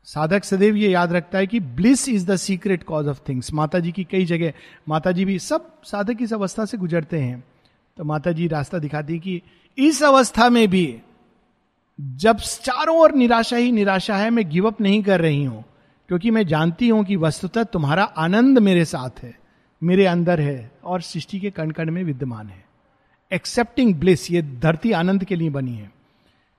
साधक 0.08 0.44
सदैव 0.44 0.76
ये 0.76 0.90
याद 0.90 1.12
रखता 1.12 1.38
है 1.38 1.46
कि 1.46 1.60
bliss 1.60 2.08
is 2.08 2.26
the 2.26 2.36
secret 2.36 2.82
cause 2.82 3.08
of 3.08 3.20
things 3.28 3.52
माता 3.52 3.78
जी 3.78 3.92
की 3.92 4.04
कई 4.04 4.24
जगह 4.24 4.52
माता 4.88 5.12
जी 5.12 5.24
भी 5.24 5.38
सब 5.38 5.70
साधक 5.84 6.22
इस 6.22 6.32
अवस्था 6.32 6.64
से 6.64 6.78
गुजरते 6.78 7.18
हैं। 7.18 7.42
तो 7.96 8.04
माता 8.04 8.32
जी 8.32 8.46
रास्ता 8.48 8.78
दिखाती 8.78 9.18
कि 9.18 9.40
इस 9.78 10.02
अवस्था 10.02 10.48
में 10.50 10.68
भी 10.68 10.86
जब 11.98 12.36
चारों 12.36 12.96
ओर 12.98 13.14
निराशा 13.14 13.56
ही 13.56 13.70
निराशा 13.72 14.16
है, 14.16 14.30
मैं 14.30 14.48
गिव 14.50 14.66
अप 14.66 14.80
नहीं 14.80 15.02
कर 15.02 15.20
रही 15.20 15.44
हूँ, 15.44 15.64
क्योंकि 16.08 16.30
मैं 16.30 16.46
जानती 16.46 16.88
हूँ 16.88 17.04
कि 17.04 17.16
वस्तुतः 17.16 17.64
तुम्हारा 17.64 18.04
आनंद 18.04 18.58
मेरे 18.58 18.84
साथ 18.84 19.22
है, 19.22 19.34
मेरे 19.82 20.06
अंदर 20.06 20.40
है, 20.40 20.70
और 20.84 21.00
सृष्टि 21.02 21.40
के 21.40 21.50
कण 21.50 21.70
कण 21.70 21.90
में 21.90 22.02
विद्यमान 22.04 22.48
है। 22.48 22.62
एक्सेप्टिंग 23.30 23.94
ब्लिस 23.94 24.30
ये 24.30 24.42
धरती 24.42 24.92
आनंद 24.92 25.24
के 25.24 25.36
लिए 25.36 25.50
बनी 25.50 25.74
है। 25.74 25.90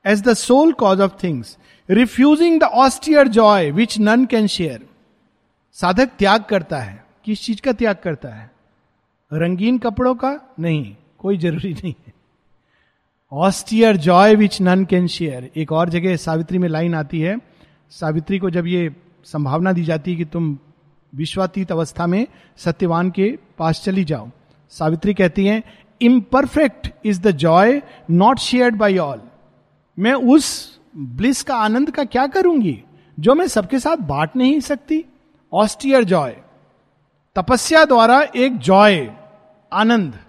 As 0.05 0.21
the 0.21 0.33
sole 0.33 0.73
cause 0.73 1.01
of 1.01 1.11
things 1.23 1.57
refusing 1.89 2.59
the 2.59 2.63
austere 2.63 3.27
joy 3.27 3.71
which 3.71 3.99
none 3.99 4.25
can 4.25 4.47
share 4.47 4.85
साधक 5.77 6.11
त्याग 6.19 6.43
करता 6.43 6.79
है, 6.79 7.03
किस 7.25 7.43
चीज़ 7.43 7.61
का 7.61 7.73
त्याग 7.73 7.95
करता 7.95 8.29
है? 8.29 8.51
रंगीन 9.31 9.77
कपड़ों 9.77 10.15
का 10.15 10.39
नहीं, 10.59 10.95
कोई 11.19 11.37
ज़रूरी 11.37 11.73
नहीं 11.73 11.93
है। 11.99 12.13
Austere 13.31 13.97
joy 13.97 14.35
which 14.35 14.59
none 14.61 14.83
can 14.85 15.07
share 15.07 15.49
एक 15.55 15.71
और 15.71 15.89
जगह 15.89 16.15
सावित्री 16.15 16.57
में 16.57 16.67
लाइन 16.69 16.95
आती 16.95 17.19
है। 17.19 17.37
सावित्री 17.91 18.37
को 18.39 18.49
जब 18.49 18.67
ये 18.67 18.95
संभावना 19.25 19.71
दी 19.73 19.83
जाती 19.83 20.11
है 20.11 20.17
कि 20.17 20.25
तुम 20.25 20.57
विश्वातीत 21.13 21.71
अवस्था 21.71 22.07
में 22.07 22.25
सत्यवान 22.57 23.09
के 23.11 23.29
पास 23.57 23.81
चली 23.83 24.03
जाओ। 24.03 24.29
सावित्री 24.73 25.13
कहती 25.13 25.45
हैं 25.45 25.61
imperfect 26.01 26.89
is 27.05 27.21
the 27.21 27.31
joy 27.35 27.81
not 28.11 28.39
shared 28.39 28.75
by 28.75 28.97
all 28.97 29.21
मैं 29.97 30.13
उस 30.13 30.79
ब्लिस 30.97 31.43
का 31.43 31.55
आनंद 31.55 31.91
का 31.91 32.03
क्या 32.03 32.27
करूँगी, 32.27 32.79
जो 33.17 33.35
मैं 33.35 33.47
सबके 33.47 33.79
साथ 33.79 33.97
बांट 33.97 34.35
नहीं 34.35 34.59
सकती? 34.59 35.03
ऑस्टियर 35.53 36.03
जॉय 36.03 36.35
तपस्या 37.35 37.83
द्वारा 37.85 38.21
एक 38.35 38.57
जॉय 38.59 39.09
आनंद। 39.71 40.19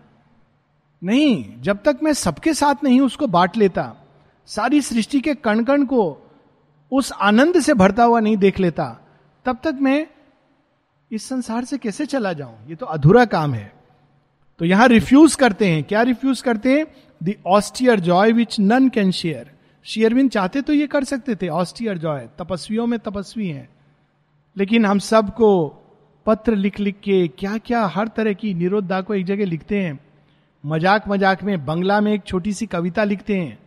नहीं, 1.03 1.61
जब 1.61 1.83
तक 1.83 1.99
मैं 2.03 2.13
सबके 2.13 2.55
साथ 2.55 2.75
नहीं 2.85 3.01
उसको 3.01 3.27
बांट 3.27 3.57
लेता। 3.57 3.95
सारी 4.47 4.81
सृष्टि 4.81 5.21
के 5.21 5.35
कण 5.35 5.65
कण 5.65 5.85
को 5.85 6.29
उस 6.93 7.13
आनंद 7.13 7.61
से 7.61 7.75
भरता 7.75 8.05
हुआ 8.05 8.21
नहीं 8.21 8.37
देख 8.37 8.61
लेता। 8.61 9.07
तब 9.45 9.59
तक 9.65 9.75
मैं 9.81 10.07
इस 11.13 11.29
संसार 11.29 11.65
से 11.65 11.79
कैसे 11.79 12.07
चला 12.07 12.33
जाऊँ? 12.33 12.69
ये 12.69 12.75
तो 12.75 12.87
अधूरा 12.87 13.25
काम 13.25 13.55
है। 13.55 13.73
तो 14.59 14.65
यहाँ 14.65 14.89
रिफ्यूज 14.89 15.35
करते 15.35 15.67
हैं। 15.67 15.85
क्या 15.85 16.03
रिफ्यूज 16.03 16.41
करते 16.41 16.79
हैं? 16.79 16.87
The 17.23 17.35
austere 17.47 18.01
joy 18.01 18.33
which 18.33 18.61
none 18.61 18.89
can 18.89 19.11
share 19.11 19.51
शेयरविन 19.85 20.29
चाहते 20.29 20.63
तो 20.63 20.73
ये 20.73 20.87
कर 20.87 21.05
सकते 21.05 21.35
थे। 21.35 21.49
ऑस्टियर 21.49 21.99
जॉय 21.99 22.29
तपस्वियों 22.39 22.87
में 22.87 22.99
तपस्वी 22.99 23.49
हैं। 23.49 23.69
लेकिन 24.57 24.87
हम 24.87 24.99
सबको 24.99 25.69
पत्र 26.27 26.55
लिख 26.55 26.81
लिख 26.81 26.97
के 27.01 27.29
क्या 27.29 27.59
क्या 27.59 27.87
हर 27.87 28.09
तरह 28.09 28.33
की 28.33 28.55
निरोधा 28.55 29.01
को 29.01 29.15
एक 29.15 29.27
जगह 29.27 29.45
लिखते 29.45 29.79
हैं। 29.79 30.06
मज़ाक 30.67 31.09
मज़ाक 31.09 31.43
में 31.43 31.65
बंगला 31.67 32.01
में 32.01 32.13
एक 32.13 32.23
छोटी 32.27 32.53
सी 32.53 32.67
कविता 32.67 33.05
लिखते 33.05 33.37
हैं। 33.37 33.59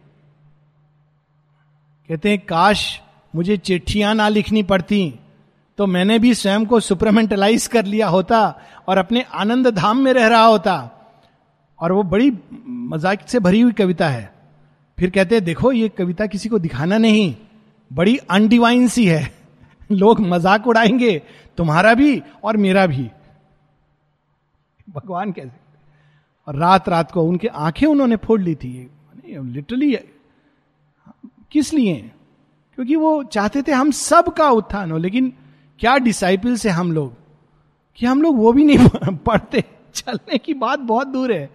कहते 2.10 2.30
हैं, 2.30 2.40
काश 2.40 3.02
मुझे 3.34 3.58
चिट्ठियाँ 3.58 4.14
ना 4.16 4.28
लिखनी 4.30 4.64
पड़ती 4.64 5.20
तो 5.80 5.86
मैंने 5.88 6.18
भी 6.20 6.34
स्वयं 6.34 6.66
को 6.66 6.80
सुपरमेंटलाइज 6.80 7.68
कर 7.68 7.86
लिया 7.86 8.08
होता 8.08 8.40
और 8.88 8.98
अपने 8.98 9.22
आनंद 9.34 9.68
धाम 9.68 9.98
में 9.98 10.12
रह 10.14 10.28
रहा 10.28 10.46
होता। 10.46 10.74
और 11.80 11.92
वो 11.92 12.04
बड़ी 12.04 12.32
मज़ाक 12.68 13.28
से 13.28 13.40
भरी 13.40 13.62
हुई 13.62 13.72
कविता 13.72 14.08
है। 14.10 14.32
फिर 14.98 15.10
कहते 15.10 15.36
हैं, 15.36 15.44
देखो, 15.44 15.72
ये 15.72 15.90
कविता 15.90 16.26
किसी 16.26 16.50
को 16.50 16.60
दिखाना 16.60 16.98
नहीं, 16.98 17.36
बड़ी 17.92 18.18
अनडिवाइन 18.30 18.88
सी 18.88 19.06
है। 19.06 19.32
लोग 19.92 20.20
मज़ाक 20.22 20.68
उड़ाएँगे, 20.68 21.22
तुम्हारा 21.58 21.94
भी 21.94 22.22
और 22.44 22.58
मेरा 22.58 22.86
भी। 22.86 23.10
भगवान 24.90 25.32
कैसे 25.32 25.69
और 26.50 26.56
रात 26.56 26.90
रात 26.90 27.12
को 27.12 27.22
उनके 27.22 27.48
आँखें 27.48 27.88
उन्होंने 27.88 28.16
फोड़ 28.16 28.42
ली 28.42 28.56
थी। 28.56 28.92
लिटरली 29.28 29.98
किस 31.52 31.74
लिए? 31.74 32.12
क्योंकि 32.76 32.96
वो 32.96 33.24
चाहते 33.24 33.62
थे 33.62 33.72
हम 33.72 33.92
सब 33.92 34.34
का 34.34 34.50
उत्थान 34.50 34.92
हो, 34.92 34.98
लेकिन 34.98 35.34
क्या 35.80 35.98
डिसाइपल्स 35.98 36.66
है 36.66 36.72
हम 36.72 36.92
लोग? 36.92 37.14
कि 37.96 38.06
हम 38.06 38.22
लोग 38.22 38.38
वो 38.38 38.54
भी 38.54 38.64
नहीं 38.64 38.90
पढ़ते। 39.18 39.64
चलने 39.94 40.38
की 40.38 40.54
बात 40.54 40.80
बहुत 40.80 41.08
दूर 41.08 41.34
है। 41.34 41.50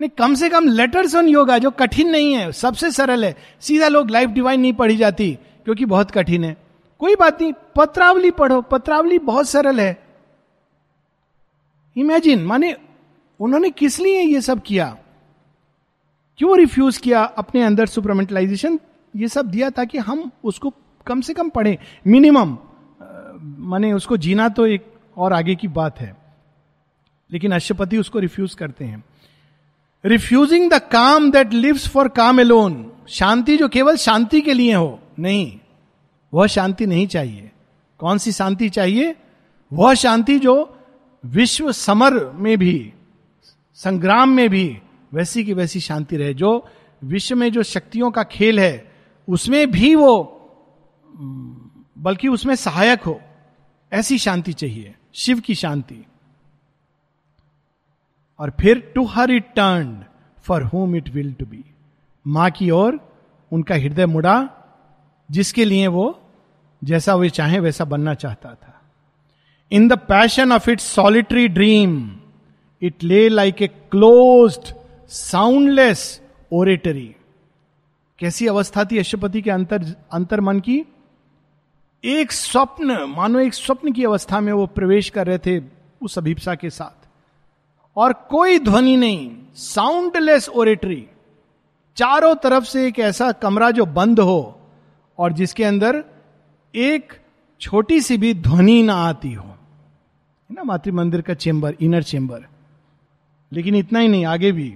नहीं, 0.00 0.10
कम 0.10 0.34
से 0.34 0.48
कम 0.48 0.68
लेटर्स 0.68 1.14
ऑन 1.14 1.28
योगा 1.28 1.58
जो 1.58 1.70
कठिन 1.70 2.10
नहीं 2.10 2.34
है, 2.34 2.52
सबसे 2.52 2.90
सरल 2.90 3.24
है। 3.24 3.36
सीधा 3.60 3.88
लोग 3.88 4.10
लाइफ 4.10 4.30
डिवाइन 4.30 4.60
नहीं 4.60 4.72
पढ़ी 4.72 4.96
जाती, 4.96 5.38
क्योंकि 5.64 5.84
बहुत 5.84 6.10
कठिन 6.10 6.44
है। 6.44 6.56
कोई 6.98 7.14
बात 7.14 7.42
नहीं, 7.42 7.52
पत्रावली 7.76 8.30
पढ़ो। 8.30 8.62
पत्रावली 8.62 9.18
बहुत 9.18 9.48
सरल 9.48 9.80
है। 9.80 10.02
इमेजिन 11.96 12.44
माने 12.44 12.76
उन्होंने 13.40 13.70
किस 13.70 13.98
लिए 14.00 14.22
ये 14.22 14.40
सब 14.40 14.62
किया? 14.62 14.96
क्यों 16.38 16.58
रिफ्यूज 16.58 16.98
किया 16.98 17.22
अपने 17.22 17.62
अंदर 17.62 17.86
सुपरमेंटलाइजेशन 17.86 18.78
ये 19.16 19.28
सब 19.28 19.46
दिया 19.46 19.70
ताकि 19.70 19.98
हम 19.98 20.30
उसको 20.44 20.72
कम 21.06 21.20
से 21.20 21.34
कम 21.34 21.48
पढ़े। 21.48 21.78
मिनिमम 22.06 22.56
माने 23.42 23.92
उसको 23.92 24.16
जीना 24.16 24.48
तो 24.48 24.66
एक 24.66 24.86
और 25.16 25.32
आगे 25.32 25.54
की 25.54 25.68
बात 25.68 26.00
है। 26.00 26.16
लेकिन 27.32 27.52
अश्वपति 27.52 27.98
उसको 27.98 28.18
रिफ्यूज 28.18 28.54
करते 28.54 28.84
हैं। 28.84 29.04
Refusing 30.04 30.70
the 30.70 30.78
calm 30.78 31.30
that 31.30 31.52
lives 31.52 31.88
for 31.88 32.08
calm 32.08 32.40
alone 32.40 32.92
शांति 33.08 33.56
जो 33.56 33.68
केवल 33.68 33.96
शांति 33.96 34.40
के 34.40 34.52
लिए 34.52 34.74
हो, 34.74 34.98
नहीं, 35.18 35.58
वह 36.34 36.46
शांति 36.46 36.86
नहीं 36.86 37.06
चाहिए। 37.06 37.50
कौन 37.98 38.18
सी 38.18 38.32
शांति 38.32 38.68
चाहिए? 38.68 39.14
वह 39.72 39.94
शांति 39.94 40.38
जो 40.38 40.78
विश्व 41.24 41.72
समर 41.72 42.24
में 42.30 42.58
भी 42.58 42.92
संग्राम 43.78 44.28
में 44.28 44.48
भी 44.50 44.78
वैसी 45.14 45.44
की 45.44 45.52
वैसी 45.52 45.80
शांति 45.80 46.16
रहे। 46.16 46.34
जो 46.34 46.68
विश्व 47.04 47.36
में 47.36 47.52
जो 47.52 47.62
शक्तियों 47.62 48.10
का 48.10 48.22
खेल 48.22 48.60
है, 48.60 48.92
उसमें 49.28 49.70
भी 49.70 49.94
वो 49.94 50.34
बल्कि 51.98 52.28
उसमें 52.28 52.54
सहायक 52.54 53.02
हो, 53.02 53.20
ऐसी 53.92 54.18
शांति 54.18 54.52
चाहिए, 54.52 54.94
शिव 55.14 55.40
की 55.40 55.54
शांति। 55.54 56.04
और 58.38 58.52
फिर 58.60 58.92
to 58.94 59.04
her 59.04 59.30
it 59.30 59.54
turn 59.56 60.04
for 60.42 60.62
home 60.62 60.96
it 60.96 61.08
will 61.08 61.32
to 61.32 61.46
be 61.46 61.64
माँ 62.26 62.50
की 62.50 62.70
ओर 62.70 62.98
उनका 63.52 63.74
हृदय 63.74 64.06
मुड़ा, 64.06 64.48
जिसके 65.30 65.64
लिए 65.64 65.86
वो 65.86 66.22
जैसा 66.84 67.14
वे 67.14 67.30
चाहे 67.30 67.60
वैसा 67.60 67.84
बनना 67.84 68.14
चाहता 68.14 68.54
था। 68.54 68.80
In 69.72 69.88
the 69.88 69.92
passion 69.92 70.52
of 70.52 70.70
its 70.70 70.84
solitary 70.84 71.48
dream 71.48 72.20
it 72.82 73.04
lay 73.04 73.28
like 73.28 73.62
a 73.62 73.66
close 73.66 74.58
soundless 75.08 76.20
oratory 76.52 77.14
कैसी 78.18 78.46
अवस्था 78.46 78.84
थी 78.84 78.98
अशुपति 78.98 79.42
के 79.42 79.50
अंतर 79.50 79.84
अंतर 80.12 80.40
मन 80.40 80.60
की? 80.60 80.84
एक 82.04 82.32
स्वप्न, 82.32 82.96
मानो 83.16 83.40
एक 83.40 83.54
स्वप्न 83.54 83.92
की 83.92 84.04
अवस्था 84.04 84.40
में 84.40 84.52
वो 84.52 84.66
प्रवेश 84.66 85.10
कर 85.10 85.26
रहे 85.26 85.38
थे 85.38 85.60
उस 86.02 86.18
अभिप्सा 86.18 86.54
के 86.54 86.70
साथ। 86.70 87.06
और 87.96 88.12
कोई 88.12 88.58
ध्वनि 88.58 88.96
नहीं 88.96 89.30
साउंडलेस 89.54 90.48
ओरेटरी 90.48 91.06
चारों 91.96 92.34
तरफ़ 92.34 92.64
से 92.64 92.86
एक 92.86 92.98
ऐसा 92.98 93.32
कमरा 93.32 93.70
जो 93.70 93.86
बंद 93.86 94.20
हो 94.20 94.60
और 95.18 95.32
जिसके 95.32 95.64
अंदर 95.64 96.04
एक 96.74 97.12
छोटी 97.60 98.00
सी 98.00 98.16
भी 98.16 98.34
ध्वनि 98.34 98.82
ना 98.82 98.94
आती 98.94 99.32
हो। 99.32 99.54
ना 100.50 100.64
मातृ 100.64 100.92
मंदिर 100.92 101.20
का 101.20 101.34
चेंबर 101.34 101.76
इनर 101.80 102.02
चेंबर 102.02 102.46
लेकिन 103.52 103.74
इतना 103.74 103.98
ही 103.98 104.08
नहीं, 104.08 104.24
आगे 104.26 104.52
भी। 104.52 104.74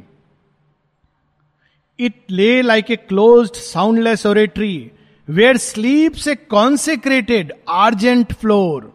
It 1.99 2.15
lay 2.31 2.63
like 2.63 2.91
a 2.91 2.97
close 2.97 3.51
soundless 3.53 4.27
oratory 4.27 4.91
where 5.29 5.57
sleep 5.57 6.13
से 6.13 6.35
consecrated 6.35 7.53
argent 7.69 8.33
floor 8.33 8.91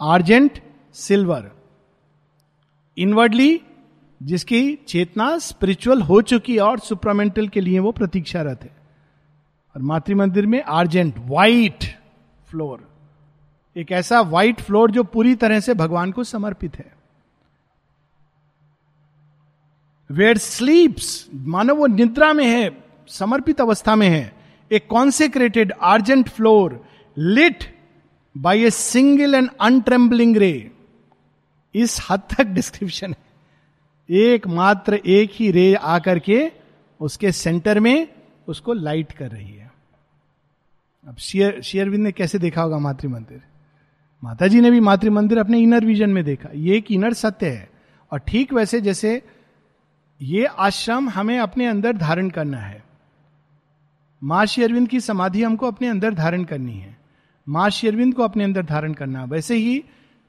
argent 0.00 0.62
silver 0.94 1.50
inwardly 2.96 3.60
जिसकी 4.20 4.74
चेतना 4.88 5.38
स्पिरिचुअल 5.38 6.02
हो 6.02 6.20
चुकी 6.22 6.54
है 6.54 6.60
और 6.60 6.78
सुप्रामेंटल 6.78 7.48
के 7.48 7.60
लिए 7.60 7.78
वो 7.78 7.92
प्रतीक्षारत 7.92 8.62
है। 8.62 8.76
और 9.76 9.82
मातृ 9.82 10.14
मंदिर 10.14 10.46
में 10.46 10.62
आर्जेंट 10.62 11.14
वाइट 11.18 11.84
फ्लोर 12.48 12.88
एक 13.76 13.92
ऐसा 13.92 14.20
व्हाइट 14.20 14.60
फ्लोर 14.60 14.90
जो 14.90 15.04
पूरी 15.04 15.34
तरह 15.34 15.60
से 15.60 15.74
भगवान 15.74 16.12
को 16.12 16.24
समर्पित 16.24 16.76
है। 16.78 16.97
वेयर 20.10 20.38
स्लीप्स 20.38 21.28
मानो 21.34 21.74
वो 21.74 21.86
निद्रा 21.86 22.32
में 22.32 22.46
है, 22.46 22.70
समर्पित 23.08 23.60
अवस्था 23.60 23.96
में 23.96 24.08
है 24.08 24.32
a 24.70 24.78
consecrated 24.78 25.72
argent 25.82 26.28
floor 26.28 26.84
lit 27.16 27.64
by 28.36 28.64
a 28.64 28.70
single 28.70 29.34
and 29.34 29.50
untrembling 29.60 30.36
ray 30.36 30.70
इस 31.74 31.98
हद 32.10 32.22
तक 32.30 32.44
डिस्क्रिप्शन 32.44 33.10
है। 33.10 34.16
एक 34.18 34.46
मात्र 34.46 34.94
एक 34.94 35.30
ही 35.34 35.50
रे 35.50 35.74
आकर 35.74 36.18
के 36.18 36.50
उसके 37.00 37.32
सेंटर 37.32 37.80
में 37.80 38.08
उसको 38.48 38.72
लाइट 38.72 39.12
कर 39.12 39.30
रही 39.30 39.52
है। 39.52 39.70
अब 41.08 41.16
शेयर, 41.16 41.60
शेयरविंद 41.62 42.04
ने 42.04 42.12
कैसे 42.12 42.38
देखा 42.38 42.62
होगा 42.62 42.78
मातृ 42.78 43.08
मंदिर 43.08 43.40
माता 44.22 44.46
जी 44.46 44.60
ने 44.60 44.70
भी 44.70 44.80
मातृ 44.80 45.10
मंदिर 45.10 45.38
अपने 45.38 45.58
इनर 45.58 45.84
विजन 45.84 46.10
में 46.10 46.24
देखा। 46.24 46.48
ये 46.54 46.76
एक 46.76 46.90
इनर 46.92 47.12
सत्य 47.12 47.46
है। 47.46 47.68
और 48.12 48.18
ठीक 48.18 48.52
वैसे 48.52 48.80
जैसे 48.80 49.22
ये 50.20 50.44
आश्रम 50.44 51.08
हमें 51.08 51.38
अपने 51.38 51.66
अंदर 51.66 51.96
धारण 51.96 52.28
करना 52.30 52.58
है। 52.58 52.82
माँ 54.22 54.46
शेरविंद 54.46 54.88
की 54.88 55.00
समाधि 55.00 55.42
हमको 55.42 55.66
अपने 55.66 55.88
अंदर 55.88 56.14
धारण 56.14 56.44
करनी 56.44 56.78
है। 56.78 56.96
माँ 57.46 57.68
शेरविंद 57.70 58.14
को 58.14 58.22
अपने 58.22 58.44
अंदर 58.44 58.62
धारण 58.62 58.92
करना। 58.92 59.24
वैसे 59.24 59.56
ही 59.56 59.84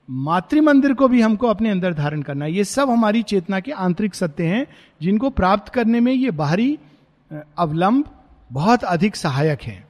मातृ 0.09 0.61
मंदिर 0.61 0.93
को 0.93 1.07
भी 1.07 1.21
हमको 1.21 1.47
अपने 1.47 1.69
अंदर 1.69 1.93
धारण 1.93 2.21
करना 2.21 2.45
है। 2.45 2.53
ये 2.53 2.63
सब 2.63 2.89
हमारी 2.89 3.23
चेतना 3.23 3.59
के 3.59 3.71
आंतरिक 3.71 4.15
सत्य 4.15 4.43
हैं, 4.43 4.65
जिनको 5.01 5.29
प्राप्त 5.29 5.73
करने 5.73 5.99
में 5.99 6.13
ये 6.13 6.31
बाहरी 6.31 6.77
अवलंब 7.57 8.05
बहुत 8.51 8.83
अधिक 8.83 9.15
सहायक 9.15 9.61
है। 9.61 9.87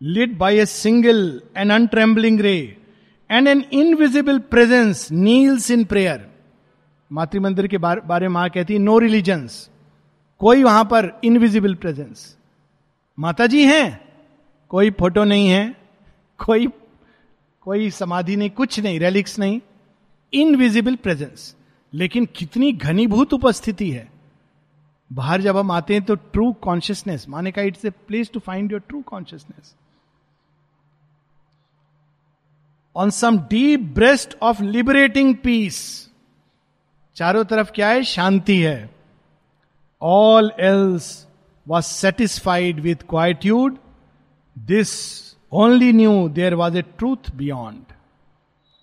Lit 0.00 0.38
by 0.38 0.58
a 0.58 0.66
single 0.66 1.42
and 1.56 1.72
untrembling 1.72 2.40
ray 2.40 2.76
and 3.30 3.48
an 3.48 3.64
invisible 3.72 4.38
presence 4.50 5.10
kneels 5.12 5.70
in 5.70 5.84
prayer 5.84 6.26
Matrimandir 7.40 7.66
के 7.66 7.78
बारे 7.78 8.20
में 8.20 8.34
माँ 8.34 8.48
कहती 8.50 8.74
है 8.74 8.80
नो 8.80 8.98
रिलीजन्स 8.98 9.68
कोई 10.40 10.62
वहाँ 10.62 10.84
पर 10.84 11.12
इनविजिबल 11.24 11.74
प्रेजेंस 11.74 12.34
माता 13.18 13.46
जी 13.46 13.64
हैं, 13.64 14.00
कोई 14.70 14.90
फ़ोटो 14.90 15.24
नहीं 15.24 15.48
है, 15.48 15.76
कोई 16.40 16.66
कोई 17.62 17.90
समाधि 17.90 18.36
नहीं, 18.36 18.50
कुछ 18.50 18.78
नहीं 18.80 18.98
रेलिक्स 19.00 19.38
नहीं। 19.38 19.60
इनविजिबल 20.32 20.96
प्रेजेंस 20.96 21.54
लेकिन 21.92 22.26
कितनी 22.36 22.72
घनीभूत 22.72 23.32
उपस्थिति 23.34 23.90
है। 23.90 24.08
बाहर 25.10 25.40
जब 25.40 25.56
हम 25.56 25.70
आते 25.70 25.94
हैं 25.94 26.02
तो 26.02 26.14
ट्रू 26.14 26.52
कॉन्शियसनेस 26.62 27.28
माने 27.28 27.52
का 27.52 27.62
it's 27.62 27.84
a 27.84 27.90
place 27.90 28.30
to 28.34 28.40
find 28.40 28.72
your 28.72 28.80
true 28.88 29.00
consciousness 29.02 29.74
on 32.96 33.10
some 33.10 33.38
deep 33.38 33.80
breast 33.80 34.36
of 34.42 34.62
liberating 34.62 35.34
peace 35.36 35.78
चारों 37.16 37.44
तरफ़ 37.44 37.70
क्या 37.70 37.88
है? 37.88 38.02
शांति 38.02 38.56
है। 38.60 38.90
All 40.02 40.52
else 40.60 41.26
was 41.68 41.84
satisfied 41.84 42.80
with 42.80 42.96
quietude 43.08 43.78
this 44.58 44.90
only 45.52 45.92
knew 45.92 46.28
there 46.28 46.54
was 46.54 46.78
a 46.78 46.82
truth 46.82 47.34
beyond 47.36 47.92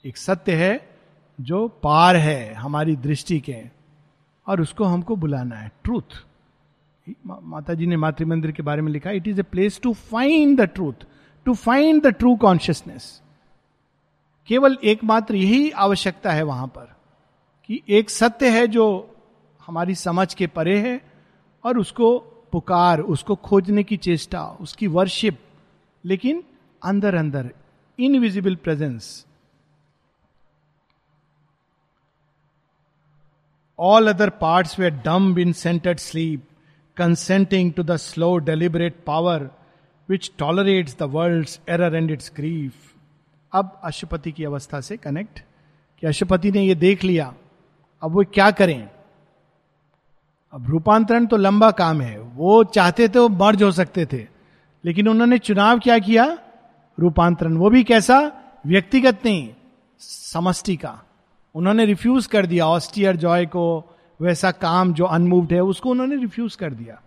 एक 0.05 0.17
सत्य 0.17 0.55
है 0.55 0.89
जो 1.41 1.67
पार 1.67 2.15
है 2.15 2.53
हमारी 2.53 2.95
दृष्टि 2.95 3.39
के। 3.39 3.57
और 4.47 4.61
उसको 4.61 4.83
हमको 4.83 5.15
बुलाना 5.15 5.55
है। 5.55 5.71
ट्रूथ 5.83 6.25
माता 7.25 7.73
जी 7.73 7.87
ने 7.87 7.97
मातृ 7.97 8.25
मंदिर 8.25 8.51
के 8.51 8.63
बारे 8.63 8.81
में 8.81 8.91
लिखा 8.91 9.11
it 9.11 9.27
is 9.27 9.39
a 9.39 9.43
place 9.43 9.79
to 9.83 9.93
find 9.93 10.61
the 10.61 10.63
truth 10.65 11.05
to 11.45 11.53
find 11.53 12.03
the 12.03 12.07
true 12.07 12.35
consciousness 12.35 13.21
केवल 14.49 14.77
एकमात्र 14.83 15.35
यही 15.35 15.69
आवश्यकता 15.71 16.31
है 16.31 16.43
वहाँ 16.43 16.67
पर, 16.67 16.85
कि 17.69 17.81
एक 17.89 18.09
सत्य 18.09 18.49
है 18.49 18.67
जो 18.67 18.85
हमारी 19.67 19.95
समझ 19.95 20.33
के 20.33 20.47
परे 20.47 20.77
है 20.79 20.99
और 21.63 21.77
उसको 21.77 22.17
पुकार, 22.51 22.99
उसको 23.01 23.35
खोजने 23.35 23.83
की 23.83 23.97
चेष्टा, 23.97 24.43
उसकी 24.61 24.87
वर्शिप 24.87 25.37
लेकिन 26.03 26.43
अंदर 26.81 27.15
अंदर 27.15 27.49
invisible 27.99 28.55
presence 28.55 29.25
all 33.79 34.07
other 34.07 34.29
parts 34.41 34.79
were 34.79 34.89
dumb 35.05 35.39
in 35.39 35.51
centred 35.53 35.99
sleep 35.99 36.47
consenting 36.97 37.71
to 37.73 37.83
the 37.83 37.95
slow 37.97 38.35
deliberate 38.49 39.03
power 39.07 39.49
which 40.09 40.31
tolerates 40.37 40.97
the 40.99 41.03
world 41.11 41.49
error 41.69 41.95
and 41.95 42.11
its 42.11 42.31
grief 42.35 42.92
अब 43.53 43.79
अशुपति 43.83 44.31
की 44.31 44.43
अवस्था 44.43 44.81
से 44.81 44.97
कनेक्ट 44.97 45.39
कि 46.01 46.07
अशुपति 46.07 46.51
ने 46.51 46.61
यह 46.61 46.75
देख 46.75 47.03
लिया, 47.03 47.33
अब 48.01 48.11
वो 48.11 48.23
क्या 48.33 48.51
करें? 48.51 48.89
अब 50.53 50.69
रूपांतरण 50.69 51.25
तो 51.25 51.37
लंबा 51.37 51.71
काम 51.71 52.01
है, 52.01 52.19
वो 52.19 52.63
चाहते 52.63 53.07
थे 53.09 53.19
वो 53.19 53.29
मर्ज 53.29 53.63
हो 53.63 53.71
सकते 53.71 54.05
थे, 54.05 54.27
लेकिन 54.85 55.07
उन्होंने 55.07 55.37
चुनाव 55.37 55.79
क्या 55.79 55.99
किया? 55.99 56.37
रूपांतरण, 56.97 57.57
वो 57.57 57.69
भी 57.69 57.83
कैसा? 57.83 58.19
व्यक्तिगत 58.65 59.21
नहीं, 59.25 59.49
समष्टि 59.99 60.75
का। 60.75 60.99
उन्होंने 61.55 61.85
रिफ्यूज 61.85 62.25
कर 62.25 62.45
दिया 62.45 62.67
ऑस्टियर 62.67 63.15
जॉय 63.15 63.45
को, 63.45 63.95
वैसा 64.19 64.51
काम 64.51 64.93
जो 64.93 65.05
अनमूव्ड 65.05 65.53
है, 65.53 65.61
उसको 65.61 65.89
उन्होंने 65.89 66.15
रिफ्यूज 66.15 66.55
कर 66.55 66.73
दिया। 66.73 67.01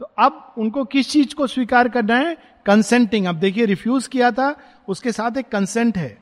तो 0.00 0.10
अब 0.18 0.54
उनको 0.58 0.84
किस 0.84 1.10
चीज़ 1.10 1.34
को 1.34 1.46
स्वीकार 1.46 1.88
करना 1.88 2.16
है? 2.16 2.36
कंसेंटिंग 2.66 3.26
अब 3.26 3.34
देखिए 3.34 3.64
रिफ्यूज 3.64 4.06
किया 4.06 4.30
था 4.30 4.50
उसके 4.88 5.12
साथ 5.12 5.36
एक 5.36 5.48
कंसेंट 5.48 5.98
है। 5.98 6.18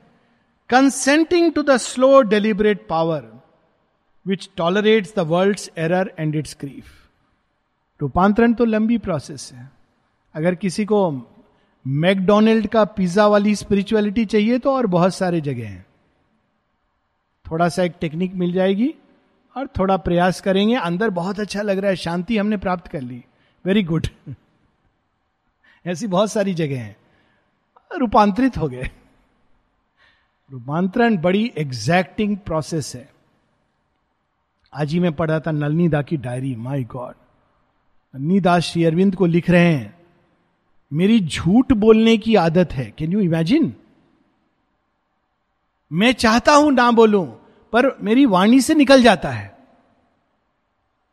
Consenting 0.68 1.52
to 1.52 1.62
the 1.62 1.76
slow 1.76 2.22
deliberate 2.22 2.86
power 2.88 3.42
which 4.26 4.50
tolerates 4.56 5.14
the 5.16 5.18
world 5.18 5.61
error 5.78 6.12
and 6.18 6.34
its 6.36 6.54
grief 6.54 6.84
रूपांतरण 8.00 8.52
तो 8.52 8.64
लंबी 8.64 8.98
प्रोसेस 8.98 9.50
है। 9.52 9.70
अगर 10.34 10.54
किसी 10.54 10.84
को 10.84 11.11
मैकडोनल्ड 11.86 12.66
का 12.66 12.84
पिज्जा 12.84 13.26
वाली 13.26 13.54
स्पिरिचुअलिटी 13.54 14.24
चाहिए 14.24 14.58
तो 14.58 14.74
और 14.74 14.86
बहुत 14.86 15.14
सारे 15.14 15.40
जगह 15.40 15.68
हैं। 15.68 15.86
थोड़ा 17.50 17.68
सा 17.68 17.82
एक 17.82 17.94
टेक्निक 18.00 18.34
मिल 18.34 18.52
जाएगी 18.52 18.94
और 19.56 19.66
थोड़ा 19.66 19.96
प्रयास 19.96 20.40
करेंगे। 20.40 20.74
अंदर 20.74 21.11
बहुत 21.11 21.40
अच्छा 21.40 21.62
लग 21.62 21.78
रहा 21.78 21.90
है। 21.90 21.96
शांति 21.96 22.38
हमने 22.38 22.56
प्राप्त 22.56 22.88
कर 22.88 23.00
ली। 23.00 23.24
वेरी 23.64 23.82
गुड 23.82 24.06
ऐसी 25.86 26.06
बहुत 26.06 26.32
सारी 26.32 26.54
जगह 26.54 26.80
हैं। 26.80 26.96
रूपांतरित 27.91 28.57
हो 28.57 28.68
गए। 28.68 28.91
रूपांतरण 30.51 31.16
बड़ी 31.16 31.51
एग्जैक्टिंग 31.59 32.36
प्रोसेस 32.36 32.95
है। 32.95 33.09
आज 34.72 34.93
ही 34.93 35.01
मैं 35.01 35.12
पढ़ा 35.12 35.38
था 35.41 35.51
नलनी 35.51 35.88
दा 35.88 36.03
की 36.03 36.16
diary 36.16 36.55
my 36.57 36.84
God 36.84 37.14
Nalini 38.14 38.41
Das 38.41 38.62
Shri 38.62 38.84
Aurobindo 38.84 39.14
को 39.16 39.26
लिख 39.26 39.51
रहे 39.51 39.72
हैं, 39.72 39.95
मेरी 40.93 41.18
झूठ 41.20 41.72
बोलने 41.74 42.16
की 42.16 42.34
आदत 42.36 42.72
है। 42.72 42.91
कैन 42.99 43.12
यू 43.12 43.20
इमेजिन 43.20 43.72
मैं 45.91 46.12
चाहता 46.12 46.55
हूँ 46.55 46.72
ना 46.72 46.91
बोलूँ, 46.93 47.26
पर 47.72 47.97
मेरी 48.03 48.26
वाणी 48.26 48.61
से 48.61 48.74
निकल 48.74 49.03
जाता 49.03 49.30
है। 49.30 49.49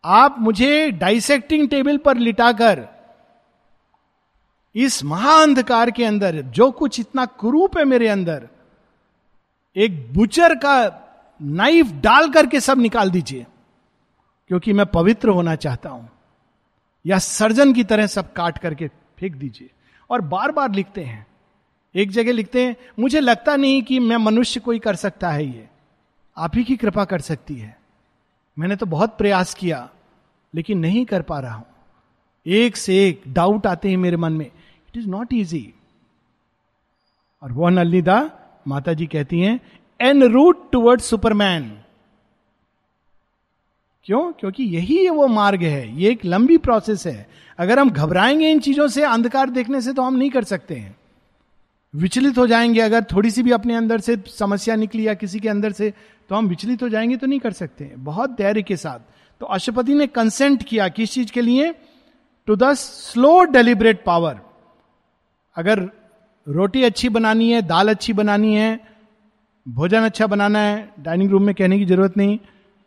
आप 0.03 0.36
मुझे 0.39 0.91
डाइसेक्टिंग 0.91 1.67
टेबल 1.69 1.97
पर 1.97 2.17
लिटाकर 2.17 2.88
इस 4.78 5.03
महाअंधकार 5.03 5.91
के 5.91 6.05
अंदर, 6.05 6.41
जो 6.41 6.71
कुछ 6.71 6.99
इतना 6.99 7.25
कुरूप 7.25 7.78
है 7.78 7.86
मेरे 7.86 8.07
अंदर, 8.07 8.47
एक 9.75 10.13
बुचर 10.13 10.55
का 10.55 11.03
नाइफ 11.41 11.91
डाल 11.91 12.30
करके 12.30 12.59
सब 12.59 12.78
निकाल 12.78 13.11
दीजिए, 13.11 13.45
क्योंकि 14.47 14.73
मैं 14.73 14.86
पवित्र 14.86 15.30
होना 15.30 15.55
चाहता 15.55 15.89
हूँ। 15.89 16.09
या 17.05 17.17
सर्जन 17.17 17.73
की 17.73 17.84
तरह 17.84 18.07
सब 18.07 18.34
काट 18.34 18.57
करके 18.57 18.88
फेंक 18.88 19.36
दीजिए। 19.36 19.69
और 20.09 20.21
बार 20.21 20.51
बार 20.51 20.71
लिखते 20.71 21.03
हैं। 21.03 21.28
एक 21.95 22.11
जगह 22.11 22.32
लिखते 22.32 22.65
हैं, 22.65 22.75
मुझे 22.99 23.19
लगता 23.19 23.55
नहीं 23.55 23.82
कि 23.84 23.99
मैं 23.99 24.17
मनुष्य 24.17 24.59
कोई 24.59 24.80
कर 24.80 24.95
सकता 24.95 25.30
है 25.30 25.45
ये। 25.45 25.67
आप 26.38 26.55
ही 26.55 26.63
की 26.63 26.75
कृपा 26.78 27.05
कर 27.05 27.21
सकती 27.21 27.55
है। 27.55 27.80
मैंने 28.59 28.75
तो 28.75 28.86
बहुत 28.86 29.17
प्रयास 29.17 29.53
किया, 29.53 29.89
लेकिन 30.55 30.80
नहीं 30.80 31.05
कर 31.05 31.21
पा 31.21 31.39
रहा 31.39 31.55
हूँ। 31.55 31.65
एक 32.45 32.78
से 32.78 33.07
एक 33.07 33.23
डाउट 33.28 33.67
आते 33.67 33.89
हैं 33.89 33.97
मेरे 33.97 34.17
मन 34.17 34.34
में। 34.34 34.51
It 34.97 35.03
is 35.03 35.09
not 35.09 35.33
easy. 35.33 35.73
और 37.43 37.51
वह 37.51 37.69
नलिदा 37.69 38.31
माता 38.67 38.93
जी 38.93 39.05
कहती 39.05 39.39
हैं, 39.39 39.59
एन 40.01 40.23
रूट 40.23 40.71
टूवर्ड 40.71 41.01
सुपरमैन। 41.01 41.81
क्यों? 44.03 44.31
क्योंकि 44.31 44.63
यही 44.63 45.09
वो 45.09 45.27
मार्ग 45.27 45.63
है, 45.63 46.01
ये 46.01 46.09
एक 46.09 46.25
लंबी 46.25 46.57
प्रोसेस 46.57 47.07
है। 47.07 47.29
अगर 47.57 47.79
हम 47.79 47.89
घबराएँगे 47.89 48.51
इन 48.51 48.59
चीज़ों 48.59 48.87
से 48.87 49.03
अंधकार 49.03 49.49
देखने 49.49 49.81
से 49.81 49.93
तो 49.93 50.01
हम 50.01 50.15
नहीं 50.15 50.29
कर 50.29 50.43
सकते 50.43 50.75
हैं। 50.75 50.95
विचलित 51.95 52.37
हो 52.37 52.47
जाएँगे 52.47 52.79
अगर 52.79 53.03
थोड़ी 53.03 53.31
सी 53.31 53.43
भी 53.43 53.51
अपने 53.51 53.75
अंदर 53.75 53.99
से 53.99 54.17
समस्या 54.27 54.75
निकली 54.75 55.07
या 55.07 55.13
किसी 55.13 55.39
के 55.39 55.49
अंदर 55.49 55.71
से 55.71 55.93
तो 56.29 56.35
हम 56.35 56.47
विचलित 56.47 56.83
हो 56.83 56.89
जाएँगे 56.89 57.17
तो 57.17 57.27
नहीं 57.27 57.39
कर 57.39 57.51
सकते 57.51 57.83
हैं। 57.83 58.03
बहुत 58.03 58.29
धैर्य 58.29 58.61
के 58.61 58.77
साथ। 58.77 58.99
तो 59.39 59.45
अशुपति 59.45 59.93
ने 59.93 60.07
कंसेंट 60.07 60.63
किया 60.63 60.87
किस 60.87 61.11
चीज़ 61.11 61.31
के 61.31 61.41
लिए? 61.41 61.73
To 62.45 62.55
the 62.55 62.73
slow 62.73 63.43
deliberate 63.43 64.03
power 64.05 64.39
अगर 65.57 65.89
रोटी 66.47 66.83
अच्छी 66.83 67.09
बनानी 67.09 67.51
है, 67.51 67.61
दाल 67.61 67.89
अच्छी 67.89 68.13
बनानी 68.13 68.55
है, 68.55 68.79
भोजन 69.67 70.01
अच्छा 70.01 70.27
बनाना 70.27 70.59
है, 70.59 70.93
डाइनिंग 70.99 71.31
रूम 71.31 71.43
में 71.43 71.55
कहने 71.55 71.79
की 71.79 71.85
ज़रूरत 71.85 72.17
नहीं 72.17 72.39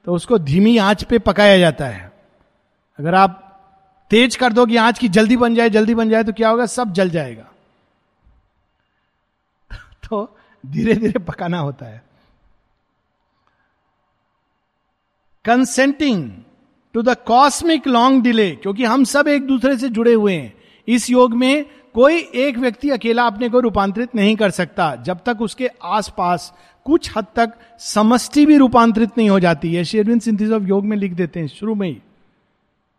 तो 0.05 0.15
उसको 0.15 0.39
धीमी 0.39 0.79
आँच 0.79 1.05
पे 1.05 1.19
पकाया 1.19 1.59
जाता 1.59 1.87
है। 1.87 2.13
अगर 2.99 3.15
आप 3.15 3.47
तेज 4.11 4.37
कर 4.37 4.53
दो 4.53 4.67
कि 4.67 4.77
आँच 4.77 4.99
की 4.99 5.09
जल्दी 5.09 5.37
बन 5.37 5.55
जाए, 5.55 5.71
जल्दी 5.71 5.95
बन 5.95 6.11
जाए 6.11 6.25
तो 6.25 6.33
क्या 6.33 6.49
होगा? 6.49 6.67
सब 6.67 6.93
जल 6.93 7.11
जाएगा। 7.11 7.51
तो 9.77 10.39
धीरे 10.67 10.95
धीरे 10.95 11.19
पकाना 11.19 11.59
होता 11.59 11.87
है। 11.87 12.03
Consenting 15.45 16.31
to 16.93 17.03
the 17.03 17.09
cosmic 17.09 17.87
long 17.87 18.23
delay 18.23 18.51
क्योंकि 18.51 18.85
हम 18.85 19.05
सब 19.05 19.29
एक 19.29 19.47
दूसरे 19.47 19.79
से 19.79 19.89
जुड़े 19.89 20.15
हुए 20.15 20.35
हैं। 20.35 20.55
इस 20.89 21.11
योग 21.11 21.35
में 21.35 21.80
कोई 21.95 22.17
एक 22.17 22.59
व्यक्ति 22.59 22.91
अकेला 22.91 23.23
अपने 23.23 23.49
को 23.49 23.61
रूपांतरित 23.61 24.15
नहीं 24.15 24.37
कर 24.37 24.51
सकता, 24.51 24.95
जब 24.97 25.19
तक 25.27 25.41
उसके 25.41 25.69
आसपास 25.83 26.53
कुछ 26.87 27.11
हद 27.17 27.27
तक 27.37 27.53
समष्टि 27.79 28.45
भी 28.47 28.57
रूपांतरित 28.57 29.19
नहीं 29.19 29.31
हो 29.31 29.41
जाती। 29.41 29.75
है 29.75 29.85
शेरविन 29.85 30.19
सिंथिस 30.19 30.51
ऑफ़ 30.51 30.63
योग 30.63 30.85
में 30.85 30.97
लिख 30.97 31.13
देते 31.13 31.41
हैं, 31.41 31.47
शुरू 31.49 31.75
में 31.75 31.89
ही, 31.89 31.95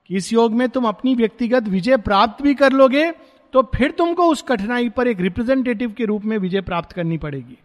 कि 0.10 0.16
इस 0.16 0.32
योग 0.34 0.54
में 0.54 0.68
तुम 0.70 0.86
अपनी 0.86 1.16
व्यक्तिगत 1.16 1.68
विजय 1.68 1.98
प्राप्त 1.98 2.44
भी 2.44 2.54
कर 2.54 2.72
लोगे 2.72 3.12
तो 3.54 3.62
फिर 3.76 3.92
तुमको 3.92 4.26
उस 4.26 4.42
कठिनाई 4.42 4.90
पर 4.90 5.08
एक 5.08 5.20
रिप्रेजेंटेटिव 5.20 5.92
के 5.92 6.06
रूप 6.06 6.26
में 6.26 6.38
विजय 6.38 6.62
प्राप्त 6.62 6.92
करनी 6.92 7.18
पड़ेगी। 7.18 7.58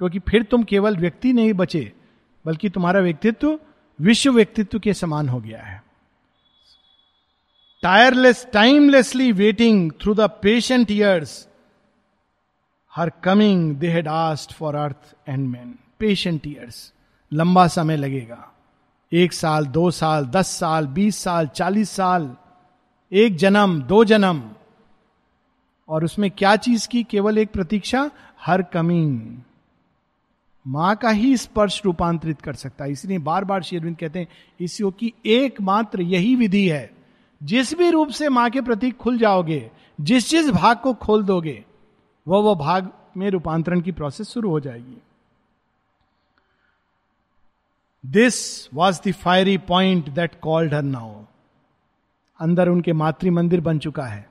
क्योंकि 0.00 0.18
फिर 0.18 0.42
तुम 0.42 0.62
केवल 0.62 0.96
व्यक्ति 0.96 1.32
नहीं 1.32 1.52
बचे, 1.52 1.92
बल्कि 2.44 2.68
तुम्हारा 2.68 3.00
व्यक्तित्व 3.00 3.58
विश्व 3.98 4.32
व्यक्तित्व 4.32 4.78
के 4.78 4.94
समान 4.94 5.28
हो 5.28 5.40
गया 5.40 5.62
है। 5.62 5.82
Tireless 7.82 8.46
timelessly 8.52 9.32
waiting 9.32 9.92
through 9.92 10.14
the 10.14 10.20
patient 10.20 10.90
years 10.90 11.48
her 12.96 13.10
coming 13.10 13.76
they 13.76 13.88
had 13.88 14.08
asked 14.08 14.52
for 14.52 14.74
earth 14.74 15.14
and 15.28 15.48
man 15.48 15.74
patient 15.98 16.46
years 16.46 16.92
लंबा 17.32 17.66
समय 17.66 17.96
लगेगा। 17.96 18.52
एक 19.12 19.32
साल, 19.32 19.66
दो 19.66 19.90
साल, 19.90 20.24
दस 20.24 20.46
साल, 20.46 20.86
बीस 20.86 21.16
साल, 21.16 21.46
चालीस 21.46 21.90
साल। 21.90 22.36
एक 23.12 23.36
जन्म, 23.36 23.82
दो 23.82 24.04
जन्म। 24.04 24.50
और 25.88 26.04
उसमें 26.04 26.30
क्या 26.30 26.56
चीज़ 26.56 26.88
की 26.88 27.02
केवल 27.02 27.38
एक 27.38 27.50
प्रतीक्षा? 27.50 28.10
हर 28.40 28.62
कमिंग 28.62 29.36
माँ 30.66 30.96
का 30.96 31.10
ही 31.10 31.36
स्पर्श 31.36 31.82
रूपांतरित 31.84 32.40
कर 32.40 32.54
सकता 32.54 32.84
है। 32.84 32.92
इसलिए 32.92 33.18
बार 33.18 33.44
बार 33.44 33.62
शेरविंद 33.62 33.96
कहते 33.96 34.18
हैं, 34.18 34.28
इस 34.60 34.80
योग 34.80 34.98
की 34.98 35.14
एकमात्र 35.26 36.02
यही 36.02 36.34
विधि 36.36 36.68
है। 36.68 36.99
जिस 37.42 37.74
भी 37.74 37.90
रूप 37.90 38.08
से 38.08 38.28
माँ 38.28 38.50
के 38.50 38.60
प्रति 38.60 38.90
खुल 38.90 39.18
जाओगे, 39.18 39.70
जिस 40.00 40.30
जिस 40.30 40.50
भाग 40.50 40.78
को 40.78 40.94
खोल 40.94 41.24
दोगे, 41.24 41.64
वह 42.28 42.38
वो 42.38 42.54
भाग 42.54 42.92
में 43.16 43.30
रूपांतरण 43.30 43.80
की 43.80 43.92
प्रोसेस 43.92 44.28
शुरू 44.28 44.50
हो 44.50 44.60
जाएगी। 44.60 45.02
This 48.06 48.68
was 48.74 49.08
the 49.08 49.12
fiery 49.12 49.58
point 49.58 50.08
that 50.08 50.40
called 50.40 50.74
her 50.74 50.82
now 50.82 51.24
अंदर 52.40 52.68
उनके 52.68 52.92
मातृ 52.92 53.30
मंदिर 53.30 53.60
बन 53.60 53.78
चुका 53.78 54.04
है। 54.04 54.30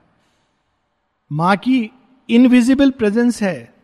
माँ 1.32 1.56
की 1.56 1.90
इनविजिबल 2.28 2.90
प्रेजेंस 2.90 3.42
है। 3.42 3.74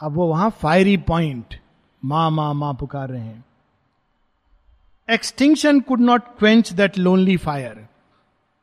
अब 0.00 0.12
वो 0.12 0.26
वहाँ 0.26 0.50
फायरी 0.50 0.96
पॉइंट 0.96 1.60
माँ 2.04 2.30
माँ 2.30 2.54
माँ 2.54 2.74
पुकार 2.74 3.08
रहे 3.08 3.20
हैं। 3.20 3.44
Extinction 5.10 5.80
could 5.80 6.00
not 6.00 6.22
quench 6.38 6.72
that 6.72 6.98
lonely 6.98 7.36
fire 7.36 7.88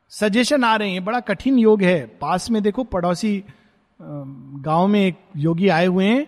suggestion 0.08 0.64
आ 0.64 0.76
रहे 0.76 0.90
हैं, 0.90 1.04
बड़ा 1.04 1.20
कठिन 1.20 1.58
योग 1.58 1.82
है। 1.82 2.06
पास 2.20 2.50
में 2.50 2.62
देखो, 2.62 2.84
पड़ोसी 2.84 3.44
गाँव 4.02 4.86
में 4.86 5.06
एक 5.06 5.16
योगी 5.36 5.68
आए 5.68 5.86
हुए 5.86 6.04
हैं, 6.04 6.26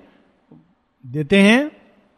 देते 1.07 1.43
हैं, 1.43 1.71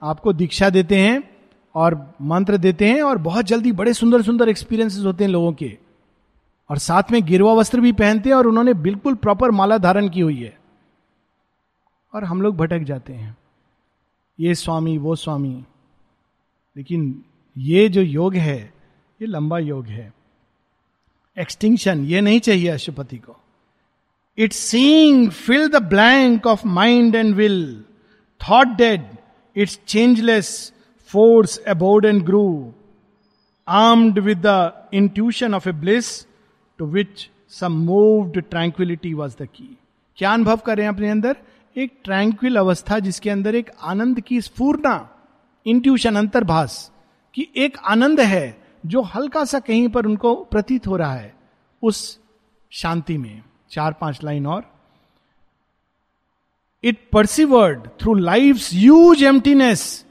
आपको 0.03 0.33
दीक्षा 0.33 0.71
देते 0.71 0.99
हैं 0.99 1.31
और 1.75 2.15
मंत्र 2.23 2.57
देते 2.57 2.89
हैं 2.89 3.03
और 3.03 3.19
बहुत 3.19 3.45
जल्दी 3.45 3.73
बड़े 3.73 3.95
सुंदर 3.95 4.23
सुंदर 4.23 4.49
एक्सपीरियंसेस 4.49 5.05
होते 5.05 5.25
हैं 5.25 5.31
लोगों 5.31 5.53
के। 5.53 5.79
और 6.71 6.79
साथ 6.79 7.03
में 7.13 7.23
गिरवा 7.23 7.53
वस्त्र 7.53 7.81
भी 7.81 7.93
पहनते 7.93 8.29
हैं 8.29 8.37
और 8.37 8.47
उन्होंने 8.47 8.75
बिल्कुल 8.75 9.15
प्रॉपर 9.15 9.51
माला 9.51 9.79
धारण 9.79 10.09
की 10.09 10.21
हुई 10.21 10.43
है। 10.43 10.59
और 12.15 12.25
हम 12.25 12.43
लोग 12.43 12.57
भटक 12.57 12.79
जाते 12.79 13.13
हैं। 13.13 13.37
ये 14.41 14.55
स्वामी, 14.55 14.99
वो 14.99 15.17
स्वामी। 15.17 15.65
लेकिन 16.77 17.25
ये 17.61 17.89
जो 17.89 18.03
योग 18.03 18.35
है, 18.35 18.73
ये 19.21 19.27
लंबा 19.27 19.59
योग 19.59 19.87
है। 19.87 20.13
एक्सटिंक्शन 21.37 22.05
ये 22.05 22.21
नहीं 22.21 22.41
चाहिए 22.41 22.69
अशुपति 22.69 23.17
को। 23.17 23.37
It 24.39 24.53
seeing 24.53 25.31
fill 25.31 25.69
the 25.69 25.77
blank 25.77 26.47
of 26.47 26.67
mind 26.67 27.15
and 27.15 27.35
will 27.35 27.85
thought 28.41 28.67
dead 28.67 29.05
its 29.57 29.81
changeless 29.87 30.73
force 31.07 31.59
abode 31.59 32.05
and 32.05 32.23
grew 32.23 32.73
armed 33.69 34.19
with 34.19 34.43
the 34.47 34.73
intuition 34.95 35.55
of 35.55 35.69
a 35.69 35.73
bliss 35.73 36.27
to 36.79 36.87
which 36.87 37.31
some 37.49 37.73
moved 37.73 38.41
tranquillity 38.41 39.15
was 39.15 39.37
the 39.43 39.47
key 39.47 39.79
क्या 40.17 40.33
अनुभव 40.33 40.57
करें 40.57 40.87
अपने 40.89 41.11
अंदर? 41.11 41.37
एक 41.77 41.93
tranquil 42.05 42.57
अवस्था 42.57 42.99
जिसके 42.99 43.31
अंदर 43.31 43.55
एक 43.55 43.71
आनंद 43.83 44.21
की 44.21 44.41
स्फूर्णा 44.41 44.97
इंट्यूशन 45.67 46.17
अंतर्भाष 46.17 46.91
कि 47.35 47.49
एक 47.57 47.79
आनंद 47.79 48.21
है 48.21 48.63
जो 48.87 49.03
हल्का 49.03 49.45
सा 49.45 49.59
कहीं 49.59 49.89
पर 49.89 50.07
उनको 50.07 50.35
प्रतीत 50.35 50.87
हो 50.87 50.97
रहा 50.97 51.15
है 51.15 51.35
उस 51.83 52.21
शांति 52.71 53.19
में। 53.19 53.43
चार 53.71 53.93
पाँच 53.93 54.25
लाइन 54.25 54.47
और। 54.47 54.75
It 56.85 57.09
persevered 57.13 57.89
through 58.01 58.15
life 58.15 58.69
use 58.73 59.25
emptiness 59.25 60.07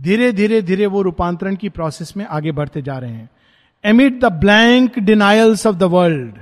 धीरे 0.00 0.32
धीरे 0.32 0.62
धीरे 0.62 0.86
वो 0.86 1.02
रूपांतरण 1.02 1.56
की 1.56 1.68
प्रोसेस 1.68 2.16
में 2.16 2.26
आगे 2.26 2.52
बढ़ते 2.52 2.82
जा 2.82 2.98
रहे 2.98 3.10
हैं। 3.10 3.30
Amid 3.84 4.20
the 4.20 4.24
blank 4.24 4.98
denials 4.98 5.66
of 5.66 5.76
the 5.76 5.82
world 5.82 6.34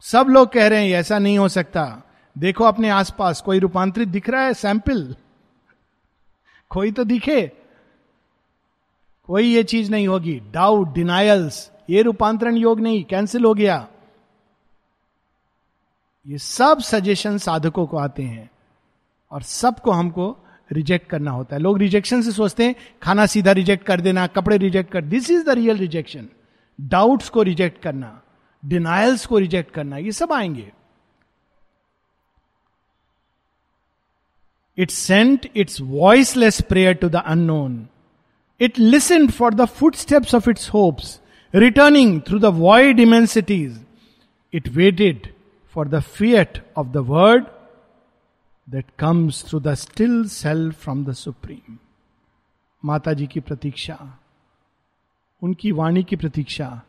सब 0.00 0.26
लोग 0.28 0.52
कह 0.52 0.66
रहे 0.66 0.84
हैं 0.84 0.94
ऐसा 0.94 1.18
नहीं 1.18 1.38
हो 1.38 1.48
सकता। 1.48 2.02
देखो 2.38 2.64
अपने 2.64 2.90
आसपास, 2.90 3.40
कोई 3.40 3.58
रूपांतरित 3.58 4.08
दिख 4.08 4.28
रहा 4.30 4.42
है? 4.42 4.54
सैंपल 4.54 5.16
कोई 6.68 6.92
तो 6.92 7.04
दिखे। 7.04 7.63
कोई 9.28 9.46
ये 9.46 9.62
चीज़ 9.62 9.90
नहीं 9.90 10.08
होगी। 10.08 10.40
डाउट 10.52 10.92
डिनायल्स 10.94 11.70
ये 11.90 12.02
रूपांतरण 12.02 12.56
योग 12.56 12.80
नहीं 12.80 13.04
कैंसिल 13.04 13.44
हो 13.44 13.54
गया। 13.54 13.86
ये 16.26 16.38
सब 16.38 16.80
सजेशन 16.80 17.38
साधकों 17.38 17.86
को 17.86 17.96
आते 17.96 18.22
हैं 18.22 18.50
और 19.30 19.42
सबको 19.42 19.90
हमको 19.90 20.36
रिजेक्ट 20.72 21.08
करना 21.08 21.30
होता 21.30 21.56
है। 21.56 21.62
लोग 21.62 21.78
रिजेक्शन 21.78 22.22
से 22.22 22.32
सोचते 22.32 22.64
हैं, 22.64 22.74
खाना 23.02 23.26
सीधा 23.26 23.52
रिजेक्ट 23.52 23.86
कर 23.86 24.00
देना, 24.00 24.26
कपड़े 24.26 24.56
रिजेक्ट 24.56 24.92
कर 24.92 25.04
this 25.04 25.30
is 25.30 25.44
the 25.46 25.50
real 25.50 25.76
rejection 25.76 26.28
doubts 26.80 27.28
को 27.28 27.42
रिजेक्ट 27.42 27.82
करना 27.82 28.20
डिनायल्स 28.64 29.26
को 29.26 29.38
रिजेक्ट 29.38 29.70
करना, 29.70 29.96
ये 29.96 30.12
सब 30.12 30.32
आएँगे। 30.32 30.72
It 34.78 34.90
sent 34.90 35.50
its 35.56 35.80
voiceless 35.80 36.60
prayer 36.60 36.94
to 36.94 37.08
the 37.08 37.16
unknown 37.16 37.86
it 38.60 38.78
listen 38.78 39.28
for 39.28 39.54
the 39.54 39.64
footsteps 39.94 40.34
of 40.34 40.50
its 40.50 40.70
hopes 40.70 41.20
returning 41.54 42.20
through 42.22 42.38
the 42.38 42.44
void 42.44 43.00
immensities 43.00 43.84
it 44.54 44.68
waited 44.68 45.32
for 45.74 45.88
the 45.88 46.00
fiat 46.00 46.64
of 46.76 46.86
the 46.86 46.96
word 46.96 47.44
that 48.70 48.84
comes 48.98 49.44
through 49.48 49.60
the 49.60 49.74
still 49.74 50.24
self 50.28 50.82
from 50.82 51.04
the 51.04 51.12
supreme 51.12 51.78
Mata 52.84 53.12
ji 53.12 53.26
की 53.26 53.40
प्रतीक्षा, 53.40 54.18
उनकी 55.42 55.72
वाणी 55.72 56.02
की 56.04 56.16
प्रतीक्षा, 56.16 56.82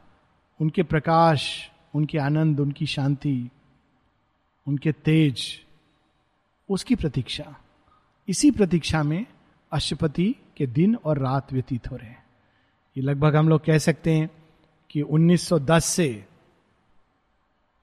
उनके 0.60 0.84
प्रकाश, 0.84 1.72
उनके 1.96 2.18
आनंद, 2.18 2.60
उनकी 2.60 2.86
शांति, 2.86 3.50
उनके 4.68 4.92
तेज, 4.92 5.66
उसकी 6.70 6.96
प्रतीक्षा। 6.96 7.56
इसी 8.28 8.52
प्रतीक्षा 8.52 9.04
में 9.04 9.26
अशुपति 9.72 10.36
के 10.58 10.68
दिन 10.68 10.96
और 11.06 11.18
रात 11.20 11.54
व्यतीत 11.54 11.92
हो 11.92 11.96
रहे 11.96 12.10
हैं। 12.10 12.24
ये 12.98 13.04
लगभग 13.04 13.36
हम 13.36 13.50
लोग 13.50 13.66
कह 13.66 13.78
सकते 13.78 14.14
हैं 14.14 14.30
कि 14.90 15.02
1910 15.02 15.86
से 15.86 16.26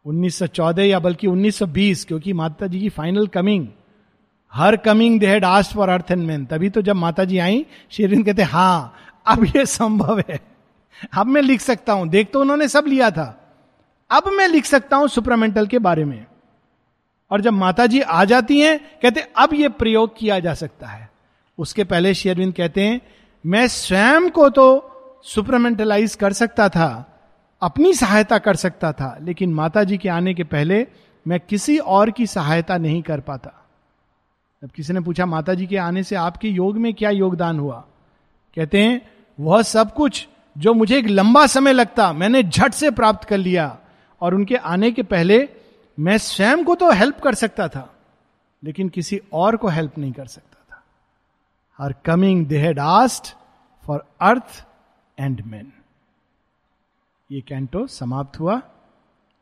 1914 0.07 0.79
या 0.79 0.99
बल्कि 0.99 1.27
1920 1.27 2.05
क्योंकि 2.05 2.33
माता 2.33 2.67
जी 2.67 2.81
की 2.81 2.89
final 2.89 3.27
coming 3.27 3.69
her 4.53 4.77
coming 4.77 5.21
they 5.21 5.27
had 5.27 5.45
asked 5.45 5.75
for 5.75 5.89
earth 5.89 6.11
and 6.11 6.27
man 6.27 6.47
तभी 6.47 6.71
तो 6.71 6.83
जब 6.83 6.97
माता 6.97 7.25
जी 7.25 7.39
आई 7.39 7.67
शेरिन 7.91 8.23
कहते 8.23 8.43
हाँ 8.43 8.95
अब 9.27 9.45
ये 9.45 9.67
संभव 9.67 10.21
है। 10.21 10.41
अब 11.19 11.27
मैं 11.27 11.43
लिख 11.43 11.61
सकता 11.61 11.93
हूँ। 11.93 12.09
देख 12.09 12.33
तो 12.33 12.41
उन्होंने 12.41 12.69
सब 12.69 12.85
लिया 12.89 13.11
था। 13.11 13.55
अब 14.11 14.23
मैं 14.27 14.49
लिख 14.49 14.65
सकता 14.65 14.97
हूँ 14.97 15.09
सुपरामेंटल 15.09 15.67
के 15.67 15.79
बारे 15.79 16.05
में। 16.05 16.27
और 17.31 17.41
जब 17.41 17.53
माता 17.53 17.87
जी 17.87 18.01
आ 18.01 18.25
जाती 18.25 18.61
हैं, 18.61 18.99
कहते, 19.03 19.21
अब 19.21 19.55
यह 19.55 19.69
प्रयोग 19.69 20.19
किया 20.19 20.41
जा 20.41 20.55
सकता 20.55 20.87
है। 20.87 21.12
उसके 21.59 21.85
पहले 21.85 22.15
शेरविंद 22.15 22.55
कहते 22.55 22.83
हैं, 22.83 23.01
मैं 23.45 23.67
स्वयं 23.69 24.31
को 24.31 24.49
तो 24.49 25.21
सुपरमेंटलाइज 25.25 26.15
कर 26.15 26.33
सकता 26.33 26.69
था, 26.69 27.09
अपनी 27.63 27.93
सहायता 27.95 28.39
कर 28.39 28.57
सकता 28.57 28.93
था, 28.93 29.17
लेकिन 29.23 29.53
माता 29.55 29.85
जी 29.85 29.99
के 29.99 30.09
आने 30.09 30.35
के 30.35 30.45
पहले 30.45 30.87
मैं 31.27 31.41
किसी 31.41 31.79
और 31.79 32.11
की 32.11 32.27
सहायता 32.27 32.79
नहीं 32.79 33.03
कर 33.03 33.21
पाता। 33.21 33.53
जब 34.63 34.71
किसी 34.71 34.93
ने 34.93 35.01
पूछा 35.01 35.27
माता 35.27 35.55
जी 35.55 35.67
के 35.67 35.77
आने 35.77 36.03
से 36.03 36.17
आपके 36.17 36.49
योग 36.49 36.77
में 36.77 36.93
क्या 36.95 37.11
योगदान 37.11 37.59
हुआ? 37.59 37.85
कहते 38.57 38.83
हैं, 38.83 39.01
वह 39.39 39.63
सब 39.63 39.95
कुछ 39.95 40.27
जो 40.57 40.75
मुझे 40.75 40.99
एक 40.99 41.07
लंबा 41.07 41.47
समय 41.47 41.73
लगता, 41.73 42.13
मैंने 42.13 42.43
झट 42.43 42.73
से 42.73 42.91
प्राप्त 42.91 43.29
कर 43.29 43.39
लिया 43.39 43.79
और 44.21 44.35
उनके 44.35 44.57
आने 44.57 44.91
के 44.91 45.03
पहले 45.03 45.49
मैं 45.99 46.19
स्वयं 46.19 46.65
को 46.65 46.75
तो 46.75 46.91
हेल्प 46.91 47.21
कर 47.21 47.35
सकता 47.35 47.69
था, 47.69 47.89
लेकिन 48.63 48.89
किसी 48.89 49.21
और 49.33 49.57
को 49.57 49.69
हेल्प 49.69 49.99
नहीं 49.99 50.13
कर 50.13 50.27
सकता। 50.27 50.52
था 51.81 51.89
coming, 52.09 52.47
they 52.47 52.59
had 52.59 52.79
asked 52.79 53.37
for 53.87 54.09
earth 54.21 54.67
and 55.21 55.41
man 55.41 55.73
ये 57.31 57.41
कैंटो 57.41 57.87
समाप्त 57.87 58.41
हुआ। 58.41 58.63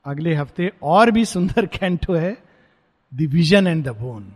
अगले 0.04 0.34
हफ़्ते 0.34 0.72
और 0.82 1.10
भी 1.10 1.24
सुंदर 1.24 1.66
कैंटो 1.66 2.14
है 2.14 2.42
the 3.14 3.20
vision 3.20 3.66
and 3.66 3.84
the 3.84 3.88
boon 3.88 4.32